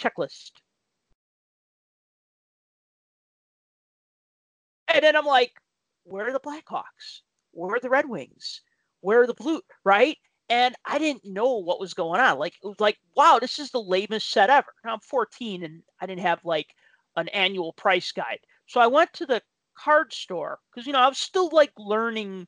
Checklist. 0.00 0.52
And 4.88 5.02
then 5.02 5.16
I'm 5.16 5.24
like, 5.24 5.52
where 6.04 6.28
are 6.28 6.32
the 6.32 6.38
Blackhawks? 6.38 7.22
Where 7.50 7.74
are 7.74 7.80
the 7.80 7.90
Red 7.90 8.08
Wings? 8.08 8.60
Where 9.00 9.22
are 9.22 9.26
the 9.26 9.34
Blue? 9.34 9.60
Right? 9.84 10.18
And 10.48 10.76
I 10.84 10.98
didn't 10.98 11.24
know 11.24 11.58
what 11.58 11.80
was 11.80 11.94
going 11.94 12.20
on. 12.20 12.38
Like 12.38 12.54
it 12.62 12.66
was 12.68 12.80
like, 12.80 12.98
wow, 13.16 13.38
this 13.40 13.58
is 13.58 13.70
the 13.70 13.80
lamest 13.80 14.30
set 14.30 14.50
ever. 14.50 14.72
I'm 14.84 15.00
14 15.00 15.64
and 15.64 15.82
I 16.00 16.06
didn't 16.06 16.22
have 16.22 16.44
like 16.44 16.68
an 17.16 17.26
annual 17.28 17.72
price 17.72 18.12
guide. 18.12 18.40
So 18.66 18.80
I 18.80 18.86
went 18.86 19.12
to 19.14 19.26
the 19.26 19.42
card 19.76 20.12
store 20.12 20.60
because 20.72 20.86
you 20.86 20.92
know 20.92 21.00
I 21.00 21.08
was 21.08 21.18
still 21.18 21.48
like 21.50 21.72
learning 21.76 22.46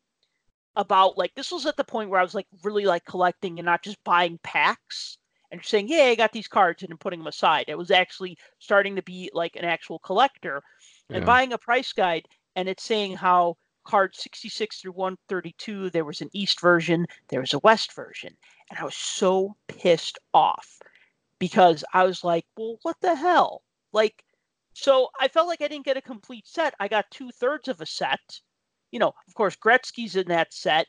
about 0.76 1.18
like 1.18 1.34
this 1.34 1.50
was 1.52 1.66
at 1.66 1.76
the 1.76 1.84
point 1.84 2.10
where 2.10 2.20
I 2.20 2.22
was 2.24 2.34
like 2.34 2.46
really 2.62 2.84
like 2.86 3.04
collecting 3.04 3.58
and 3.58 3.66
not 3.66 3.82
just 3.82 4.02
buying 4.04 4.38
packs 4.42 5.18
and 5.50 5.64
saying, 5.64 5.88
yeah, 5.88 6.04
I 6.04 6.14
got 6.14 6.32
these 6.32 6.48
cards 6.48 6.82
and 6.82 6.90
then 6.90 6.98
putting 6.98 7.20
them 7.20 7.26
aside. 7.28 7.66
It 7.68 7.78
was 7.78 7.90
actually 7.90 8.36
starting 8.58 8.96
to 8.96 9.02
be 9.02 9.30
like 9.32 9.56
an 9.56 9.64
actual 9.64 9.98
collector 10.00 10.62
and 11.12 11.24
Yeah. 11.24 11.26
buying 11.26 11.52
a 11.52 11.58
price 11.58 11.92
guide 11.92 12.26
and 12.56 12.68
it's 12.68 12.84
saying 12.84 13.16
how 13.16 13.56
cards 13.84 14.20
66 14.22 14.80
through 14.80 14.92
132 14.92 15.90
there 15.90 16.04
was 16.04 16.20
an 16.20 16.30
east 16.32 16.60
version 16.60 17.06
there 17.28 17.40
was 17.40 17.54
a 17.54 17.58
west 17.60 17.92
version 17.94 18.36
and 18.70 18.78
i 18.80 18.84
was 18.84 18.96
so 18.96 19.56
pissed 19.68 20.18
off 20.34 20.80
because 21.38 21.84
i 21.94 22.04
was 22.04 22.24
like 22.24 22.44
well 22.56 22.78
what 22.82 22.96
the 23.00 23.14
hell 23.14 23.62
like 23.92 24.24
so 24.74 25.08
i 25.20 25.28
felt 25.28 25.48
like 25.48 25.62
i 25.62 25.68
didn't 25.68 25.84
get 25.84 25.96
a 25.96 26.02
complete 26.02 26.46
set 26.46 26.74
i 26.80 26.88
got 26.88 27.10
two-thirds 27.10 27.68
of 27.68 27.80
a 27.80 27.86
set 27.86 28.40
you 28.90 28.98
know 28.98 29.12
of 29.26 29.34
course 29.34 29.56
gretzky's 29.56 30.16
in 30.16 30.28
that 30.28 30.52
set. 30.52 30.86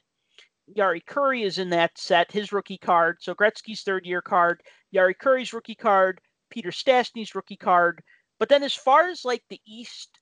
Jari 0.75 1.01
Kurri 1.05 1.43
is 1.45 1.59
in 1.59 1.69
that 1.69 1.97
set 1.97 2.31
his 2.31 2.51
rookie 2.51 2.77
card. 2.77 3.17
So 3.21 3.33
gretzky's 3.33 3.81
third 3.81 4.05
year 4.05 4.21
card 4.21 4.61
Jari 4.93 5.13
Kurri's 5.15 5.53
rookie 5.53 5.75
card 5.75 6.21
peter 6.49 6.71
stastny's 6.71 7.35
rookie 7.35 7.57
card. 7.57 8.01
But 8.39 8.49
then 8.49 8.63
as 8.63 8.73
far 8.73 9.07
as 9.07 9.25
like 9.25 9.43
the 9.49 9.61
east 9.65 10.19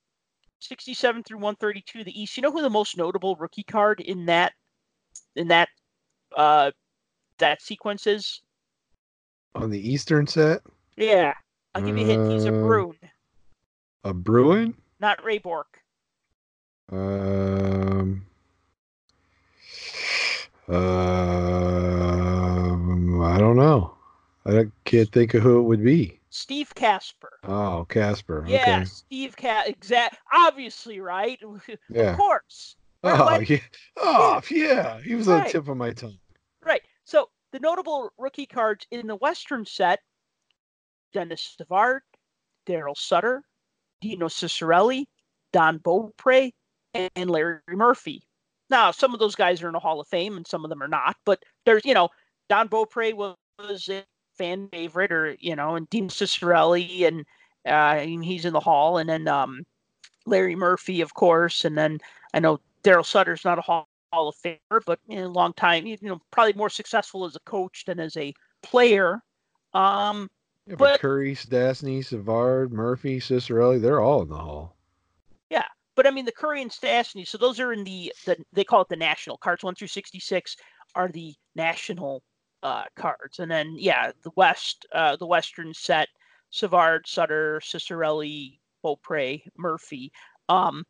67 0.60 1.22
through 1.22 1.38
132 1.38 2.04
the 2.04 2.20
east 2.20 2.36
you 2.36 2.42
know 2.42 2.50
who 2.50 2.62
the 2.62 2.70
most 2.70 2.96
notable 2.96 3.36
rookie 3.36 3.62
card 3.62 4.00
in 4.00 4.26
that 4.26 4.52
in 5.34 5.48
that 5.48 5.68
uh 6.36 6.70
that 7.38 7.62
sequence 7.62 8.06
is? 8.06 8.42
On 9.54 9.70
the 9.70 9.90
Eastern 9.90 10.26
set, 10.26 10.62
yeah. 10.96 11.34
I'll 11.74 11.82
give 11.82 11.96
you 11.96 12.04
a 12.04 12.06
hint. 12.06 12.30
He's 12.30 12.44
a 12.44 12.48
Uh, 12.48 12.52
Bruin, 12.52 12.98
a 14.04 14.14
Bruin. 14.14 14.74
not 15.00 15.22
ray 15.24 15.38
Bourque 15.38 15.82
Um. 16.90 18.26
Um, 21.86 23.22
I 23.22 23.38
don't 23.38 23.56
know. 23.56 23.94
I 24.44 24.66
can't 24.84 25.10
think 25.10 25.34
of 25.34 25.42
who 25.42 25.58
it 25.58 25.62
would 25.62 25.82
be. 25.84 26.20
steve 26.30 26.72
Kasper 26.74 27.38
Oh, 27.44 27.84
Kasper. 27.88 28.44
yeah 28.48 28.60
Okay. 28.60 28.84
steve 28.84 29.36
cat 29.36 29.68
exact 29.68 30.18
obviously 30.32 31.00
right 31.00 31.40
Yeah. 31.90 32.10
of 32.12 32.16
course 32.16 32.76
Oh, 33.04 33.38
yeah. 33.40 33.58
Oh, 33.98 34.40
yeah. 34.50 35.00
He 35.00 35.14
was 35.14 35.28
on 35.28 35.44
the 35.44 35.50
tip 35.50 35.68
of 35.68 35.76
my 35.76 35.92
tongue. 35.92 36.18
Right. 36.64 36.82
So 37.04 37.28
the 37.52 37.60
notable 37.60 38.10
rookie 38.18 38.46
cards 38.46 38.84
in 38.90 39.06
the 39.06 39.14
Western 39.16 39.64
set: 39.64 40.00
Denis 41.12 41.54
Savard, 41.56 42.02
Daryl 42.66 42.96
Sutter, 42.96 43.44
Dino 44.00 44.26
Ciccarelli, 44.26 45.04
Don 45.52 45.78
Beaupre, 45.78 46.50
and 47.14 47.30
Larry 47.30 47.60
Murphy. 47.68 48.22
Now, 48.68 48.90
some 48.90 49.14
of 49.14 49.20
those 49.20 49.34
guys 49.34 49.62
are 49.62 49.68
in 49.68 49.72
the 49.72 49.78
Hall 49.78 50.00
of 50.00 50.08
Fame, 50.08 50.36
and 50.36 50.46
some 50.46 50.64
of 50.64 50.70
them 50.70 50.82
are 50.82 50.88
not. 50.88 51.16
But 51.24 51.42
there's, 51.64 51.84
you 51.84 51.94
know, 51.94 52.08
Don 52.48 52.68
Beaupre 52.68 53.14
was, 53.14 53.36
was 53.58 53.88
a 53.88 54.04
fan 54.36 54.68
favorite, 54.72 55.12
or 55.12 55.36
you 55.38 55.54
know, 55.56 55.76
and 55.76 55.88
Dean 55.90 56.08
Ciccarelli, 56.08 57.06
and 57.06 57.24
uh, 57.66 58.00
and 58.00 58.24
he's 58.24 58.44
in 58.44 58.52
the 58.52 58.60
Hall, 58.60 58.98
and 58.98 59.08
then 59.08 59.28
um, 59.28 59.64
Larry 60.26 60.56
Murphy, 60.56 61.00
of 61.00 61.14
course, 61.14 61.64
and 61.64 61.78
then 61.78 61.98
I 62.34 62.40
know 62.40 62.60
Daryl 62.82 63.06
Sutter's 63.06 63.44
not 63.44 63.58
a 63.58 63.62
Hall. 63.62 63.88
Hall 64.12 64.28
of 64.28 64.36
Famer, 64.36 64.80
but 64.86 65.00
in 65.08 65.18
a 65.18 65.28
long 65.28 65.52
time, 65.54 65.84
you 65.84 65.98
know, 66.00 66.20
probably 66.30 66.52
more 66.52 66.70
successful 66.70 67.24
as 67.24 67.34
a 67.34 67.40
coach 67.40 67.84
than 67.86 67.98
as 67.98 68.16
a 68.16 68.32
player. 68.62 69.20
Um, 69.74 70.30
Yeah, 70.66 70.76
but, 70.76 70.78
But- 70.78 71.00
Kurri, 71.00 71.36
Stastny, 71.36 72.04
Savard, 72.04 72.72
Murphy, 72.72 73.18
Ciccarelli, 73.18 73.80
they're 73.80 74.00
all 74.00 74.22
in 74.22 74.28
the 74.28 74.38
hall. 74.38 74.76
But 75.96 76.06
I 76.06 76.10
mean, 76.10 76.26
the 76.26 76.32
Kurri 76.32 76.62
and 76.62 76.70
Stastny, 76.70 77.26
so 77.26 77.38
those 77.38 77.58
are 77.58 77.72
in 77.72 77.82
the, 77.82 78.12
the 78.26 78.36
they 78.52 78.64
call 78.64 78.82
it 78.82 78.88
the 78.88 78.96
national 78.96 79.38
cards. 79.38 79.64
One 79.64 79.74
through 79.74 79.88
sixty 79.88 80.20
six 80.20 80.56
are 80.94 81.08
the 81.08 81.34
national 81.54 82.22
uh, 82.62 82.84
cards, 82.96 83.38
and 83.38 83.50
then 83.50 83.74
yeah, 83.78 84.12
the 84.22 84.30
West, 84.36 84.86
uh, 84.92 85.16
the 85.16 85.26
Western 85.26 85.72
set: 85.74 86.08
Savard, 86.50 87.06
Sutter, 87.06 87.60
Ciccarelli, 87.64 88.58
Beaupre, 88.82 89.38
Murphy. 89.56 90.12
Um, 90.48 90.84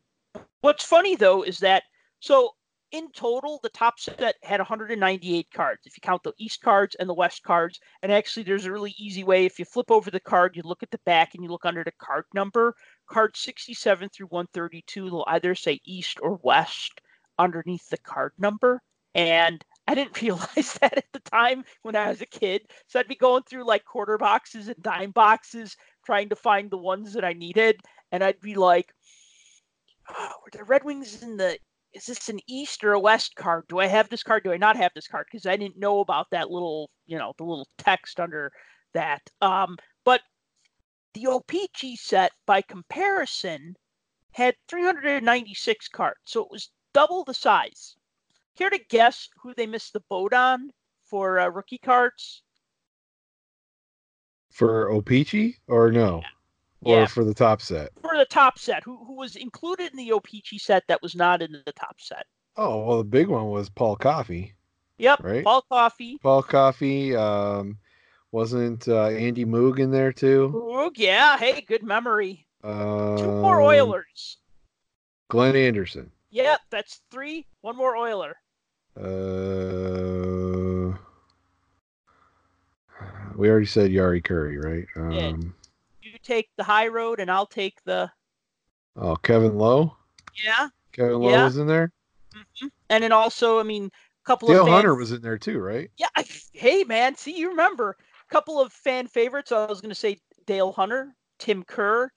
what's 0.60 0.84
funny 0.84 1.16
though 1.16 1.42
is 1.42 1.58
that 1.60 1.84
so 2.20 2.50
in 2.96 3.10
total, 3.12 3.60
the 3.62 3.68
Topps 3.68 4.04
set 4.04 4.36
had 4.42 4.58
198 4.58 5.50
cards. 5.52 5.82
If 5.84 5.96
you 5.96 6.00
count 6.00 6.22
the 6.22 6.32
East 6.38 6.62
cards 6.62 6.94
and 6.94 7.08
the 7.08 7.14
West 7.14 7.42
cards, 7.42 7.78
and 8.02 8.10
actually, 8.10 8.44
there's 8.44 8.64
a 8.64 8.72
really 8.72 8.94
easy 8.96 9.22
way. 9.22 9.44
If 9.44 9.58
you 9.58 9.66
flip 9.66 9.90
over 9.90 10.10
the 10.10 10.20
card, 10.20 10.56
you 10.56 10.62
look 10.64 10.82
at 10.82 10.90
the 10.90 11.00
back 11.04 11.34
and 11.34 11.44
you 11.44 11.50
look 11.50 11.66
under 11.66 11.84
the 11.84 11.92
card 11.98 12.24
number. 12.32 12.74
Card 13.06 13.36
67 13.36 14.08
through 14.08 14.28
132 14.28 15.04
will 15.04 15.24
either 15.28 15.54
say 15.54 15.78
East 15.84 16.18
or 16.22 16.40
West 16.42 17.00
underneath 17.38 17.86
the 17.90 17.98
card 17.98 18.32
number. 18.38 18.80
And 19.14 19.62
I 19.86 19.94
didn't 19.94 20.20
realize 20.22 20.78
that 20.80 20.96
at 20.96 21.12
the 21.12 21.20
time 21.20 21.64
when 21.82 21.96
I 21.96 22.08
was 22.08 22.22
a 22.22 22.26
kid. 22.26 22.62
So 22.86 22.98
I'd 22.98 23.08
be 23.08 23.14
going 23.14 23.42
through 23.42 23.66
like 23.66 23.84
quarter 23.84 24.16
boxes 24.16 24.68
and 24.68 24.82
dime 24.82 25.10
boxes 25.10 25.76
trying 26.04 26.30
to 26.30 26.36
find 26.36 26.70
the 26.70 26.78
ones 26.78 27.12
that 27.12 27.24
I 27.24 27.34
needed. 27.34 27.80
And 28.10 28.24
I'd 28.24 28.40
be 28.40 28.54
like, 28.54 28.92
oh, 30.08 30.32
were 30.44 30.58
the 30.58 30.64
Red 30.64 30.84
Wings 30.84 31.22
in 31.22 31.36
the 31.36 31.58
is 31.92 32.06
this 32.06 32.28
an 32.28 32.40
East 32.46 32.84
or 32.84 32.92
a 32.92 33.00
West 33.00 33.34
card? 33.36 33.64
Do 33.68 33.78
I 33.78 33.86
have 33.86 34.08
this 34.08 34.22
card? 34.22 34.44
Do 34.44 34.52
I 34.52 34.56
not 34.56 34.76
have 34.76 34.92
this 34.94 35.08
card? 35.08 35.26
Because 35.30 35.46
I 35.46 35.56
didn't 35.56 35.78
know 35.78 36.00
about 36.00 36.26
that 36.30 36.50
little, 36.50 36.90
you 37.06 37.18
know, 37.18 37.32
the 37.38 37.44
little 37.44 37.68
text 37.78 38.20
under 38.20 38.52
that. 38.92 39.22
Um, 39.40 39.76
but 40.04 40.20
the 41.14 41.24
OPC 41.24 41.96
set, 41.96 42.32
by 42.46 42.60
comparison, 42.62 43.76
had 44.32 44.54
396 44.68 45.88
cards, 45.88 46.20
so 46.24 46.42
it 46.42 46.50
was 46.50 46.70
double 46.92 47.24
the 47.24 47.34
size. 47.34 47.96
Care 48.56 48.70
to 48.70 48.78
guess 48.90 49.28
who 49.42 49.54
they 49.54 49.66
missed 49.66 49.92
the 49.92 50.02
boat 50.10 50.34
on 50.34 50.70
for 51.04 51.38
uh, 51.38 51.48
rookie 51.48 51.78
cards? 51.78 52.42
For 54.50 54.90
O-Pee-Chee 54.90 55.56
or 55.68 55.90
no? 55.90 56.22
Or 56.82 57.00
Yeah. 57.00 57.06
for 57.06 57.24
the 57.24 57.34
Topps 57.34 57.64
set? 57.66 57.90
For 58.02 58.16
the 58.16 58.26
Topps 58.26 58.62
set, 58.62 58.82
who 58.84 58.96
who 59.04 59.14
was 59.14 59.36
included 59.36 59.90
in 59.92 59.96
the 59.96 60.10
OPC 60.12 60.58
set 60.60 60.84
that 60.88 61.02
was 61.02 61.14
not 61.16 61.42
in 61.42 61.52
the 61.52 61.72
Topps 61.72 62.08
set? 62.08 62.26
Oh, 62.56 62.84
well, 62.86 62.98
the 62.98 63.04
big 63.04 63.28
one 63.28 63.48
was 63.48 63.68
Paul 63.68 63.96
Coffey. 63.96 64.54
Yep, 64.98 65.20
Right. 65.22 65.44
Paul 65.44 65.62
Coffey. 65.70 66.18
Paul 66.22 66.42
Coffey. 66.42 67.14
Um, 67.16 67.78
wasn't 68.32 68.88
uh, 68.88 69.06
Andy 69.08 69.44
Moog 69.44 69.78
in 69.78 69.90
there 69.90 70.12
too? 70.12 70.52
Oog, 70.54 70.92
yeah, 70.96 71.36
hey, 71.38 71.60
good 71.62 71.82
memory. 71.82 72.46
Uh, 72.62 73.16
Two 73.16 73.26
more 73.26 73.60
Oilers. 73.62 74.38
Glenn 75.28 75.56
Anderson. 75.56 76.10
Yep, 76.30 76.60
that's 76.70 77.00
three. 77.10 77.46
One 77.62 77.76
more 77.76 77.96
Oiler. 77.96 78.36
Uh, 78.96 80.92
we 83.36 83.48
already 83.50 83.66
said 83.66 83.90
Jari 83.90 84.22
Kurri, 84.22 84.62
right? 84.62 84.86
Yeah. 85.14 85.28
Um, 85.28 85.54
take 86.26 86.48
the 86.56 86.64
high 86.64 86.88
road, 86.88 87.20
and 87.20 87.30
I'll 87.30 87.46
take 87.46 87.82
the 87.84 88.10
oh, 88.96 89.16
Kevin 89.16 89.56
Lowe. 89.58 89.96
yeah. 90.44 90.68
Kevin 90.92 91.20
Lowe 91.20 91.30
Yeah. 91.30 91.44
was 91.44 91.56
in 91.58 91.66
there. 91.66 91.92
mhm. 92.34 92.70
And 92.90 93.04
then 93.04 93.12
also, 93.12 93.58
I 93.58 93.62
mean, 93.62 93.86
a 93.86 94.26
couple 94.26 94.48
Dale 94.48 94.62
of 94.62 94.66
fan- 94.66 94.74
Hunter 94.76 94.94
was 94.94 95.12
in 95.12 95.22
there 95.22 95.38
too, 95.38 95.58
right? 95.60 95.90
Yeah, 95.98 96.08
I, 96.16 96.24
hey 96.52 96.84
man, 96.84 97.14
see 97.16 97.36
you 97.38 97.48
remember 97.50 97.96
a 98.28 98.32
couple 98.32 98.60
of 98.60 98.72
fan 98.72 99.06
favorites. 99.06 99.52
I 99.52 99.66
was 99.66 99.80
going 99.80 99.90
to 99.90 99.94
say 99.94 100.18
Dale 100.46 100.72
Hunter, 100.72 101.14
Tim 101.38 101.62
Kerr, 101.62 102.10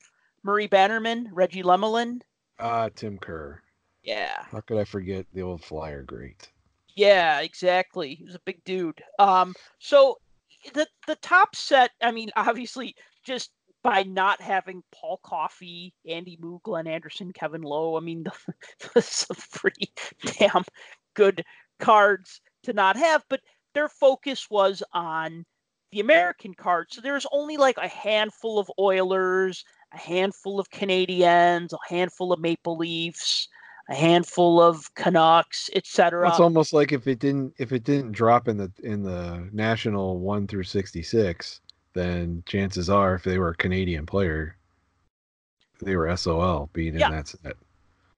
Murray 0.43 0.67
Bannerman, 0.67 1.29
Reggie 1.33 1.63
Lemelin. 1.63 2.21
Ah, 2.59 2.89
Tim 2.95 3.17
Kerr. 3.17 3.61
Yeah, 4.03 4.43
How 4.51 4.61
could 4.61 4.77
I 4.77 4.85
forget 4.85 5.25
the 5.33 5.41
old 5.41 5.63
Flyer 5.63 6.03
great? 6.03 6.49
yeah, 6.95 7.39
exactly. 7.41 8.15
He 8.15 8.23
was 8.25 8.35
a 8.35 8.39
big 8.45 8.61
dude. 8.65 9.01
Um, 9.19 9.53
so 9.77 10.17
the 10.73 10.87
the 11.07 11.15
Topps 11.17 11.59
set. 11.59 11.91
I 12.01 12.11
mean, 12.11 12.29
obviously, 12.35 12.95
just 13.23 13.51
by 13.83 14.03
not 14.03 14.41
having 14.41 14.83
Paul 14.93 15.19
Coffey, 15.23 15.93
Andy 16.07 16.37
Moo, 16.39 16.59
Glenn 16.63 16.87
Anderson, 16.87 17.31
Kevin 17.31 17.61
Lowe. 17.61 17.97
I 17.97 18.01
mean, 18.01 18.25
some 18.99 19.37
pretty 19.53 19.91
damn 20.37 20.63
good 21.13 21.43
cards 21.79 22.41
to 22.63 22.73
not 22.73 22.97
have. 22.97 23.23
But 23.29 23.41
their 23.73 23.89
focus 23.89 24.47
was 24.49 24.83
on 24.93 25.45
the 25.91 25.99
American 25.99 26.53
cards. 26.53 26.95
So 26.95 27.01
there's 27.01 27.25
only 27.31 27.57
like 27.57 27.77
a 27.77 27.87
handful 27.87 28.59
of 28.59 28.69
Oilers, 28.79 29.63
a 29.93 29.97
handful 29.97 30.59
of 30.59 30.69
Canadians, 30.69 31.73
a 31.73 31.77
handful 31.87 32.31
of 32.31 32.39
Maple 32.39 32.77
Leafs, 32.77 33.47
a 33.89 33.95
handful 33.95 34.61
of 34.61 34.93
Canucks, 34.93 35.69
etc. 35.73 36.29
It's 36.29 36.39
almost 36.39 36.73
like 36.73 36.91
if 36.91 37.07
it 37.07 37.19
didn't 37.19 37.53
if 37.57 37.71
it 37.71 37.83
didn't 37.83 38.11
drop 38.11 38.47
in 38.47 38.57
the 38.57 38.71
in 38.83 39.01
the 39.01 39.49
national 39.51 40.19
one 40.19 40.47
through 40.47 40.63
sixty 40.63 41.01
six, 41.01 41.61
then 41.93 42.43
chances 42.45 42.89
are 42.89 43.15
if 43.15 43.23
they 43.23 43.37
were 43.37 43.49
a 43.49 43.55
Canadian 43.55 44.05
player, 44.05 44.55
they 45.81 45.95
were 45.95 46.15
SOL 46.15 46.69
being 46.73 46.93
in 46.95 46.99
that 46.99 47.27
set. 47.27 47.55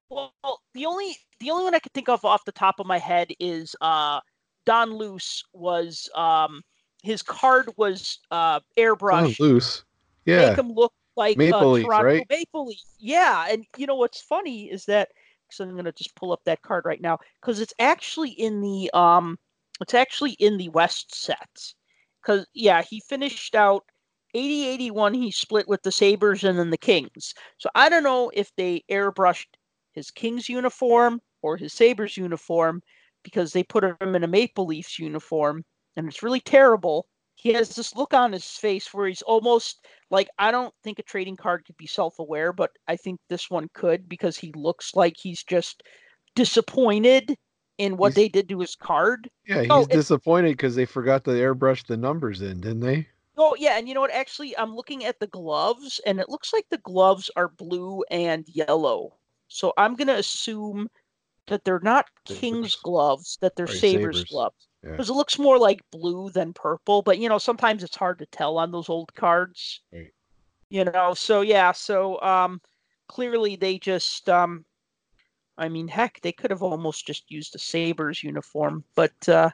Well, 0.10 0.34
the 0.74 0.86
only 0.86 1.16
the 1.40 1.52
only 1.52 1.64
one 1.64 1.76
I 1.76 1.80
could 1.80 1.94
think 1.94 2.10
of 2.10 2.26
off 2.26 2.46
the 2.46 2.52
top 2.52 2.80
of 2.80 2.86
my 2.86 2.98
head 2.98 3.30
is 3.40 3.76
uh, 3.82 4.20
Don 4.66 4.94
Luce 4.94 5.44
was 5.54 6.10
um, 6.16 6.62
his 7.02 7.22
card 7.22 7.70
was 7.78 8.20
uh, 8.30 8.60
airbrushed, 8.78 9.40
loose. 9.40 9.84
Yeah. 10.26 10.50
make 10.50 10.58
him 10.58 10.72
look 10.72 10.94
like 11.16 11.38
Maple 11.38 11.60
uh, 11.60 11.66
Leaf, 11.66 11.86
Toronto 11.86 12.08
right? 12.08 12.28
Maple 12.30 12.68
Leaf. 12.68 12.82
Yeah, 13.00 13.48
and 13.50 13.66
you 13.78 13.88
know 13.88 13.96
what's 13.96 14.22
funny 14.22 14.70
is 14.70 14.86
that 14.86 15.10
so 15.50 15.64
I'm 15.64 15.76
gonna 15.76 15.92
just 15.92 16.16
pull 16.16 16.32
up 16.32 16.42
that 16.46 16.62
card 16.62 16.86
right 16.86 17.02
now 17.02 17.18
because 17.42 17.60
it's 17.60 17.74
actually 17.80 18.32
in 18.32 18.62
the 18.62 18.90
um 18.94 19.38
it's 19.82 19.94
actually 19.94 20.32
in 20.34 20.58
the 20.58 20.70
West 20.70 21.14
sets 21.16 21.76
because 22.22 22.46
yeah 22.54 22.82
he 22.82 23.02
finished 23.02 23.56
out 23.56 23.84
80 24.34 24.68
81 24.68 25.14
he 25.14 25.32
split 25.32 25.68
with 25.68 25.84
the 25.84 25.92
Sabres 25.92 26.44
and 26.44 26.58
then 26.58 26.70
the 26.70 26.78
Kings. 26.78 27.34
So 27.58 27.70
I 27.76 27.90
don't 27.90 28.04
know 28.04 28.32
if 28.34 28.52
they 28.56 28.84
airbrushed 28.90 29.56
his 29.94 30.12
Kings 30.12 30.48
uniform 30.48 31.20
or 31.42 31.58
his 31.58 31.74
Sabres 31.74 32.18
uniform 32.18 32.82
because 33.24 33.52
they 33.52 33.64
put 33.64 33.84
him 33.84 34.16
in 34.16 34.24
a 34.24 34.28
Maple 34.28 34.66
Leafs 34.66 35.00
uniform 35.00 35.64
and 35.96 36.08
it's 36.08 36.24
really 36.24 36.40
terrible. 36.40 37.08
He 37.36 37.54
has 37.54 37.76
this 37.76 37.96
look 37.96 38.14
on 38.14 38.32
his 38.32 38.46
face 38.46 38.94
where 38.94 39.08
he's 39.08 39.24
almost 39.24 39.86
like 40.10 40.30
I 40.38 40.52
don't 40.52 40.74
think 40.84 41.00
a 41.00 41.04
trading 41.04 41.36
card 41.36 41.66
could 41.66 41.78
be 41.78 41.88
self-aware, 41.88 42.54
but 42.54 42.72
I 42.88 42.96
think 42.96 43.20
this 43.30 43.50
one 43.50 43.68
could 43.74 44.08
because 44.08 44.38
he 44.38 44.54
looks 44.56 44.96
like 44.96 45.16
he's 45.18 45.44
just 45.44 45.84
disappointed 46.36 47.36
in 47.82 47.98
what 47.98 48.10
He's- 48.10 48.16
they 48.16 48.30
did 48.30 48.48
to 48.50 48.60
his 48.60 48.76
card. 48.76 49.30
Yeah, 49.48 49.64
he's 49.64 49.88
disappointed 49.88 50.52
because 50.52 50.76
they 50.76 50.86
forgot 50.86 51.24
to 51.24 51.32
airbrush 51.32 51.88
the 51.88 51.98
numbers 51.98 52.42
in, 52.42 52.62
didn't 52.62 52.82
they? 52.82 53.08
Oh 53.38 53.56
yeah, 53.58 53.78
and 53.78 53.88
you 53.88 53.96
know 53.96 54.02
what? 54.02 54.12
Actually, 54.12 54.56
I'm 54.56 54.76
looking 54.76 55.04
at 55.04 55.20
the 55.20 55.26
gloves, 55.26 56.00
and 56.06 56.20
it 56.20 56.30
looks 56.30 56.54
like 56.54 56.70
the 56.70 56.78
gloves 56.78 57.32
are 57.36 57.48
blue 57.48 58.04
and 58.12 58.48
yellow. 58.48 59.18
So 59.48 59.74
I'm 59.78 59.96
gonna 59.96 60.14
assume 60.14 60.90
that 61.48 61.66
they're 61.66 61.80
not 61.80 62.06
King's 62.26 62.76
gloves, 62.76 63.40
that 63.42 63.56
they're 63.56 63.66
Sabres 63.66 64.18
Sabres. 64.18 64.24
gloves. 64.26 64.68
Yeah. 64.84 64.92
Because 64.92 65.10
it 65.10 65.14
looks 65.14 65.40
more 65.40 65.58
like 65.58 65.82
blue 65.92 66.30
than 66.30 66.54
purple, 66.54 67.02
but 67.02 67.18
you 67.18 67.30
know, 67.30 67.40
sometimes 67.40 67.84
it's 67.84 67.96
hard 67.96 68.20
to 68.20 68.28
tell 68.28 68.60
on 68.60 68.72
those 68.72 68.90
old 68.90 69.12
cards. 69.16 69.82
Right. 69.92 70.14
You 70.70 70.86
know, 70.86 71.16
so 71.16 71.42
yeah, 71.42 71.72
so 71.72 72.22
um 72.22 72.62
clearly 73.08 73.56
they 73.56 73.80
just 73.80 74.30
um 74.30 74.66
I 75.62 75.70
mean 75.70 75.88
heck, 75.88 76.20
they 76.22 76.32
could 76.32 76.52
have 76.52 76.64
almost 76.64 77.06
just 77.06 77.30
used 77.30 77.56
a 77.56 77.60
Sabres 77.60 78.24
uniform, 78.24 78.84
but 78.96 79.30
uh 79.30 79.52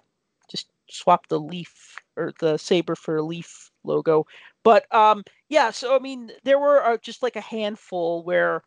just 0.49 0.69
swap 0.89 1.27
the 1.27 1.39
leaf 1.39 1.97
or 2.15 2.33
the 2.39 2.57
saber 2.57 2.95
for 2.95 3.17
a 3.17 3.21
leaf 3.21 3.71
logo. 3.83 4.25
But 4.63 4.93
um 4.95 5.23
yeah, 5.49 5.71
so 5.71 5.95
I 5.95 5.99
mean 5.99 6.31
there 6.43 6.59
were 6.59 6.81
uh, 6.83 6.97
just 6.97 7.21
like 7.21 7.35
a 7.35 7.41
handful 7.41 8.23
where 8.23 8.63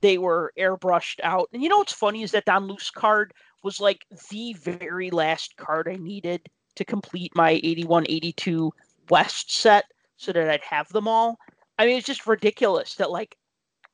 they 0.00 0.18
were 0.18 0.52
airbrushed 0.58 1.20
out. 1.22 1.48
And 1.52 1.62
you 1.62 1.68
know 1.68 1.78
what's 1.78 1.92
funny 1.92 2.22
is 2.22 2.32
that 2.32 2.46
Don 2.46 2.66
Luce 2.66 2.90
card 2.90 3.32
was 3.62 3.80
like 3.80 4.04
the 4.30 4.54
very 4.54 5.10
last 5.10 5.56
card 5.56 5.88
I 5.88 5.96
needed 5.96 6.48
to 6.74 6.84
complete 6.84 7.36
my 7.36 7.60
81 7.62 8.06
82 8.08 8.72
West 9.10 9.52
set 9.52 9.84
so 10.16 10.32
that 10.32 10.50
I'd 10.50 10.62
have 10.62 10.88
them 10.88 11.06
all. 11.06 11.38
I 11.78 11.86
mean, 11.86 11.98
it's 11.98 12.06
just 12.06 12.26
ridiculous 12.26 12.96
that 12.96 13.10
like 13.10 13.36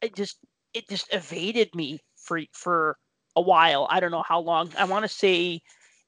it 0.00 0.14
just 0.16 0.38
it 0.72 0.88
just 0.88 1.12
evaded 1.12 1.74
me 1.74 2.02
for 2.26 2.40
for 2.52 2.98
a 3.36 3.40
while. 3.40 3.86
I 3.90 4.00
don't 4.00 4.10
know 4.10 4.24
how 4.26 4.40
long. 4.40 4.72
I 4.78 4.84
want 4.84 5.04
to 5.04 5.08
say 5.08 5.60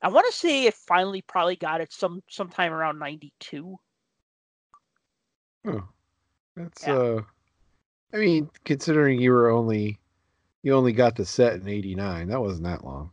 I 0.03 0.09
want 0.09 0.27
to 0.31 0.37
say 0.37 0.67
it 0.67 0.75
finally 0.75 1.23
probably 1.23 1.57
got 1.57 1.81
it 1.81 1.93
some 1.93 2.23
sometime 2.29 2.73
around 2.73 2.99
92. 2.99 3.77
Oh, 5.67 5.89
that's 6.57 6.87
Yeah. 6.87 6.95
uh. 6.95 7.23
I 8.13 8.17
mean, 8.17 8.49
considering 8.65 9.21
you 9.21 9.33
were 9.33 9.51
only, 9.51 9.99
you 10.63 10.73
only 10.73 10.93
got 10.93 11.15
the 11.15 11.27
set 11.27 11.55
in 11.55 11.69
'89. 11.69 12.29
That 12.29 12.41
wasn't 12.41 12.65
that 12.65 12.85
long. 12.85 13.11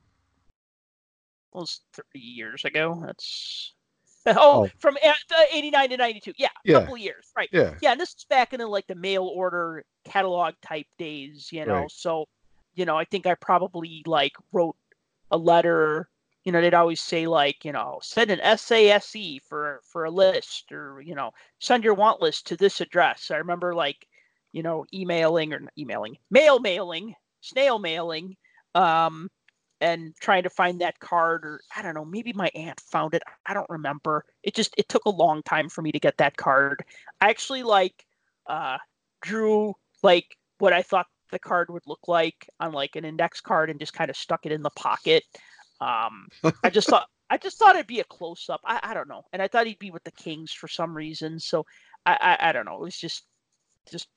Was 1.53 1.81
30 1.93 2.19
years 2.19 2.65
ago. 2.65 3.01
That's 3.05 3.73
Oh, 4.27 4.65
Oh. 4.65 4.69
from 4.79 4.97
uh, 5.03 5.13
89 5.53 5.89
to 5.89 5.97
92. 5.97 6.33
Yeah, 6.37 6.47
a 6.47 6.49
Yeah. 6.63 6.79
couple 6.79 6.97
years. 6.97 7.27
Right. 7.35 7.49
Yeah. 7.51 7.75
yeah, 7.81 7.91
and 7.91 7.99
this 7.99 8.09
is 8.09 8.25
back 8.29 8.53
in 8.53 8.59
the, 8.59 8.67
like 8.67 8.87
the 8.87 8.95
mail 8.95 9.25
order 9.25 9.83
catalog 10.03 10.55
type 10.61 10.87
days, 10.97 11.49
you 11.51 11.65
know. 11.65 11.81
Right. 11.81 11.91
So, 11.91 12.25
you 12.75 12.85
know, 12.85 12.97
I 12.97 13.05
think 13.05 13.25
I 13.25 13.35
probably 13.35 14.03
like 14.05 14.33
wrote 14.51 14.75
a 15.31 15.37
letter. 15.37 16.09
You 16.43 16.51
know, 16.51 16.61
they'd 16.61 16.73
always 16.75 17.01
say 17.01 17.27
like, 17.27 17.65
you 17.65 17.71
know, 17.71 17.99
send 18.03 18.31
an 18.31 18.39
SASE 18.39 19.41
for 19.41 19.81
for 19.83 20.05
a 20.05 20.11
list, 20.11 20.71
or 20.71 21.01
you 21.01 21.15
know, 21.15 21.31
send 21.59 21.83
your 21.83 21.95
want 21.95 22.21
list 22.21 22.47
to 22.47 22.57
this 22.57 22.81
address. 22.81 23.31
I 23.31 23.37
remember 23.37 23.73
like, 23.73 24.07
you 24.53 24.63
know, 24.63 24.85
emailing 24.93 25.53
or 25.53 25.61
emailing, 25.77 26.17
mail 26.29 26.59
mailing, 26.59 27.15
snail 27.41 27.79
mailing, 27.79 28.35
um, 28.75 29.29
and 29.81 30.15
trying 30.21 30.43
to 30.43 30.49
find 30.49 30.81
that 30.81 30.99
card, 30.99 31.45
or 31.45 31.61
I 31.75 31.81
don't 31.81 31.95
know, 31.95 32.05
maybe 32.05 32.33
my 32.33 32.49
aunt 32.55 32.79
found 32.81 33.13
it. 33.13 33.23
I 33.45 33.53
don't 33.53 33.69
remember. 33.69 34.25
It 34.43 34.53
just 34.55 34.73
it 34.77 34.89
took 34.89 35.05
a 35.05 35.09
long 35.09 35.41
time 35.43 35.69
for 35.69 35.81
me 35.81 35.91
to 35.91 35.99
get 35.99 36.17
that 36.17 36.37
card. 36.37 36.83
I 37.21 37.29
actually 37.29 37.63
like 37.63 38.05
uh 38.47 38.77
drew 39.21 39.73
like 40.03 40.37
what 40.59 40.73
I 40.73 40.81
thought 40.83 41.07
the 41.31 41.39
card 41.39 41.69
would 41.69 41.83
look 41.87 42.07
like 42.07 42.49
on 42.59 42.71
like 42.71 42.95
an 42.95 43.05
index 43.05 43.41
card 43.41 43.69
and 43.69 43.79
just 43.79 43.93
kind 43.93 44.09
of 44.09 44.17
stuck 44.17 44.45
it 44.45 44.51
in 44.51 44.61
the 44.61 44.69
pocket. 44.71 45.23
Um 45.81 46.27
I 46.63 46.69
just 46.69 46.89
thought 46.89 47.07
I 47.29 47.37
just 47.37 47.57
thought 47.57 47.75
it'd 47.75 47.87
be 47.87 48.01
a 48.01 48.05
close 48.05 48.49
up. 48.49 48.61
I, 48.65 48.79
I 48.83 48.93
don't 48.93 49.09
know. 49.09 49.23
And 49.33 49.41
I 49.41 49.47
thought 49.47 49.65
he'd 49.65 49.79
be 49.79 49.91
with 49.91 50.03
the 50.03 50.11
Kings 50.11 50.51
for 50.53 50.67
some 50.67 50.95
reason. 50.95 51.39
So 51.39 51.65
I, 52.05 52.37
I 52.39 52.49
I 52.49 52.51
don't 52.51 52.65
know. 52.65 52.75
It 52.75 52.81
was 52.81 52.97
just 52.97 53.25
just 53.91 54.07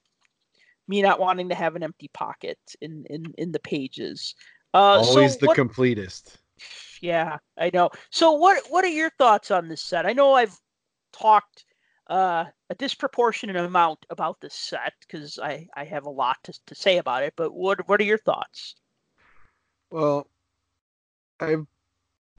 me 0.87 1.03
not 1.03 1.21
wanting 1.21 1.49
to 1.51 1.55
have 1.55 1.77
an 1.77 1.83
empty 1.83 2.09
pocket 2.13 2.59
in 2.81 3.05
in 3.11 3.35
in 3.39 3.53
the 3.53 3.61
pages. 3.61 4.35
Uh 4.75 5.03
Always 5.03 5.35
so 5.35 5.41
the 5.41 5.47
what, 5.47 5.57
completest. 5.57 6.39
yeah, 7.01 7.39
I 7.57 7.71
know. 7.73 7.91
So 8.11 8.33
what 8.33 8.63
what 8.71 8.85
are 8.85 8.89
your 8.89 9.11
thoughts 9.19 9.51
on 9.51 9.69
this 9.69 9.83
set? 9.83 10.07
I 10.07 10.13
know 10.13 10.35
I've 10.35 10.57
talked 11.13 11.65
uh, 12.09 12.47
a 12.71 12.75
disproportionate 12.75 13.57
amount 13.57 14.05
about 14.11 14.41
this 14.41 14.55
set 14.55 14.93
because 15.01 15.39
I, 15.39 15.69
I 15.75 15.85
have 15.85 16.05
a 16.05 16.11
lot 16.11 16.37
to, 16.45 16.53
to 16.67 16.75
say 16.75 16.99
about 16.99 17.23
it, 17.23 17.35
but 17.37 17.55
what 17.55 17.89
what 17.89 18.01
are 18.01 18.05
your 18.05 18.19
thoughts? 18.19 18.75
Well, 19.91 20.29
I've 21.41 21.67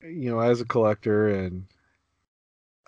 you 0.02 0.30
know, 0.30 0.40
as 0.40 0.62
a 0.62 0.66
collector 0.66 1.30
and 1.30 1.66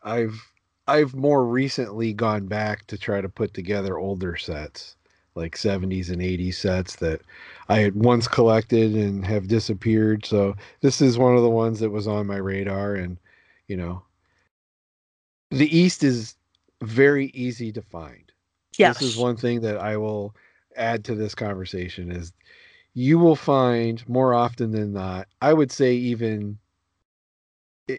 I've 0.04 0.40
I've 0.88 1.16
more 1.16 1.46
recently 1.46 2.14
gone 2.14 2.48
back 2.48 2.88
to 2.88 2.98
try 2.98 3.22
to 3.22 3.30
put 3.30 3.54
together 3.54 3.98
older 3.98 4.36
sets, 4.36 4.96
like 5.36 5.56
70s 5.56 6.10
and 6.10 6.22
80s 6.22 6.56
sets 6.56 6.96
that 6.98 7.22
I 7.70 7.80
had 7.80 7.96
once 7.96 8.28
collected 8.28 8.96
and 8.96 9.26
have 9.26 9.48
disappeared. 9.48 10.26
So 10.26 10.56
this 10.82 11.02
is 11.02 11.18
one 11.18 11.36
of 11.36 11.44
the 11.44 11.50
ones 11.50 11.80
that 11.80 11.92
was 11.92 12.08
on 12.08 12.28
my 12.28 12.38
radar 12.38 12.96
and 12.96 13.18
you 13.68 13.78
know, 13.78 14.04
the 15.50 15.76
East 15.76 16.04
is 16.04 16.36
very 16.82 17.28
easy 17.28 17.72
to 17.72 17.82
find. 17.82 18.32
Yes. 18.78 19.00
This 19.00 19.10
is 19.10 19.18
one 19.18 19.38
thing 19.38 19.62
that 19.62 19.78
I 19.78 19.98
will 19.98 20.36
add 20.76 21.04
to 21.06 21.16
this 21.16 21.36
conversation 21.36 22.12
is 22.12 22.34
you 22.94 23.20
will 23.20 23.36
find 23.36 24.08
more 24.08 24.34
often 24.34 24.72
than 24.72 24.94
not, 24.94 25.28
I 25.42 25.54
would 25.54 25.72
say 25.72 25.94
even 25.94 26.58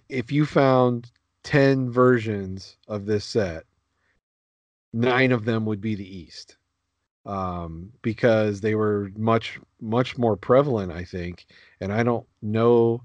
if 0.08 0.32
you 0.32 0.46
found 0.46 1.10
10 1.44 1.90
versions 1.90 2.76
of 2.88 3.06
this 3.06 3.24
set, 3.24 3.64
nine 4.92 5.32
of 5.32 5.44
them 5.44 5.64
would 5.66 5.80
be 5.80 5.94
the 5.94 6.16
East. 6.16 6.56
Um, 7.24 7.92
because 8.02 8.60
they 8.60 8.74
were 8.74 9.12
much, 9.16 9.60
much 9.80 10.18
more 10.18 10.36
prevalent, 10.36 10.90
I 10.90 11.04
think. 11.04 11.46
And 11.80 11.92
I 11.92 12.02
don't 12.02 12.26
know. 12.42 13.02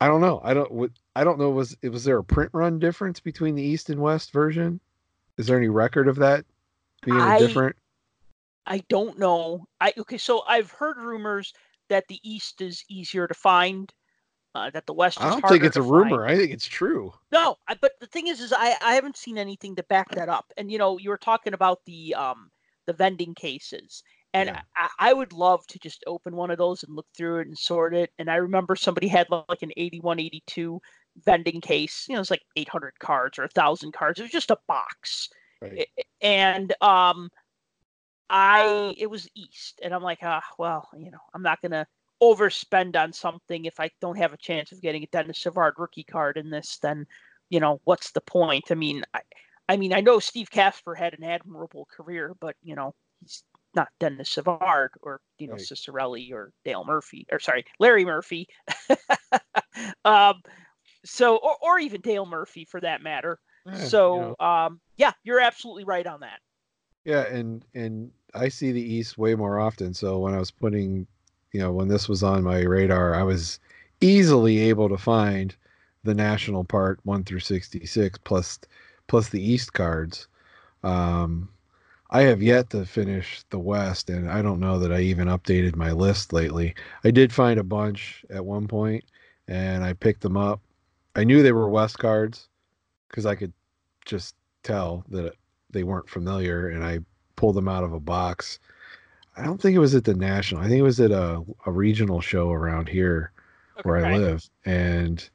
I 0.00 0.08
don't 0.08 0.22
know. 0.22 0.40
I 0.42 0.54
don't. 0.54 0.90
I 1.18 1.24
don't 1.24 1.40
know. 1.40 1.50
Was 1.50 1.76
was 1.82 2.04
there 2.04 2.18
a 2.18 2.22
print 2.22 2.50
run 2.52 2.78
difference 2.78 3.18
between 3.18 3.56
the 3.56 3.62
East 3.62 3.90
and 3.90 4.00
West 4.00 4.30
version? 4.32 4.78
Is 5.36 5.48
there 5.48 5.58
any 5.58 5.68
record 5.68 6.06
of 6.06 6.14
that 6.16 6.44
being 7.04 7.20
I- 7.20 7.40
different? 7.40 7.74
I 8.66 8.84
don't 8.88 9.18
know. 9.18 9.66
I 9.80 9.92
okay, 9.98 10.16
so 10.18 10.44
I've 10.46 10.70
heard 10.70 10.96
rumors 10.98 11.52
that 11.88 12.06
the 12.06 12.20
East 12.22 12.60
is 12.60 12.84
easier 12.88 13.26
to 13.26 13.34
find, 13.34 13.92
uh, 14.54 14.70
that 14.70 14.86
the 14.86 14.92
West. 14.92 15.18
Is 15.18 15.24
I 15.24 15.30
don't 15.30 15.48
think 15.48 15.64
it's 15.64 15.76
a 15.76 15.82
rumor. 15.82 16.24
I 16.24 16.36
think 16.36 16.52
it's 16.52 16.66
true. 16.66 17.12
No, 17.32 17.56
I, 17.66 17.74
but 17.74 17.98
the 17.98 18.06
thing 18.06 18.28
is, 18.28 18.38
is 18.40 18.52
I 18.52 18.76
I 18.80 18.94
haven't 18.94 19.16
seen 19.16 19.38
anything 19.38 19.74
to 19.74 19.82
back 19.84 20.10
that 20.10 20.28
up. 20.28 20.52
And 20.56 20.70
you 20.70 20.78
know, 20.78 20.98
you 20.98 21.10
were 21.10 21.18
talking 21.18 21.52
about 21.52 21.80
the 21.84 22.14
um 22.14 22.52
the 22.86 22.92
vending 22.92 23.34
cases, 23.34 24.04
and 24.34 24.50
Yeah. 24.50 24.60
I, 24.76 25.10
I 25.10 25.12
would 25.14 25.32
love 25.32 25.66
to 25.66 25.80
just 25.80 26.04
open 26.06 26.36
one 26.36 26.52
of 26.52 26.58
those 26.58 26.84
and 26.84 26.94
look 26.94 27.06
through 27.16 27.40
it 27.40 27.48
and 27.48 27.58
sort 27.58 27.92
it. 27.92 28.12
And 28.20 28.30
I 28.30 28.36
remember 28.36 28.76
somebody 28.76 29.08
had 29.08 29.26
like 29.30 29.62
an 29.62 29.72
81, 29.76 30.20
82 30.20 30.80
vending 31.24 31.60
case. 31.60 32.06
You 32.08 32.14
know, 32.14 32.20
it's 32.20 32.30
like 32.30 32.42
800 32.56 32.98
cards 33.00 33.38
or 33.38 33.44
a 33.44 33.48
thousand 33.48 33.92
cards. 33.92 34.18
It 34.18 34.24
was 34.24 34.32
just 34.32 34.50
a 34.50 34.58
box 34.66 35.28
Right. 35.60 35.82
And 36.20 36.72
um 36.82 37.30
i 38.30 38.94
it 38.98 39.06
was 39.08 39.28
east 39.34 39.80
and 39.82 39.94
i'm 39.94 40.02
like 40.02 40.18
ah 40.22 40.42
well 40.58 40.88
you 40.96 41.10
know 41.10 41.18
i'm 41.34 41.42
not 41.42 41.60
gonna 41.62 41.86
overspend 42.22 42.96
on 42.96 43.12
something 43.12 43.64
if 43.64 43.80
i 43.80 43.88
don't 44.00 44.18
have 44.18 44.32
a 44.32 44.38
chance 44.38 44.72
of 44.72 44.80
getting 44.82 45.02
a 45.02 45.06
denis 45.06 45.38
savard 45.38 45.74
rookie 45.78 46.04
card 46.04 46.36
in 46.36 46.50
this 46.50 46.78
then 46.78 47.06
you 47.48 47.60
know 47.60 47.80
what's 47.84 48.12
the 48.12 48.20
point 48.20 48.70
i 48.70 48.74
mean 48.74 49.02
i 49.14 49.20
i 49.68 49.76
mean 49.76 49.94
i 49.94 50.00
know 50.00 50.18
steve 50.18 50.50
kasper 50.50 50.94
had 50.94 51.14
an 51.14 51.24
admirable 51.24 51.86
career 51.90 52.34
but 52.40 52.56
you 52.62 52.74
know 52.74 52.94
he's 53.20 53.44
not 53.74 53.88
denis 53.98 54.30
savard 54.30 54.90
or 55.02 55.20
you 55.38 55.46
know 55.48 55.54
Right. 55.54 55.62
ciccarelli 55.62 56.30
or 56.32 56.52
dale 56.64 56.84
murphy 56.84 57.26
or 57.32 57.38
sorry 57.38 57.64
larry 57.78 58.04
murphy 58.04 58.46
um 60.04 60.42
so 61.08 61.36
or, 61.36 61.56
or 61.62 61.78
even 61.78 62.00
dale 62.00 62.26
murphy 62.26 62.64
for 62.64 62.80
that 62.80 63.02
matter 63.02 63.38
Yeah, 63.64 63.92
you 64.06 64.18
so 64.18 64.20
know. 64.20 64.36
um 64.40 64.80
yeah 64.96 65.12
you're 65.24 65.40
absolutely 65.40 65.84
right 65.84 66.06
on 66.06 66.20
that 66.20 66.40
Yeah, 67.04 67.22
and 67.26 67.64
and 67.74 68.10
I 68.34 68.48
see 68.48 68.72
the 68.72 68.82
East 68.82 69.18
way 69.18 69.34
more 69.34 69.58
often. 69.58 69.94
So 69.94 70.18
when 70.18 70.34
I 70.34 70.38
was 70.38 70.50
putting, 70.50 71.06
you 71.52 71.60
know, 71.60 71.72
when 71.72 71.88
this 71.88 72.08
was 72.08 72.22
on 72.22 72.42
my 72.44 72.60
radar, 72.60 73.14
I 73.14 73.22
was 73.22 73.58
easily 74.00 74.58
able 74.60 74.88
to 74.88 74.98
find 74.98 75.54
the 76.04 76.14
national 76.14 76.64
part 76.64 77.00
one 77.04 77.24
through 77.24 77.40
sixty 77.40 77.86
six 77.86 78.18
plus 78.18 78.58
plus 79.06 79.28
the 79.30 79.42
East 79.42 79.72
cards. 79.72 80.28
Um, 80.84 81.50
I 82.10 82.22
have 82.22 82.42
yet 82.42 82.70
to 82.70 82.86
finish 82.86 83.44
the 83.50 83.58
West, 83.60 84.10
and 84.10 84.30
I 84.30 84.42
don't 84.42 84.60
know 84.60 84.78
that 84.80 84.92
I 84.92 85.00
even 85.00 85.28
updated 85.28 85.76
my 85.76 85.92
list 85.92 86.32
lately. 86.32 86.74
I 87.04 87.10
did 87.12 87.32
find 87.32 87.60
a 87.60 87.64
bunch 87.64 88.24
at 88.30 88.44
one 88.46 88.68
point, 88.68 89.04
and 89.48 89.84
I 89.84 89.94
picked 89.94 90.22
them 90.22 90.36
up. 90.38 90.60
I 91.14 91.24
knew 91.24 91.42
they 91.42 91.52
were 91.52 91.68
West 91.68 91.98
cards 91.98 92.48
because 93.08 93.26
I 93.26 93.34
could 93.34 93.52
just 94.04 94.34
tell 94.62 95.04
that 95.08 95.34
they 95.70 95.82
weren't 95.82 96.08
familiar 96.08 96.68
and 96.68 96.84
I 96.84 97.00
pulled 97.36 97.56
them 97.56 97.68
out 97.68 97.84
of 97.84 97.92
a 97.92 98.00
box. 98.00 98.58
I 99.36 99.44
don't 99.44 99.60
think 99.60 99.76
it 99.76 99.80
was 99.80 99.94
at 99.94 100.04
the 100.04 100.14
national. 100.14 100.62
I 100.62 100.68
think 100.68 100.78
it 100.78 100.82
was 100.82 101.00
at 101.00 101.10
a, 101.10 101.42
a 101.66 101.70
regional 101.70 102.20
show 102.20 102.50
around 102.50 102.88
here 102.88 103.32
where 103.82 104.04
I 104.04 104.16
live. 104.16 104.48
And 104.64 105.28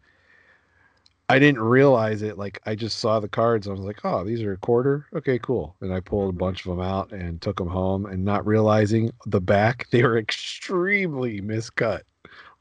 I 1.29 1.39
didn't 1.39 1.61
realize 1.61 2.21
it. 2.21 2.37
Like 2.37 2.59
I 2.65 2.75
just 2.75 2.99
saw 2.99 3.19
the 3.19 3.29
cards. 3.29 3.67
I 3.67 3.71
was 3.71 3.79
like, 3.79 4.03
oh, 4.03 4.23
these 4.23 4.41
are 4.41 4.53
a 4.53 4.57
quarter. 4.57 5.07
Okay, 5.15 5.39
cool. 5.39 5.75
And 5.81 5.93
I 5.93 5.99
pulled 5.99 6.29
a 6.29 6.31
mm-hmm. 6.31 6.37
bunch 6.39 6.65
of 6.65 6.69
them 6.75 6.85
out 6.85 7.11
and 7.11 7.41
took 7.41 7.57
them 7.57 7.69
home 7.69 8.05
and 8.05 8.25
not 8.25 8.45
realizing 8.45 9.11
the 9.25 9.41
back, 9.41 9.87
they 9.91 10.03
were 10.03 10.17
extremely 10.17 11.41
miscut 11.41 12.01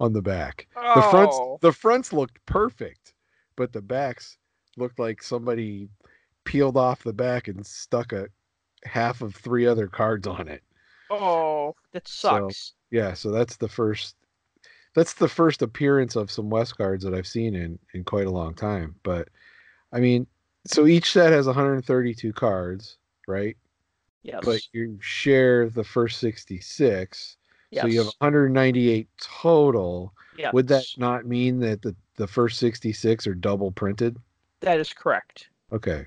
on 0.02 0.12
the 0.12 0.20
back. 0.22 0.66
The 0.74 1.06
fronts 1.10 1.36
Oh. 1.40 1.58
the 1.62 1.72
fronts 1.72 2.12
looked 2.12 2.44
perfect, 2.44 3.14
but 3.56 3.72
the 3.72 3.80
backs 3.80 4.36
looked 4.76 4.98
like 4.98 5.22
somebody 5.22 5.88
peeled 6.44 6.76
off 6.76 7.04
the 7.04 7.12
back 7.12 7.46
and 7.48 7.64
stuck 7.64 8.12
a 8.12 8.26
half 8.84 9.22
of 9.22 9.34
three 9.34 9.64
other 9.66 9.86
cards 9.86 10.26
on 10.26 10.48
it. 10.48 10.62
Oh, 11.08 11.76
that 11.92 12.08
So- 12.08 12.48
sucks. 12.50 12.72
Yeah, 12.90 13.14
so 13.14 13.30
that's 13.30 13.56
the 13.56 13.68
first 13.68 14.16
that's 14.94 15.14
the 15.14 15.28
first 15.28 15.62
appearance 15.62 16.16
of 16.16 16.30
some 16.30 16.50
West 16.50 16.76
cards 16.76 17.02
that 17.04 17.14
I've 17.14 17.26
seen 17.26 17.54
in 17.54 17.78
in 17.94 18.04
quite 18.04 18.26
a 18.26 18.30
long 18.30 18.54
time. 18.54 18.96
But 19.04 19.28
I 19.92 20.00
mean, 20.00 20.26
so 20.66 20.86
each 20.86 21.12
set 21.12 21.32
has 21.32 21.46
132 21.46 22.32
cards, 22.32 22.98
right? 23.28 23.56
yes. 24.24 24.40
But 24.44 24.60
you 24.72 24.98
share 25.00 25.68
the 25.68 25.82
first 25.84 26.18
66. 26.20 27.36
Yes. 27.72 27.82
So 27.82 27.88
you 27.88 27.98
have 27.98 28.12
198 28.18 29.08
total. 29.18 30.12
yes. 30.38 30.52
Would 30.52 30.68
that 30.68 30.84
not 30.98 31.24
mean 31.26 31.58
that 31.60 31.80
the, 31.82 31.96
the 32.16 32.26
first 32.26 32.58
66 32.58 33.26
are 33.26 33.34
double 33.34 33.72
printed? 33.72 34.18
That 34.60 34.78
is 34.78 34.92
correct. 34.92 35.48
Okay. 35.72 36.06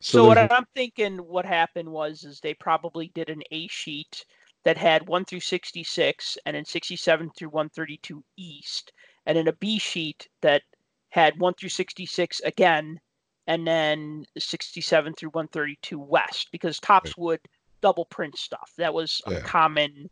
So, 0.00 0.24
what 0.24 0.34
there's- 0.34 0.50
I'm 0.50 0.66
thinking, 0.74 1.18
what 1.18 1.44
happened 1.44 1.88
was, 1.88 2.24
is 2.24 2.40
they 2.40 2.54
probably 2.54 3.12
did 3.14 3.28
an 3.30 3.42
A 3.52 3.68
sheet 3.68 4.24
that 4.64 4.76
had 4.78 5.06
one 5.06 5.24
through 5.24 5.40
66, 5.40 6.38
and 6.46 6.56
then 6.56 6.64
67 6.64 7.30
through 7.36 7.50
132 7.50 8.24
East, 8.36 8.92
and 9.26 9.36
then 9.36 9.46
a 9.48 9.52
B 9.52 9.78
sheet 9.78 10.28
that 10.40 10.62
had 11.10 11.38
one 11.38 11.52
through 11.54 11.68
66 11.68 12.40
again, 12.40 12.98
and 13.46 13.66
then 13.66 14.24
67 14.38 15.14
through 15.14 15.28
132 15.30 15.98
West, 15.98 16.48
because 16.52 16.80
Topps 16.80 17.16
would 17.18 17.40
double 17.80 18.06
print 18.06 18.36
stuff. 18.38 18.72
That 18.78 18.94
was 18.94 19.20
a 19.26 19.40
common 19.40 20.08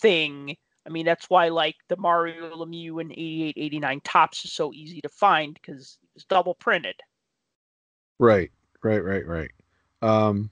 thing. 0.00 0.56
I 0.86 0.90
mean, 0.90 1.04
that's 1.04 1.28
why 1.28 1.48
like 1.48 1.76
the 1.88 1.96
Mario 1.96 2.54
Lemieux 2.54 3.00
and 3.00 3.12
88, 3.12 3.54
89 3.56 4.00
Topps 4.04 4.44
is 4.44 4.52
so 4.52 4.72
easy 4.72 5.00
to 5.00 5.08
find 5.08 5.54
because 5.54 5.98
it 6.02 6.08
was 6.14 6.24
double 6.24 6.54
printed. 6.54 6.96
Right, 8.18 8.50
right, 8.82 9.02
right, 9.02 9.26
right. 9.26 9.50
Um, 10.02 10.50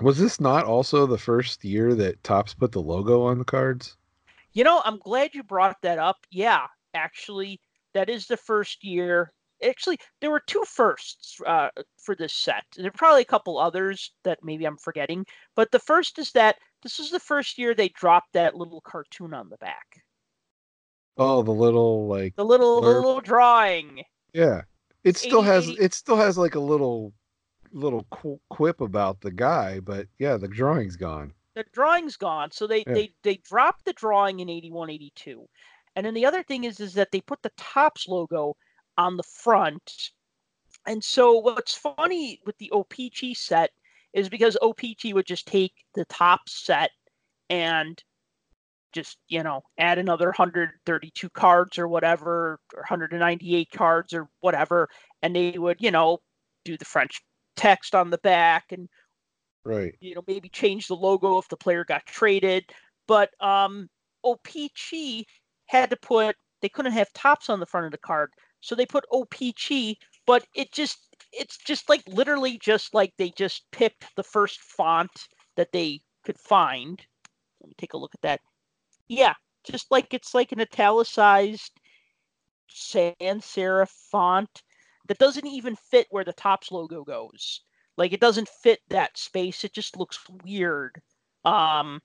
was 0.00 0.18
this 0.18 0.40
not 0.40 0.64
also 0.64 1.06
the 1.06 1.18
first 1.18 1.64
year 1.64 1.94
that 1.94 2.22
Topps 2.22 2.54
put 2.54 2.72
the 2.72 2.82
logo 2.82 3.22
on 3.22 3.38
the 3.38 3.44
cards? 3.44 3.96
You 4.52 4.64
know, 4.64 4.82
I'm 4.84 4.98
glad 4.98 5.34
you 5.34 5.42
brought 5.42 5.80
that 5.82 5.98
up. 5.98 6.18
Yeah, 6.30 6.66
actually, 6.94 7.60
that 7.94 8.08
is 8.10 8.26
the 8.26 8.36
first 8.36 8.84
year. 8.84 9.32
Actually, 9.66 9.98
there 10.20 10.30
were 10.30 10.42
two 10.46 10.64
firsts 10.66 11.40
uh, 11.46 11.68
for 11.96 12.14
this 12.14 12.34
set. 12.34 12.64
There 12.76 12.88
are 12.88 12.90
probably 12.90 13.22
a 13.22 13.26
couple 13.26 13.58
others 13.58 14.12
that 14.24 14.38
maybe 14.42 14.66
I'm 14.66 14.76
forgetting. 14.76 15.24
But 15.54 15.70
the 15.72 15.78
first 15.78 16.18
is 16.18 16.32
that 16.32 16.56
this 16.86 17.00
is 17.00 17.10
the 17.10 17.18
first 17.20 17.58
year 17.58 17.74
they 17.74 17.88
dropped 17.88 18.32
that 18.34 18.54
little 18.54 18.80
cartoon 18.80 19.34
on 19.34 19.48
the 19.48 19.56
back. 19.56 20.02
Oh, 21.18 21.42
the 21.42 21.50
little 21.52 22.06
like 22.06 22.36
The 22.36 22.44
little, 22.44 22.80
Blurb. 22.80 22.94
little 22.94 23.20
drawing. 23.20 24.04
yeah. 24.32 24.62
It 25.04 25.16
still 25.16 25.42
has 25.42 25.68
80. 25.68 25.80
it 25.82 25.94
still 25.94 26.16
has 26.16 26.36
like 26.36 26.54
a 26.56 26.60
little 26.60 27.12
little 27.72 28.04
qu- 28.10 28.40
quip 28.50 28.80
about 28.80 29.20
the 29.20 29.30
guy, 29.30 29.78
but 29.80 30.06
yeah, 30.18 30.36
the 30.36 30.48
drawing's 30.48 30.96
gone. 30.96 31.32
the 31.54 31.64
drawing's 31.72 32.16
gone 32.16 32.50
so 32.50 32.66
they 32.66 32.84
Yeah. 32.86 32.94
they 32.94 33.12
they 33.22 33.36
dropped 33.36 33.84
the 33.84 33.92
drawing 33.94 34.40
in 34.40 34.48
81 34.48 34.90
82 34.90 35.48
and 35.96 36.04
then 36.04 36.12
the 36.14 36.26
other 36.26 36.42
thing 36.42 36.64
is 36.64 36.80
is 36.80 36.92
that 36.94 37.10
they 37.12 37.20
put 37.22 37.40
the 37.42 37.52
topps 37.56 38.06
logo 38.08 38.56
on 38.98 39.16
the 39.16 39.22
front 39.22 40.10
and 40.86 41.02
so 41.02 41.32
what's 41.38 41.74
funny 41.74 42.40
with 42.44 42.58
the 42.58 42.70
opc 42.74 43.34
set 43.36 43.70
is 44.16 44.30
because 44.30 44.58
opc 44.62 45.14
would 45.14 45.26
just 45.26 45.46
take 45.48 45.74
the 45.94 46.06
topps 46.06 46.64
set 46.66 46.92
and 47.50 48.04
just 48.92 49.18
you 49.28 49.42
know 49.42 49.62
add 49.78 49.98
another 49.98 50.26
132 50.26 51.30
cards 51.30 51.78
or 51.78 51.88
whatever 51.88 52.60
or 52.74 52.80
198 52.80 53.70
cards 53.72 54.14
or 54.14 54.28
whatever 54.40 54.88
and 55.22 55.36
they 55.36 55.58
would 55.58 55.80
you 55.80 55.90
know 55.92 56.18
do 56.64 56.76
the 56.78 56.84
french 56.86 57.22
text 57.56 57.94
on 57.94 58.10
the 58.10 58.18
back 58.18 58.72
and 58.72 58.88
Right. 59.64 59.98
you 60.00 60.14
know 60.14 60.22
maybe 60.26 60.48
change 60.48 60.86
the 60.86 60.96
logo 60.96 61.38
if 61.38 61.48
the 61.48 61.56
player 61.56 61.84
got 61.84 62.04
traded 62.06 62.64
but 63.06 63.30
um 63.40 63.88
opc 64.24 65.24
had 65.66 65.90
to 65.90 65.96
put 65.96 66.36
they 66.62 66.68
couldn't 66.68 66.92
have 66.92 67.12
topps 67.12 67.48
on 67.48 67.60
the 67.60 67.66
front 67.66 67.86
of 67.86 67.92
the 67.92 67.98
card 67.98 68.30
so 68.60 68.74
they 68.74 68.86
put 68.86 69.04
opc 69.12 69.96
but 70.26 70.46
it 70.54 70.72
just 70.72 71.05
it's 71.38 71.58
just 71.58 71.88
like 71.88 72.02
literally 72.06 72.58
just 72.58 72.94
like 72.94 73.12
they 73.16 73.30
just 73.30 73.64
picked 73.72 74.14
the 74.16 74.22
first 74.22 74.60
font 74.60 75.28
that 75.56 75.72
they 75.72 76.00
could 76.24 76.38
find. 76.38 77.00
Let 77.60 77.68
me 77.68 77.74
take 77.78 77.94
a 77.94 77.98
look 77.98 78.14
at 78.14 78.22
that. 78.22 78.40
Yeah 79.08 79.34
just 79.66 79.90
like 79.90 80.14
it's 80.14 80.34
like 80.34 80.52
an 80.52 80.60
italicized 80.60 81.72
sans 82.68 83.44
serif 83.44 83.88
font 84.10 84.62
that 85.08 85.18
doesn't 85.18 85.46
even 85.46 85.76
fit 85.76 86.06
where 86.10 86.24
the 86.24 86.32
topps 86.32 86.72
logo 86.72 87.04
goes. 87.04 87.62
Like 87.96 88.12
it 88.12 88.20
doesn't 88.20 88.48
fit 88.48 88.80
that 88.88 89.16
space. 89.16 89.64
It 89.64 89.72
just 89.72 89.96
looks 89.96 90.18
weird. 90.44 91.00
Um 91.44 92.00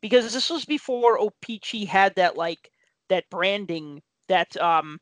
because 0.00 0.32
this 0.32 0.50
was 0.50 0.64
before 0.64 1.18
opc 1.18 1.86
had 1.86 2.14
that 2.16 2.36
like 2.36 2.70
that 3.08 3.24
branding 3.30 4.02
that 4.28 4.56
um 4.56 4.98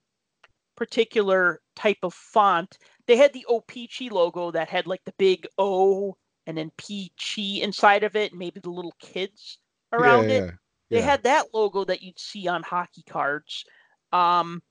particular 0.76 1.60
type 1.76 1.98
of 2.02 2.14
font. 2.14 2.78
They 3.08 3.16
had 3.16 3.32
the 3.32 3.44
O-Pee-Chee 3.48 4.10
logo 4.10 4.52
that 4.52 4.68
had 4.68 4.86
like 4.86 5.04
the 5.04 5.14
big 5.18 5.46
O 5.58 6.16
and 6.46 6.56
then 6.56 6.70
Peachy 6.78 7.60
inside 7.62 8.04
of 8.04 8.14
it, 8.14 8.30
and 8.32 8.38
maybe 8.38 8.60
the 8.60 8.70
little 8.70 8.94
kids 9.00 9.58
around 9.92 10.30
yeah, 10.30 10.36
it. 10.36 10.44
yeah, 10.44 10.50
They 10.90 10.98
yeah. 10.98 11.04
had 11.04 11.22
that 11.24 11.46
logo 11.52 11.84
that 11.84 12.02
you'd 12.02 12.18
see 12.18 12.46
on 12.48 12.62
hockey 12.62 13.02
cards. 13.08 13.64
Um, 14.12 14.62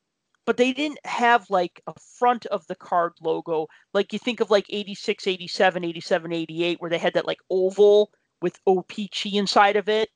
but 0.47 0.57
they 0.57 0.71
didn't 0.71 1.05
have 1.05 1.47
like 1.51 1.81
a 1.85 1.93
front 2.17 2.47
of 2.47 2.65
the 2.67 2.75
card 2.75 3.11
logo 3.21 3.67
like 3.93 4.13
you 4.13 4.17
think 4.17 4.39
of 4.39 4.49
like 4.49 4.65
86 4.69 5.27
87 5.27 5.83
87 5.83 6.33
88 6.33 6.81
where 6.81 6.89
they 6.89 6.97
had 6.97 7.13
that 7.13 7.27
like 7.27 7.39
oval 7.51 8.09
with 8.41 8.57
opc 8.65 9.31
inside 9.33 9.75
of 9.75 9.89
it 9.89 10.09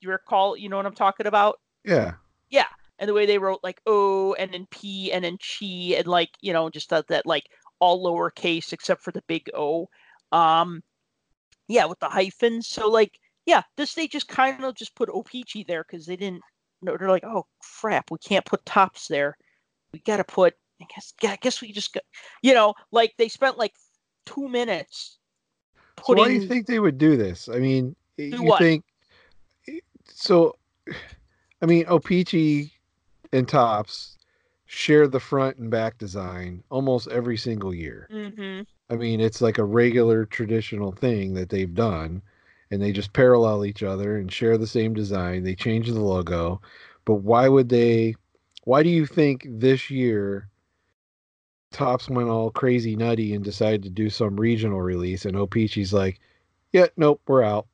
you 0.00 0.10
recall 0.10 0.56
you 0.56 0.68
know 0.68 0.78
what 0.78 0.86
i'm 0.86 0.94
talking 0.94 1.26
about 1.26 1.60
yeah 1.84 2.14
yeah. 2.50 2.66
and 2.98 3.08
the 3.08 3.14
way 3.14 3.26
they 3.26 3.38
wrote 3.38 3.60
like 3.62 3.80
o 3.86 4.32
and 4.34 4.52
then 4.52 4.66
p 4.70 5.12
and 5.12 5.24
then 5.24 5.36
chi 5.38 5.94
and 5.96 6.06
like 6.06 6.30
you 6.40 6.52
know 6.52 6.70
just 6.70 6.90
that, 6.90 7.06
that 7.08 7.26
like 7.26 7.44
all 7.80 8.04
lowercase 8.04 8.72
except 8.72 9.02
for 9.02 9.10
the 9.10 9.22
big 9.26 9.48
o 9.54 9.88
um 10.32 10.82
yeah 11.68 11.84
with 11.84 11.98
the 12.00 12.08
hyphens 12.08 12.66
so 12.66 12.88
like 12.88 13.18
yeah 13.46 13.62
this 13.76 13.94
they 13.94 14.06
just 14.06 14.28
kind 14.28 14.64
of 14.64 14.74
just 14.74 14.94
put 14.94 15.08
opc 15.08 15.66
there 15.66 15.84
because 15.84 16.06
they 16.06 16.16
didn't 16.16 16.42
no 16.82 16.96
they're 16.96 17.08
like 17.08 17.24
oh 17.24 17.46
crap 17.80 18.10
we 18.10 18.18
can't 18.18 18.44
put 18.44 18.64
topps 18.64 19.08
there 19.08 19.36
we 19.92 19.98
gotta 20.00 20.24
put 20.24 20.54
i 20.80 20.86
guess 20.94 21.12
yeah, 21.22 21.32
i 21.32 21.36
guess 21.40 21.60
we 21.60 21.72
just 21.72 21.92
got 21.92 22.04
you 22.42 22.54
know 22.54 22.74
like 22.92 23.12
they 23.18 23.28
spent 23.28 23.58
like 23.58 23.72
two 24.26 24.48
minutes 24.48 25.18
So 26.06 26.14
why 26.14 26.28
do 26.28 26.34
you 26.34 26.46
think 26.46 26.66
they 26.66 26.80
would 26.80 26.98
do 26.98 27.16
this? 27.16 27.48
I 27.48 27.58
mean, 27.58 27.94
you 28.16 28.42
what? 28.42 28.58
think 28.58 28.84
so? 30.06 30.56
I 31.62 31.66
mean, 31.66 31.84
O-Pee-Chee 31.88 32.72
and 33.32 33.48
Topps 33.48 34.13
share 34.74 35.06
the 35.06 35.20
front 35.20 35.56
and 35.58 35.70
back 35.70 35.98
design 35.98 36.62
almost 36.68 37.08
every 37.08 37.36
single 37.36 37.72
year. 37.72 38.08
hmm 38.10 38.62
I 38.90 38.96
mean, 38.96 39.20
it's 39.20 39.40
like 39.40 39.56
a 39.56 39.64
regular 39.64 40.26
traditional 40.26 40.92
thing 40.92 41.32
that 41.34 41.48
they've 41.48 41.72
done, 41.72 42.20
and 42.70 42.82
they 42.82 42.92
just 42.92 43.14
parallel 43.14 43.64
each 43.64 43.82
other 43.82 44.18
and 44.18 44.30
share 44.30 44.58
the 44.58 44.66
same 44.66 44.92
design. 44.92 45.42
They 45.42 45.54
change 45.54 45.88
the 45.88 46.00
logo, 46.00 46.60
but 47.06 47.14
why 47.14 47.48
would 47.48 47.70
they? 47.70 48.14
Why 48.64 48.82
do 48.82 48.90
you 48.90 49.06
think 49.06 49.46
this 49.48 49.90
year 49.90 50.48
Topps 51.70 52.10
went 52.10 52.28
all 52.28 52.50
crazy 52.50 52.94
nutty 52.94 53.32
and 53.34 53.42
decided 53.44 53.82
to 53.84 53.90
do 53.90 54.10
some 54.10 54.36
regional 54.36 54.82
release, 54.82 55.24
and 55.24 55.36
O-Pee-Chee's 55.36 55.92
like, 55.92 56.20
"Yeah, 56.72 56.86
nope, 56.96 57.22
we're 57.26 57.42
out. 57.42 57.66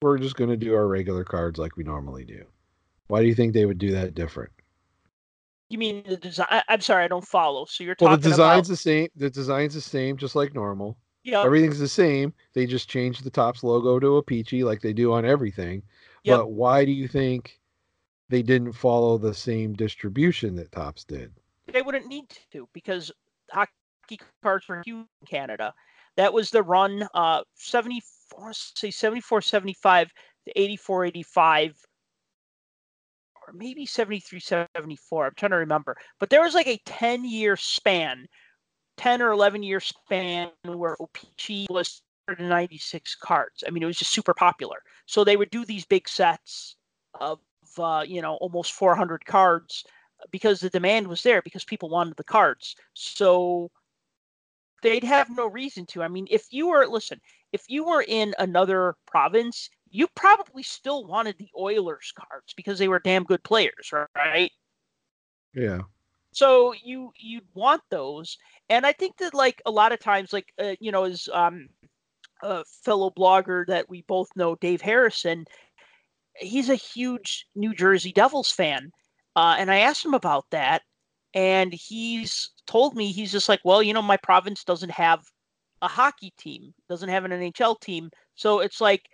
We're 0.00 0.18
just 0.18 0.36
going 0.36 0.50
to 0.50 0.56
do 0.56 0.74
our 0.74 0.86
regular 0.86 1.24
cards 1.24 1.58
like 1.58 1.76
we 1.76 1.84
normally 1.84 2.24
do." 2.24 2.44
Why 3.08 3.20
do 3.22 3.26
you 3.26 3.34
think 3.34 3.52
they 3.52 3.66
would 3.66 3.78
do 3.78 3.92
that 3.92 4.14
different? 4.14 4.52
You 5.68 5.78
mean 5.78 6.04
the 6.06 6.16
design 6.16 6.46
I- 6.50 6.62
i'm 6.68 6.80
sorry 6.80 7.04
i 7.04 7.08
don't 7.08 7.26
follow 7.26 7.64
so 7.64 7.82
you're 7.84 7.96
Well, 8.00 8.10
talking 8.10 8.22
the 8.22 8.30
design's 8.30 8.68
about 8.68 8.72
the 8.72 8.76
same. 8.76 9.08
The 9.16 9.30
design's 9.30 9.74
the 9.74 9.80
same, 9.80 10.16
just 10.16 10.36
like 10.36 10.54
normal. 10.54 10.96
yeah 11.24 11.42
Everything's 11.44 11.78
the 11.80 11.88
same. 11.88 12.32
They 12.54 12.66
just 12.66 12.88
changed 12.88 13.24
the 13.24 13.30
Topps 13.30 13.62
logo 13.64 13.98
to 13.98 14.16
a 14.18 14.22
peachy 14.22 14.62
like 14.64 14.80
they 14.80 14.92
do 14.92 15.12
on 15.12 15.24
everything. 15.24 15.82
Yep. 16.24 16.38
But 16.38 16.50
why 16.52 16.84
do 16.84 16.92
you 16.92 17.08
think 17.08 17.58
they 18.28 18.42
didn't 18.42 18.72
follow 18.74 19.18
the 19.18 19.34
same 19.34 19.72
distribution 19.74 20.54
that 20.56 20.72
Topps 20.72 21.04
did? 21.04 21.32
they 21.72 21.82
wouldn't 21.82 22.06
need 22.06 22.26
to 22.52 22.68
because 22.72 23.10
hockey 23.50 24.20
cards 24.42 24.68
were 24.68 24.82
huge 24.84 25.06
in 25.20 25.26
Canada. 25.26 25.74
That 26.16 26.32
was 26.32 26.50
the 26.50 26.62
run 26.62 27.08
uh 27.14 27.42
74 27.56 28.52
say 28.52 28.90
74 28.92 29.42
75 29.42 30.12
to 30.46 30.60
84 30.60 31.04
85 31.06 31.76
or 33.46 33.52
maybe 33.52 33.86
73 33.86 34.40
74. 34.40 35.26
I'm 35.26 35.32
trying 35.36 35.50
to 35.50 35.56
remember. 35.56 35.96
But 36.18 36.30
there 36.30 36.42
was 36.42 36.54
like 36.54 36.66
a 36.66 36.80
10 36.84 37.24
year 37.24 37.56
span, 37.56 38.26
10 38.96 39.22
or 39.22 39.30
11 39.32 39.62
year 39.62 39.80
span 39.80 40.50
where 40.64 40.96
OPC 41.00 41.66
was 41.70 42.02
96 42.38 43.14
cards. 43.16 43.62
I 43.66 43.70
mean, 43.70 43.82
it 43.82 43.86
was 43.86 43.98
just 43.98 44.12
super 44.12 44.34
popular. 44.34 44.78
So 45.06 45.22
they 45.24 45.36
would 45.36 45.50
do 45.50 45.64
these 45.64 45.84
big 45.84 46.08
sets 46.08 46.76
of 47.20 47.38
uh, 47.78 48.04
you 48.06 48.22
know, 48.22 48.34
almost 48.36 48.72
400 48.72 49.24
cards 49.26 49.84
because 50.30 50.60
the 50.60 50.70
demand 50.70 51.06
was 51.08 51.22
there 51.22 51.42
because 51.42 51.64
people 51.64 51.88
wanted 51.88 52.16
the 52.16 52.24
cards. 52.24 52.74
So 52.94 53.70
they'd 54.82 55.04
have 55.04 55.28
no 55.30 55.46
reason 55.46 55.86
to. 55.86 56.02
I 56.02 56.08
mean, 56.08 56.26
if 56.30 56.46
you 56.50 56.68
were 56.68 56.86
listen, 56.86 57.20
if 57.52 57.64
you 57.68 57.84
were 57.84 58.04
in 58.06 58.34
another 58.38 58.94
province, 59.06 59.68
you 59.90 60.08
probably 60.14 60.62
still 60.62 61.06
wanted 61.06 61.36
the 61.38 61.48
Oilers 61.58 62.12
cards 62.16 62.52
because 62.56 62.78
they 62.78 62.88
were 62.88 62.98
damn 62.98 63.24
good 63.24 63.42
players, 63.42 63.92
right? 64.16 64.50
Yeah. 65.54 65.82
So 66.32 66.74
you 66.84 67.12
you'd 67.18 67.46
want 67.54 67.80
those, 67.90 68.36
and 68.68 68.84
I 68.84 68.92
think 68.92 69.16
that 69.18 69.32
like 69.32 69.62
a 69.64 69.70
lot 69.70 69.92
of 69.92 70.00
times, 70.00 70.32
like 70.32 70.52
uh, 70.62 70.74
you 70.80 70.92
know, 70.92 71.04
as 71.04 71.28
um, 71.32 71.68
a 72.42 72.62
fellow 72.84 73.10
blogger 73.10 73.66
that 73.68 73.88
we 73.88 74.02
both 74.02 74.28
know, 74.36 74.54
Dave 74.56 74.82
Harrison, 74.82 75.46
he's 76.36 76.68
a 76.68 76.74
huge 76.74 77.46
New 77.54 77.74
Jersey 77.74 78.12
Devils 78.12 78.50
fan, 78.50 78.90
uh, 79.34 79.56
and 79.58 79.70
I 79.70 79.78
asked 79.78 80.04
him 80.04 80.12
about 80.12 80.44
that, 80.50 80.82
and 81.32 81.72
he's 81.72 82.50
told 82.66 82.94
me 82.94 83.12
he's 83.12 83.32
just 83.32 83.48
like, 83.48 83.60
well, 83.64 83.82
you 83.82 83.94
know, 83.94 84.02
my 84.02 84.18
province 84.18 84.62
doesn't 84.62 84.90
have 84.90 85.24
a 85.80 85.88
hockey 85.88 86.34
team, 86.36 86.74
doesn't 86.90 87.08
have 87.08 87.24
an 87.24 87.30
NHL 87.30 87.80
team, 87.80 88.10
so 88.34 88.60
it's 88.60 88.80
like, 88.82 89.04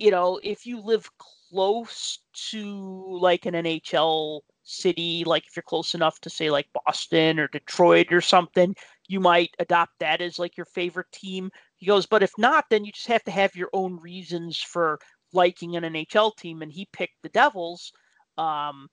you 0.00 0.10
know, 0.10 0.40
if 0.42 0.66
you 0.66 0.80
live 0.80 1.08
close 1.18 2.20
to 2.50 3.18
like 3.20 3.44
an 3.44 3.52
NHL 3.52 4.40
city, 4.62 5.24
like 5.26 5.46
if 5.46 5.54
you're 5.54 5.62
close 5.62 5.94
enough 5.94 6.18
to 6.20 6.30
say 6.30 6.50
like 6.50 6.66
Boston 6.86 7.38
or 7.38 7.48
Detroit 7.48 8.10
or 8.10 8.22
something, 8.22 8.74
you 9.08 9.20
might 9.20 9.50
adopt 9.58 9.92
that 10.00 10.22
as 10.22 10.38
like 10.38 10.56
your 10.56 10.64
favorite 10.64 11.12
team. 11.12 11.50
He 11.76 11.84
goes, 11.84 12.06
but 12.06 12.22
if 12.22 12.32
not, 12.38 12.64
then 12.70 12.84
you 12.84 12.92
just 12.92 13.08
have 13.08 13.24
to 13.24 13.30
have 13.30 13.54
your 13.54 13.68
own 13.74 14.00
reasons 14.00 14.58
for 14.58 14.98
liking 15.34 15.76
an 15.76 15.84
NHL 15.84 16.34
team, 16.36 16.62
and 16.62 16.72
he 16.72 16.88
picked 16.92 17.22
the 17.22 17.28
Devils. 17.28 17.92
Um, 18.38 18.88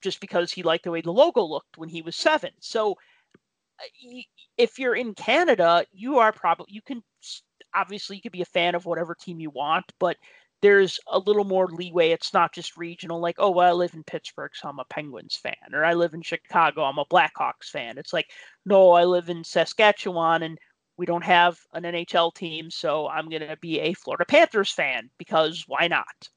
just 0.00 0.18
because 0.18 0.50
he 0.50 0.62
liked 0.62 0.84
the 0.84 0.90
way 0.90 1.02
the 1.02 1.12
logo 1.12 1.42
looked 1.42 1.76
when 1.76 1.90
he 1.90 2.00
was 2.00 2.16
seven. 2.16 2.50
So 2.60 2.92
uh, 3.78 4.20
if 4.56 4.78
you're 4.78 4.94
in 4.94 5.12
Canada, 5.12 5.84
you 5.92 6.18
are 6.18 6.32
probably 6.32 6.68
you 6.70 6.80
can 6.80 7.02
obviously 7.74 8.16
you 8.16 8.22
could 8.22 8.32
be 8.32 8.42
a 8.42 8.46
fan 8.46 8.74
of 8.74 8.86
whatever 8.86 9.14
team 9.14 9.40
you 9.40 9.50
want, 9.50 9.84
but 9.98 10.16
there's 10.62 10.98
a 11.08 11.18
little 11.18 11.44
more 11.44 11.68
leeway. 11.68 12.10
It's 12.10 12.34
not 12.34 12.52
just 12.52 12.76
regional, 12.76 13.20
like, 13.20 13.36
oh, 13.38 13.50
well, 13.50 13.68
I 13.68 13.72
live 13.72 13.94
in 13.94 14.04
Pittsburgh, 14.04 14.50
so 14.54 14.68
I'm 14.68 14.78
a 14.78 14.84
Penguins 14.84 15.36
fan, 15.36 15.54
or 15.72 15.84
I 15.84 15.94
live 15.94 16.12
in 16.12 16.22
Chicago, 16.22 16.82
I'm 16.82 16.98
a 16.98 17.06
Blackhawks 17.06 17.70
fan. 17.72 17.96
It's 17.98 18.12
like, 18.12 18.26
no, 18.66 18.92
I 18.92 19.04
live 19.04 19.30
in 19.30 19.42
Saskatchewan 19.42 20.42
and 20.42 20.58
we 20.98 21.06
don't 21.06 21.24
have 21.24 21.58
an 21.72 21.84
NHL 21.84 22.34
team, 22.34 22.70
so 22.70 23.08
I'm 23.08 23.30
going 23.30 23.48
to 23.48 23.56
be 23.62 23.80
a 23.80 23.94
Florida 23.94 24.26
Panthers 24.26 24.70
fan 24.70 25.08
because 25.16 25.64
why 25.66 25.88
not? 25.88 26.28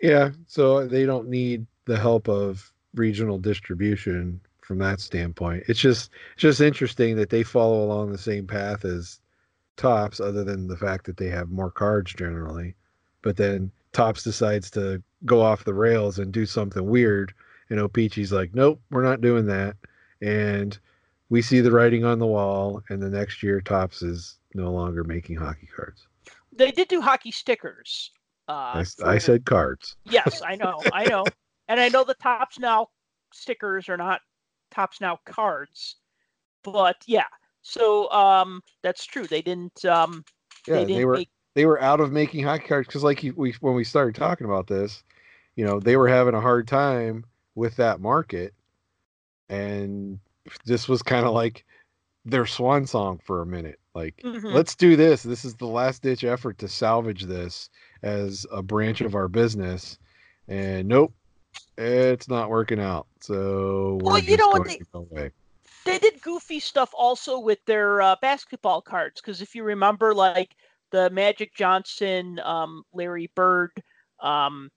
Yeah. 0.00 0.30
So 0.46 0.86
they 0.86 1.06
don't 1.06 1.28
need 1.28 1.66
the 1.86 1.98
help 1.98 2.28
of 2.28 2.72
regional 2.94 3.38
distribution 3.38 4.40
from 4.66 4.78
that 4.78 5.00
standpoint. 5.00 5.62
It's 5.68 5.78
just 5.78 6.10
it's 6.32 6.42
just 6.42 6.60
interesting 6.60 7.16
that 7.16 7.30
they 7.30 7.44
follow 7.44 7.84
along 7.84 8.10
the 8.10 8.18
same 8.18 8.46
path 8.46 8.84
as 8.84 9.20
Topps, 9.76 10.20
other 10.20 10.42
than 10.42 10.66
the 10.66 10.76
fact 10.76 11.04
that 11.06 11.18
they 11.18 11.28
have 11.28 11.50
more 11.50 11.70
cards 11.70 12.12
generally. 12.12 12.74
But 13.22 13.36
then 13.36 13.70
Topps 13.92 14.22
decides 14.24 14.70
to 14.72 15.02
go 15.24 15.40
off 15.40 15.64
the 15.64 15.74
rails 15.74 16.18
and 16.18 16.32
do 16.32 16.46
something 16.46 16.86
weird, 16.86 17.32
and 17.70 17.78
O-Pee-Chee's 17.78 18.32
like, 18.32 18.54
"Nope, 18.54 18.80
we're 18.90 19.04
not 19.04 19.20
doing 19.20 19.46
that." 19.46 19.76
And 20.20 20.76
we 21.28 21.42
see 21.42 21.60
the 21.60 21.70
writing 21.70 22.04
on 22.04 22.18
the 22.18 22.26
wall, 22.26 22.82
and 22.88 23.02
the 23.02 23.10
next 23.10 23.42
year 23.42 23.60
Topps 23.60 24.02
is 24.02 24.38
no 24.54 24.72
longer 24.72 25.04
making 25.04 25.36
hockey 25.36 25.68
cards. 25.76 26.08
They 26.52 26.72
did 26.72 26.88
do 26.88 27.00
hockey 27.00 27.30
stickers. 27.30 28.10
Uh, 28.48 28.82
I, 28.82 28.84
I 29.04 29.18
said 29.18 29.44
cards. 29.44 29.96
Yes, 30.04 30.40
I 30.44 30.56
know, 30.56 30.80
I 30.92 31.04
know, 31.04 31.24
and 31.68 31.78
I 31.78 31.88
know 31.88 32.04
the 32.04 32.14
topps 32.14 32.58
now 32.58 32.88
stickers 33.32 33.88
are 33.88 33.96
not 33.96 34.20
topps 34.70 35.00
now 35.00 35.18
cards, 35.24 35.96
but 36.62 36.96
yeah. 37.06 37.24
So 37.62 38.10
um, 38.12 38.62
that's 38.82 39.04
true. 39.04 39.26
They 39.26 39.42
didn't. 39.42 39.84
Um, 39.84 40.24
Yeah, 40.66 40.76
they 40.76 40.84
they, 40.84 40.86
didn't 40.94 41.06
were 41.06 41.16
make. 41.16 41.30
they 41.54 41.66
were 41.66 41.80
out 41.80 42.00
of 42.00 42.12
making 42.12 42.44
hockey 42.44 42.66
cards 42.68 42.86
because 42.86 43.04
like 43.04 43.22
we 43.36 43.54
when 43.60 43.74
we 43.74 43.84
started 43.84 44.14
talking 44.14 44.46
about 44.46 44.66
this 44.66 45.02
you 45.56 45.64
know 45.64 45.80
they 45.80 45.96
were 45.96 46.08
having 46.08 46.34
a 46.34 46.40
hard 46.40 46.68
time 46.68 47.24
with 47.54 47.76
that 47.76 48.00
market 48.00 48.54
and 49.48 50.18
this 50.64 50.88
was 50.88 51.02
kind 51.02 51.26
of 51.26 51.32
like 51.32 51.64
their 52.24 52.46
swan 52.46 52.86
song 52.86 53.18
for 53.24 53.42
a 53.42 53.46
minute 53.46 53.78
like 53.94 54.24
Mhm. 54.24 54.52
let's 54.52 54.74
do 54.74 54.96
this 54.96 55.22
this 55.22 55.44
is 55.44 55.54
the 55.54 55.66
last 55.66 56.02
ditch 56.02 56.24
effort 56.24 56.58
to 56.58 56.68
salvage 56.68 57.22
this 57.22 57.70
as 58.02 58.46
a 58.52 58.62
branch 58.62 59.00
of 59.00 59.14
our 59.14 59.28
business 59.28 59.98
and 60.48 60.88
nope 60.88 61.12
it's 61.78 62.28
not 62.28 62.48
working 62.50 62.80
out 62.80 63.06
so 63.20 63.98
Well, 64.02 64.18
you 64.18 64.36
know 64.36 64.48
what 64.48 64.66
they- 64.66 64.78
to 64.78 64.84
go 64.92 65.06
away 65.10 65.30
They 65.84 65.98
did 65.98 66.20
goofy 66.22 66.58
stuff 66.60 66.90
also 66.96 67.38
with 67.38 67.58
their 67.66 68.00
uh, 68.02 68.16
basketball 68.20 68.80
cards 68.82 69.20
because 69.20 69.40
if 69.40 69.54
you 69.54 69.62
remember, 69.62 70.14
like 70.14 70.54
the 70.90 71.10
Magic 71.10 71.54
Johnson, 71.54 72.40
um, 72.40 72.82
Larry 72.92 73.30
Bird, 73.36 73.70
um, 74.20 74.68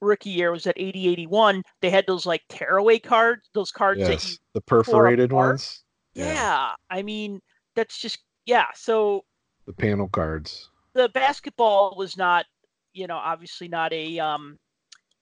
rookie 0.00 0.30
year 0.30 0.50
was 0.52 0.66
at 0.66 0.74
80 0.76 1.08
81 1.08 1.62
they 1.80 1.88
had 1.90 2.06
those 2.06 2.26
like 2.26 2.42
tearaway 2.50 2.98
cards 2.98 3.48
those 3.54 3.70
cards 3.70 4.00
that 4.00 4.10
Yes, 4.10 4.38
the 4.52 4.60
perforated 4.60 5.32
ones. 5.32 5.84
yeah. 6.14 6.72
i 6.90 7.02
mean 7.02 7.40
that's 7.74 7.98
just 7.98 8.18
yeah 8.44 8.66
so 8.74 9.24
the 9.66 9.72
panel 9.72 10.06
cards. 10.08 10.68
the 10.94 11.08
basketball 11.08 11.94
was 11.96 12.16
not 12.16 12.44
you 12.92 13.06
know 13.06 13.16
obviously 13.16 13.68
not 13.68 13.90
a 13.94 14.18
um 14.18 14.58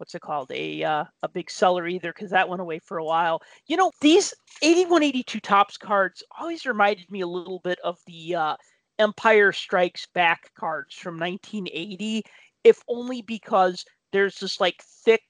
what's 0.05 0.14
it 0.14 0.20
called 0.20 0.51
a 0.52 0.85
uh, 0.85 1.05
a 1.22 1.28
big 1.31 1.51
seller 1.51 1.89
either 1.89 2.12
because 2.12 2.31
that 2.31 2.47
went 2.47 2.60
away 2.60 2.78
for 2.78 2.98
a 2.98 3.05
while 3.05 3.40
you 3.68 3.74
know 3.74 3.90
these 4.02 4.35
81 4.60 5.02
82 5.02 5.40
topps 5.40 5.78
cards 5.78 6.22
always 6.39 6.66
reminded 6.66 7.10
me 7.10 7.22
a 7.22 7.26
little 7.26 7.59
bit 7.64 7.78
of 7.82 7.97
the 8.06 8.35
uh 8.35 8.55
empire 8.98 9.51
strikes 9.51 10.06
back 10.14 10.51
cards 10.59 10.94
from 10.94 11.18
1980 11.18 12.22
if 12.64 12.82
only 12.86 13.22
because 13.22 13.82
there's 14.12 14.35
this 14.40 14.60
like 14.60 14.76
thick 14.82 15.22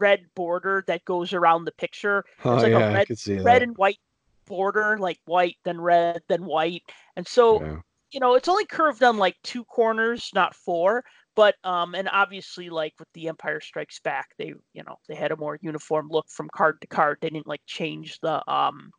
red 0.00 0.20
border 0.34 0.82
that 0.86 1.04
goes 1.04 1.34
around 1.34 1.66
the 1.66 1.72
picture 1.72 2.24
Oh 2.42 2.54
like 2.54 2.68
a 2.68 2.70
yeah, 2.70 2.88
I 2.88 2.92
red- 2.94 3.06
could 3.08 3.18
see 3.18 3.38
red 3.38 3.60
that. 3.60 3.62
and 3.64 3.76
white 3.76 3.98
border 4.46 4.96
like 4.98 5.18
white 5.26 5.56
then 5.66 5.78
red 5.78 6.22
then 6.30 6.46
white 6.46 6.84
and 7.16 7.28
so 7.28 7.62
Yeah. 7.62 7.76
you 8.12 8.20
know 8.20 8.34
it's 8.34 8.48
only 8.48 8.64
curved 8.64 9.02
on 9.02 9.18
like 9.18 9.36
two 9.42 9.64
corners 9.66 10.30
not 10.34 10.54
four 10.54 11.04
but 11.36 11.54
um 11.62 11.94
and 11.94 12.08
obviously 12.10 12.68
like 12.68 12.94
with 12.98 13.08
the 13.14 13.28
empire 13.28 13.60
strikes 13.60 14.00
back 14.00 14.30
they 14.38 14.54
you 14.72 14.82
know 14.84 14.96
they 15.08 15.14
had 15.14 15.30
a 15.30 15.36
more 15.36 15.58
uniform 15.62 16.08
look 16.10 16.26
from 16.28 16.48
card 16.52 16.80
to 16.80 16.86
card. 16.88 17.18
They 17.20 17.30
didn't 17.30 17.46
like 17.46 17.62
change 17.66 18.18
the 18.20 18.42
um 18.52 18.90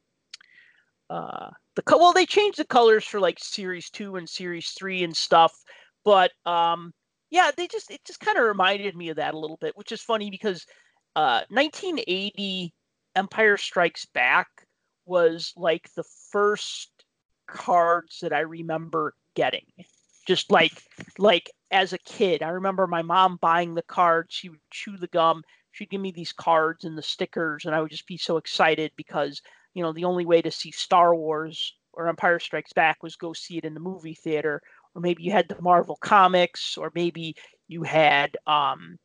uh 1.10 1.50
the 1.76 1.82
co- 1.82 1.98
well 1.98 2.14
they 2.14 2.26
changed 2.26 2.60
the 2.60 2.66
colors 2.66 3.04
for 3.04 3.20
like 3.20 3.40
series 3.40 3.90
2 3.90 4.16
and 4.16 4.30
series 4.30 4.70
3 4.70 5.04
and 5.04 5.16
stuff. 5.16 5.54
But 6.06 6.32
um 6.46 6.94
yeah 7.30 7.52
they 7.58 7.68
just 7.68 7.92
it 7.92 8.00
just 8.06 8.22
kind 8.22 8.38
of 8.38 8.46
reminded 8.46 8.96
me 8.96 9.10
of 9.10 9.18
that 9.18 9.34
a 9.34 9.40
little 9.40 9.58
bit 9.58 9.76
which 9.76 9.92
is 9.92 10.02
funny 10.02 10.30
because 10.30 10.66
uh 11.18 11.42
1980 11.50 12.74
empire 13.16 13.58
strikes 13.58 14.06
back 14.06 14.48
was 15.06 15.54
like 15.58 15.90
the 15.96 16.04
first 16.32 16.92
cards 17.48 18.20
that 18.22 18.34
i 18.34 18.42
remember 18.42 19.14
getting. 19.38 19.66
Just 20.26 20.52
like 20.52 20.74
like 21.18 21.50
as 21.72 21.94
a 21.94 21.98
kid 22.00 22.42
i 22.42 22.50
remember 22.50 22.88
my 22.88 23.02
mom 23.02 23.38
buying 23.42 23.74
the 23.74 23.84
cards 23.84 24.34
she 24.34 24.50
would 24.50 24.60
chew 24.72 24.98
the 24.98 25.08
gum 25.08 25.42
she'd 25.72 25.90
give 25.90 26.02
me 26.02 26.12
these 26.12 26.34
cards 26.34 26.86
and 26.86 26.98
the 26.98 27.02
stickers 27.02 27.66
and 27.66 27.76
i 27.76 27.82
would 27.82 27.92
just 27.92 28.08
be 28.08 28.18
so 28.18 28.38
excited 28.38 28.92
because 28.96 29.42
you 29.74 29.84
know 29.84 29.94
the 29.94 30.06
only 30.06 30.26
way 30.26 30.42
to 30.42 30.52
see 30.52 30.72
star 30.72 31.16
wars 31.16 31.74
or 31.98 32.08
empire 32.08 32.40
strikes 32.40 32.72
back 32.74 33.02
was 33.02 33.16
go 33.16 33.34
see 33.34 33.58
it 33.58 33.66
in 33.66 33.74
the 33.74 33.80
movie 33.80 34.14
theater. 34.14 34.62
Or 34.96 35.02
maybe 35.02 35.24
you 35.24 35.32
had 35.32 35.50
the 35.50 35.62
marvel 35.62 35.98
comics 35.98 36.78
or 36.78 36.92
maybe 36.96 37.36
you 37.68 37.84
had 37.84 38.38
um 38.48 38.98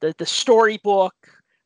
the 0.00 0.14
the 0.18 0.26
storybook 0.26 1.14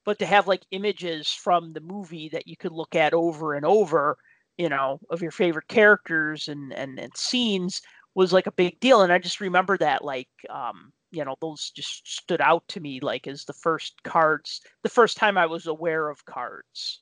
but 0.05 0.19
to 0.19 0.27
have 0.27 0.49
like 0.49 0.63
images 0.71 1.29
from 1.29 1.73
the 1.73 1.81
movie 1.81 2.29
that 2.31 2.47
you 2.47 2.57
could 2.57 2.73
look 2.73 2.95
at 2.97 3.15
over 3.15 3.55
and 3.55 3.65
over 3.65 4.17
you 4.57 4.69
know 4.69 4.99
of 5.11 5.23
your 5.23 5.31
favorite 5.31 5.69
characters 5.69 6.49
and 6.49 6.73
and, 6.73 6.99
and 6.99 7.17
scenes 7.17 7.81
was 8.15 8.33
like 8.33 8.47
a 8.47 8.53
big 8.53 8.79
deal 8.81 9.03
and 9.03 9.13
i 9.13 9.19
just 9.19 9.41
remember 9.41 9.77
that 9.79 10.05
like 10.05 10.29
um 10.51 10.93
you 11.11 11.25
know 11.25 11.37
those 11.41 11.71
just 11.71 12.07
stood 12.07 12.41
out 12.41 12.67
to 12.69 12.81
me 12.81 12.99
like 13.01 13.27
as 13.27 13.45
the 13.45 13.53
first 13.53 14.03
cards 14.03 14.61
the 14.83 14.89
first 14.89 15.17
time 15.17 15.37
i 15.39 15.47
was 15.47 15.67
aware 15.67 16.09
of 16.09 16.25
cards 16.25 17.01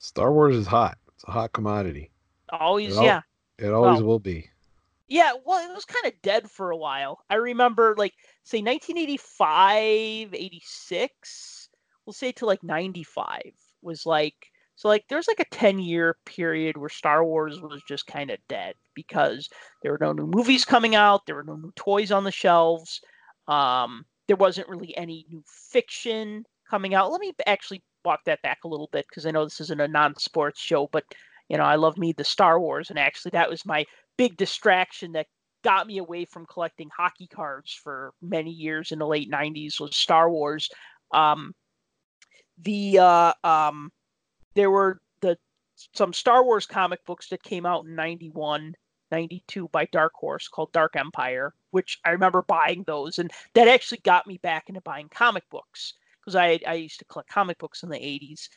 Star 0.00 0.32
Wars 0.32 0.54
is 0.54 0.66
hot. 0.68 0.96
It's 1.14 1.24
a 1.26 1.32
hot 1.32 1.52
commodity. 1.52 2.10
always 2.50 2.94
It 2.94 2.98
al- 2.98 3.04
yeah 3.04 3.20
It 3.58 3.72
always 3.72 3.98
Well, 4.00 4.06
will 4.10 4.18
be. 4.20 4.48
yeah 5.08 5.32
well 5.44 5.68
it 5.68 5.74
was 5.74 5.84
kind 5.84 6.06
of 6.06 6.20
dead 6.22 6.48
for 6.50 6.70
a 6.70 6.76
while 6.76 7.18
i 7.30 7.34
remember 7.34 7.94
like 7.98 8.14
say 8.44 8.58
1985 8.62 10.34
86 10.34 11.68
we'll 12.06 12.12
say 12.12 12.32
to 12.32 12.46
like 12.46 12.62
95 12.62 13.42
was 13.82 14.06
like 14.06 14.36
so 14.78 14.88
like 14.88 15.04
there's 15.08 15.26
like 15.28 15.40
a 15.40 15.54
10 15.54 15.80
year 15.80 16.16
period 16.24 16.76
where 16.76 16.88
star 16.88 17.24
wars 17.24 17.60
was 17.60 17.82
just 17.86 18.06
kind 18.06 18.30
of 18.30 18.38
dead 18.48 18.74
because 18.94 19.48
there 19.82 19.92
were 19.92 19.98
no 20.00 20.12
new 20.12 20.26
movies 20.26 20.64
coming 20.64 20.94
out 20.94 21.26
there 21.26 21.34
were 21.34 21.44
no 21.44 21.56
new 21.56 21.72
toys 21.76 22.10
on 22.12 22.24
the 22.24 22.30
shelves 22.30 23.00
um 23.48 24.04
there 24.28 24.36
wasn't 24.36 24.68
really 24.68 24.96
any 24.96 25.26
new 25.28 25.42
fiction 25.46 26.44
coming 26.70 26.94
out 26.94 27.10
let 27.10 27.20
me 27.20 27.32
actually 27.46 27.82
walk 28.04 28.20
that 28.24 28.40
back 28.42 28.58
a 28.64 28.68
little 28.68 28.88
bit 28.92 29.04
because 29.08 29.26
i 29.26 29.30
know 29.30 29.44
this 29.44 29.60
isn't 29.60 29.80
a 29.80 29.88
non-sports 29.88 30.60
show 30.60 30.88
but 30.92 31.04
you 31.48 31.56
know 31.56 31.64
i 31.64 31.74
love 31.74 31.98
me 31.98 32.12
the 32.12 32.24
star 32.24 32.60
wars 32.60 32.88
and 32.88 32.98
actually 32.98 33.30
that 33.30 33.50
was 33.50 33.66
my 33.66 33.84
big 34.16 34.36
distraction 34.36 35.12
that 35.12 35.26
got 35.64 35.86
me 35.86 35.98
away 35.98 36.24
from 36.24 36.46
collecting 36.46 36.88
hockey 36.96 37.26
cards 37.26 37.72
for 37.72 38.12
many 38.22 38.50
years 38.50 38.92
in 38.92 38.98
the 38.98 39.06
late 39.06 39.30
90s 39.30 39.80
was 39.80 39.96
Star 39.96 40.30
Wars. 40.30 40.68
Um, 41.12 41.52
the 42.60 42.98
uh, 42.98 43.32
um, 43.44 43.90
there 44.54 44.70
were 44.70 45.00
the 45.20 45.36
some 45.94 46.12
Star 46.12 46.44
Wars 46.44 46.66
comic 46.66 47.04
books 47.06 47.28
that 47.28 47.42
came 47.42 47.66
out 47.66 47.84
in 47.84 47.94
91 47.94 48.74
92 49.10 49.68
by 49.68 49.86
Dark 49.86 50.12
Horse 50.14 50.48
called 50.48 50.70
Dark 50.72 50.94
Empire, 50.94 51.54
which 51.70 51.98
I 52.04 52.10
remember 52.10 52.42
buying 52.42 52.84
those 52.86 53.18
and 53.18 53.30
that 53.54 53.68
actually 53.68 54.00
got 54.04 54.26
me 54.26 54.38
back 54.38 54.68
into 54.68 54.82
buying 54.82 55.08
comic 55.08 55.48
books 55.50 55.94
because 56.20 56.36
I 56.36 56.60
I 56.66 56.74
used 56.74 56.98
to 56.98 57.04
collect 57.06 57.30
comic 57.30 57.58
books 57.58 57.82
in 57.82 57.88
the 57.88 57.98
80s. 57.98 58.48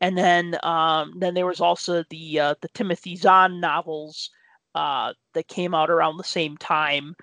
And 0.00 0.16
then 0.16 0.56
um, 0.62 1.14
then 1.18 1.34
there 1.34 1.46
was 1.46 1.60
also 1.60 2.04
the 2.10 2.40
uh, 2.40 2.54
the 2.62 2.68
Timothy 2.68 3.16
Zahn 3.16 3.60
novels 3.60 4.30
uh, 4.74 5.12
that 5.34 5.48
came 5.48 5.74
out 5.74 5.90
around 5.90 6.16
the 6.16 6.24
same 6.24 6.56
time 6.56 7.14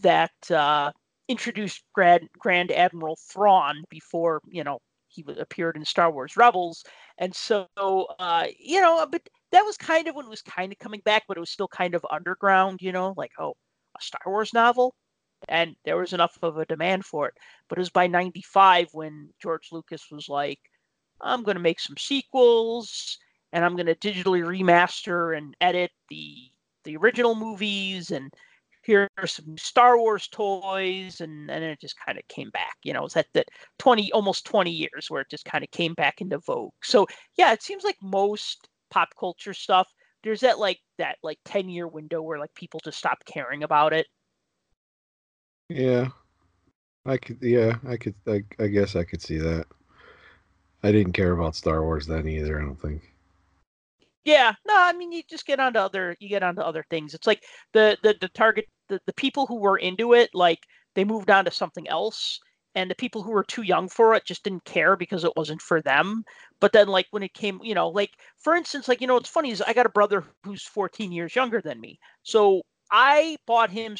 that 0.00 0.50
uh, 0.50 0.92
introduced 1.28 1.82
Grand, 1.94 2.28
Grand 2.38 2.70
Admiral 2.72 3.16
Thrawn 3.16 3.84
before 3.88 4.40
you 4.48 4.64
know 4.64 4.80
he 5.10 5.24
appeared 5.38 5.76
in 5.76 5.84
Star 5.84 6.10
Wars 6.10 6.36
Rebels, 6.36 6.84
and 7.18 7.34
so 7.34 7.66
uh, 7.76 8.46
you 8.58 8.80
know, 8.80 9.06
but 9.10 9.22
that 9.52 9.62
was 9.62 9.76
kind 9.76 10.08
of 10.08 10.14
when 10.14 10.26
it 10.26 10.30
was 10.30 10.42
kind 10.42 10.72
of 10.72 10.78
coming 10.78 11.00
back, 11.04 11.24
but 11.28 11.36
it 11.36 11.40
was 11.40 11.50
still 11.50 11.68
kind 11.68 11.94
of 11.94 12.06
underground, 12.10 12.80
you 12.80 12.92
know, 12.92 13.14
like 13.16 13.32
oh, 13.38 13.54
a 13.98 14.02
Star 14.02 14.22
Wars 14.26 14.54
novel, 14.54 14.94
and 15.48 15.76
there 15.84 15.96
was 15.96 16.12
enough 16.12 16.38
of 16.42 16.58
a 16.58 16.66
demand 16.66 17.04
for 17.04 17.28
it. 17.28 17.34
But 17.68 17.78
it 17.78 17.82
was 17.82 17.90
by 17.90 18.06
'95 18.06 18.88
when 18.92 19.30
George 19.42 19.68
Lucas 19.72 20.10
was 20.10 20.28
like, 20.28 20.60
I'm 21.20 21.42
going 21.42 21.56
to 21.56 21.62
make 21.62 21.80
some 21.80 21.96
sequels, 21.98 23.18
and 23.52 23.64
I'm 23.64 23.76
going 23.76 23.86
to 23.86 23.94
digitally 23.96 24.42
remaster 24.42 25.36
and 25.36 25.56
edit 25.60 25.90
the 26.08 26.36
the 26.84 26.96
original 26.96 27.34
movies 27.34 28.10
and 28.10 28.32
here 28.90 29.08
are 29.18 29.26
some 29.26 29.56
Star 29.56 29.96
Wars 29.98 30.26
toys 30.26 31.20
and 31.20 31.48
and 31.48 31.62
it 31.62 31.80
just 31.80 31.94
kind 32.04 32.18
of 32.18 32.26
came 32.26 32.50
back. 32.50 32.76
You 32.82 32.92
know, 32.92 33.00
it 33.00 33.04
was 33.04 33.16
at 33.16 33.26
that 33.34 33.46
20 33.78 34.10
almost 34.10 34.44
20 34.46 34.70
years 34.70 35.06
where 35.08 35.20
it 35.22 35.30
just 35.30 35.44
kind 35.44 35.62
of 35.62 35.70
came 35.70 35.94
back 35.94 36.20
into 36.20 36.38
vogue. 36.38 36.72
So 36.82 37.06
yeah, 37.38 37.52
it 37.52 37.62
seems 37.62 37.84
like 37.84 37.96
most 38.02 38.68
pop 38.90 39.10
culture 39.18 39.54
stuff, 39.54 39.88
there's 40.24 40.40
that 40.40 40.58
like 40.58 40.80
that 40.98 41.18
like 41.22 41.38
10 41.44 41.68
year 41.68 41.86
window 41.86 42.20
where 42.20 42.40
like 42.40 42.52
people 42.54 42.80
just 42.84 42.98
stop 42.98 43.24
caring 43.26 43.62
about 43.62 43.92
it. 43.92 44.08
Yeah. 45.68 46.08
I 47.06 47.16
could 47.16 47.38
yeah, 47.40 47.76
I 47.88 47.96
could 47.96 48.16
I, 48.26 48.42
I 48.58 48.66
guess 48.66 48.96
I 48.96 49.04
could 49.04 49.22
see 49.22 49.38
that. 49.38 49.66
I 50.82 50.90
didn't 50.90 51.12
care 51.12 51.32
about 51.32 51.54
Star 51.54 51.84
Wars 51.84 52.06
then 52.08 52.26
either, 52.26 52.60
I 52.60 52.64
don't 52.64 52.80
think. 52.80 53.14
Yeah, 54.24 54.52
no, 54.66 54.74
I 54.76 54.92
mean 54.94 55.12
you 55.12 55.22
just 55.30 55.46
get 55.46 55.60
onto 55.60 55.78
other 55.78 56.16
you 56.18 56.28
get 56.28 56.42
onto 56.42 56.60
other 56.60 56.84
things. 56.90 57.14
It's 57.14 57.26
like 57.28 57.44
the 57.72 57.96
the 58.02 58.16
the 58.20 58.28
target 58.30 58.66
the, 58.90 59.00
the 59.06 59.14
people 59.14 59.46
who 59.46 59.56
were 59.56 59.78
into 59.78 60.12
it 60.12 60.28
like 60.34 60.58
they 60.94 61.04
moved 61.04 61.30
on 61.30 61.46
to 61.46 61.50
something 61.50 61.88
else 61.88 62.38
and 62.74 62.90
the 62.90 62.96
people 62.96 63.22
who 63.22 63.30
were 63.30 63.44
too 63.44 63.62
young 63.62 63.88
for 63.88 64.14
it 64.14 64.24
just 64.26 64.44
didn't 64.44 64.64
care 64.64 64.96
because 64.96 65.24
it 65.24 65.32
wasn't 65.36 65.62
for 65.62 65.80
them. 65.82 66.24
But 66.60 66.72
then 66.72 66.88
like 66.88 67.06
when 67.10 67.22
it 67.22 67.34
came, 67.34 67.60
you 67.62 67.74
know, 67.74 67.88
like 67.88 68.10
for 68.38 68.54
instance, 68.54 68.88
like 68.88 69.00
you 69.00 69.06
know 69.06 69.14
what's 69.14 69.28
funny 69.28 69.50
is 69.50 69.62
I 69.62 69.72
got 69.72 69.86
a 69.86 69.90
brother 69.90 70.24
who's 70.44 70.62
14 70.64 71.10
years 71.12 71.34
younger 71.34 71.60
than 71.60 71.80
me. 71.80 71.98
So 72.22 72.62
I 72.92 73.36
bought 73.46 73.70
him 73.70 73.96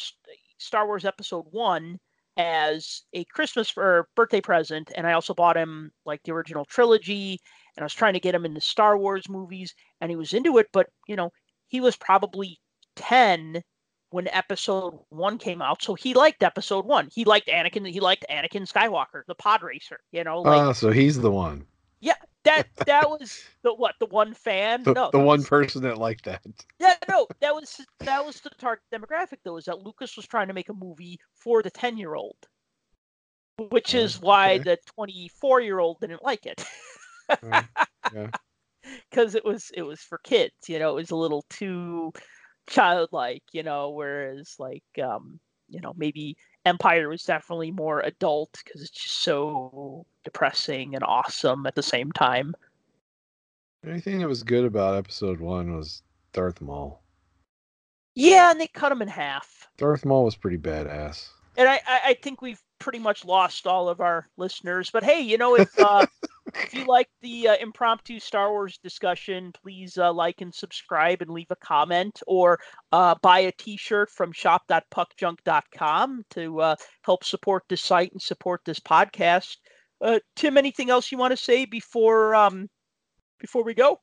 Star 0.59 0.87
Wars 0.87 1.05
episode 1.05 1.47
1 1.51 1.99
as 2.37 3.03
a 3.13 3.25
Christmas 3.25 3.73
or 3.77 4.09
birthday 4.15 4.41
present 4.41 4.93
and 4.97 5.07
I 5.07 5.13
also 5.13 5.35
bought 5.35 5.57
him 5.57 5.91
like 6.07 6.23
the 6.23 6.33
original 6.33 6.65
trilogy 6.65 7.39
and 7.77 7.83
I 7.83 7.85
was 7.85 7.95
trying 7.95 8.15
to 8.15 8.21
get 8.21 8.35
him 8.35 8.45
into 8.47 8.61
Star 8.61 8.97
Wars 8.97 9.29
movies 9.29 9.75
and 10.01 10.11
he 10.11 10.17
was 10.17 10.33
into 10.33 10.59
it, 10.59 10.69
but 10.73 10.87
you 11.09 11.17
know, 11.17 11.31
he 11.69 11.81
was 11.81 11.97
probably 11.97 12.59
10 12.97 13.63
when 14.11 14.29
episode 14.29 14.99
one 15.09 15.39
came 15.39 15.63
out. 15.63 15.83
So 15.83 15.95
he 15.95 16.15
liked 16.15 16.43
episode 16.43 16.85
one. 16.85 17.09
He 17.13 17.25
liked 17.25 17.49
Anakin, 17.49 17.89
he 17.89 18.01
liked 18.01 18.25
Anakin 18.31 18.71
Skywalker, 18.71 19.23
the 19.27 19.35
pod 19.35 19.63
racer, 19.63 19.99
you 20.13 20.25
know, 20.25 20.43
like 20.43 20.61
Ah, 20.61 20.73
so 20.73 20.91
he's 20.91 21.19
the 21.21 21.31
one. 21.31 21.65
Yeah, 22.01 22.15
that 22.45 22.69
that 22.87 23.09
was 23.11 23.43
the 23.63 23.75
what, 23.75 23.95
the 24.01 24.07
one 24.07 24.35
fan? 24.35 24.83
The, 24.83 24.95
no. 24.95 25.11
the 25.13 25.19
one 25.19 25.41
was- 25.41 25.49
person 25.49 25.83
that 25.83 25.99
liked 25.99 26.25
that. 26.25 26.43
Yeah, 26.79 26.95
no, 27.09 27.27
that 27.41 27.55
was 27.55 27.81
that 28.01 28.25
was 28.25 28.41
the 28.41 28.51
target 28.59 28.85
demographic 28.93 29.39
though, 29.45 29.57
is 29.59 29.67
that 29.67 29.81
Lucas 29.81 30.17
was 30.17 30.27
trying 30.27 30.49
to 30.49 30.55
make 30.55 30.69
a 30.71 30.75
movie 30.75 31.19
for 31.35 31.63
the 31.63 31.71
10 31.71 31.97
year 31.99 32.15
old. 32.15 32.37
Which 33.71 33.95
Oh, 33.95 33.99
is 33.99 34.21
why 34.21 34.57
the 34.59 34.79
24 34.97 35.61
year 35.61 35.79
old 35.79 36.01
didn't 36.01 36.23
like 36.23 36.47
it. 36.47 36.65
Uh, 37.29 37.63
yeah. 38.15 38.29
because 39.11 39.35
it 39.35 39.45
was 39.45 39.71
it 39.75 39.83
was 39.83 40.01
for 40.01 40.19
kids 40.25 40.55
you 40.67 40.79
know 40.79 40.91
it 40.91 40.95
was 40.95 41.11
a 41.11 41.17
little 41.17 41.45
too 41.51 42.11
childlike 42.71 43.43
you 43.53 43.63
know 43.63 43.91
whereas 43.91 44.55
like 44.59 44.85
um 45.03 45.39
you 45.69 45.81
know 45.81 45.93
maybe 45.97 46.37
Empire 46.67 47.09
was 47.09 47.25
definitely 47.25 47.71
more 47.71 48.01
adult 48.01 48.61
because 48.65 48.83
it's 48.83 48.91
just 48.91 49.23
so 49.23 50.05
depressing 50.25 50.95
and 50.95 51.03
awesome 51.05 51.67
at 51.67 51.75
the 51.75 51.83
same 51.83 52.13
time. 52.13 52.55
Anything 53.87 54.19
that 54.19 54.29
was 54.29 54.43
good 54.43 54.67
about 54.67 54.97
episode 54.97 55.41
one 55.41 55.75
was 55.75 56.03
Darth 56.35 56.61
Maul. 56.61 57.03
Yeah, 58.15 58.51
and 58.51 58.61
they 58.61 58.67
cut 58.67 58.93
him 58.93 59.01
in 59.01 59.09
half. 59.09 59.69
Darth 59.79 60.05
Maul 60.05 60.25
was 60.25 60.37
pretty 60.37 60.59
badass. 60.59 61.31
And 61.57 61.67
I, 61.67 61.81
I, 61.87 62.01
I 62.07 62.15
think 62.23 62.43
we've 62.43 62.63
pretty 62.81 62.99
much 62.99 63.25
lost 63.25 63.67
all 63.67 63.89
of 63.89 64.01
our 64.01 64.29
listeners. 64.37 64.91
But 64.91 65.05
hey, 65.05 65.21
you 65.21 65.39
know, 65.39 65.55
if 65.55 65.69
uh, 65.79 66.07
if 66.57 66.75
you 66.75 66.85
like 66.89 67.09
the 67.23 67.49
uh, 67.49 67.57
impromptu 67.61 68.19
Star 68.19 68.51
Wars 68.51 68.79
discussion, 68.83 69.53
please 69.63 69.97
uh, 69.97 70.13
like 70.13 70.41
and 70.41 70.53
subscribe 70.53 71.23
and 71.23 71.31
leave 71.31 71.51
a 71.51 71.57
comment 71.57 72.21
or 72.27 72.59
uh, 72.91 73.15
buy 73.23 73.41
a 73.41 73.53
T-shirt 73.53 74.11
from 74.11 74.33
shop.puckjunk.com 74.33 76.25
to 76.31 76.61
uh, 76.61 76.77
help 77.03 77.23
support 77.23 77.63
this 77.69 77.83
site 77.83 78.11
and 78.13 78.21
support 78.21 78.63
this 78.65 78.81
podcast. 78.81 79.57
Uh, 80.01 80.19
Tim, 80.35 80.57
anything 80.57 80.91
else 80.91 81.13
you 81.13 81.19
want 81.19 81.33
to 81.33 81.37
say 81.37 81.67
before 81.67 82.35
um, 82.35 82.69
before 83.39 83.63
we 83.63 83.75
go? 83.75 84.01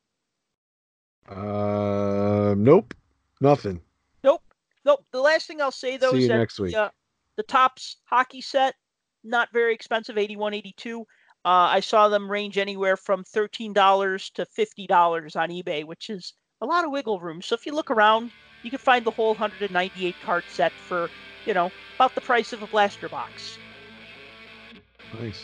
Uh, 1.27 2.55
nope, 2.57 2.93
nothing. 3.41 3.81
Nope, 4.23 4.43
nope. 4.85 5.03
The 5.11 5.19
last 5.19 5.47
thing 5.47 5.61
I'll 5.61 5.71
say 5.71 5.97
though 5.97 6.11
See 6.11 6.17
is 6.17 6.23
you 6.23 6.29
that 6.29 6.37
next 6.37 6.59
week. 6.59 6.73
The, 6.73 6.83
uh, 6.83 6.89
the 7.37 7.43
topps 7.43 7.97
hockey 8.05 8.41
set 8.41 8.75
not 9.23 9.49
very 9.53 9.73
expensive, 9.73 10.17
81, 10.17 10.53
82. 10.55 11.01
Uh, 11.01 11.03
I 11.45 11.79
saw 11.79 12.09
them 12.09 12.29
range 12.29 12.57
anywhere 12.57 12.97
from 12.97 13.23
$13 13.23 14.33
to 14.33 14.45
$50 14.45 15.35
on 15.35 15.49
eBay, 15.49 15.85
which 15.85 16.09
is 16.09 16.33
a 16.61 16.65
lot 16.65 16.83
of 16.83 16.91
wiggle 16.91 17.19
room. 17.19 17.41
So 17.41 17.55
if 17.55 17.65
you 17.65 17.73
look 17.73 17.91
around, 17.91 18.31
you 18.63 18.69
can 18.69 18.79
find 18.79 19.05
the 19.05 19.11
whole 19.11 19.29
198 19.29 20.15
card 20.23 20.43
set 20.49 20.71
for, 20.71 21.09
you 21.45 21.53
know, 21.53 21.71
about 21.95 22.15
the 22.15 22.21
price 22.21 22.53
of 22.53 22.63
a 22.63 22.67
blaster 22.67 23.07
box. 23.07 23.57
Nice. 25.19 25.43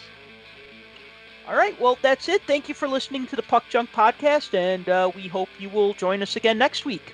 All 1.47 1.55
right. 1.55 1.79
Well, 1.79 1.97
that's 2.01 2.29
it. 2.29 2.41
Thank 2.47 2.69
you 2.69 2.75
for 2.75 2.87
listening 2.87 3.27
to 3.27 3.35
the 3.35 3.41
Puck 3.43 3.65
Junk 3.69 3.89
podcast, 3.91 4.53
and 4.53 4.87
uh, 4.87 5.11
we 5.15 5.27
hope 5.27 5.49
you 5.59 5.69
will 5.69 5.93
join 5.93 6.21
us 6.21 6.35
again 6.35 6.57
next 6.57 6.85
week. 6.85 7.13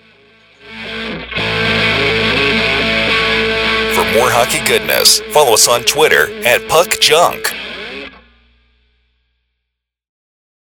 For 3.99 4.05
more 4.13 4.31
hockey 4.31 4.65
goodness, 4.65 5.19
follow 5.33 5.55
us 5.55 5.67
on 5.67 5.83
Twitter 5.83 6.31
at 6.47 6.65
Puck 6.69 7.01
Junk. 7.01 7.58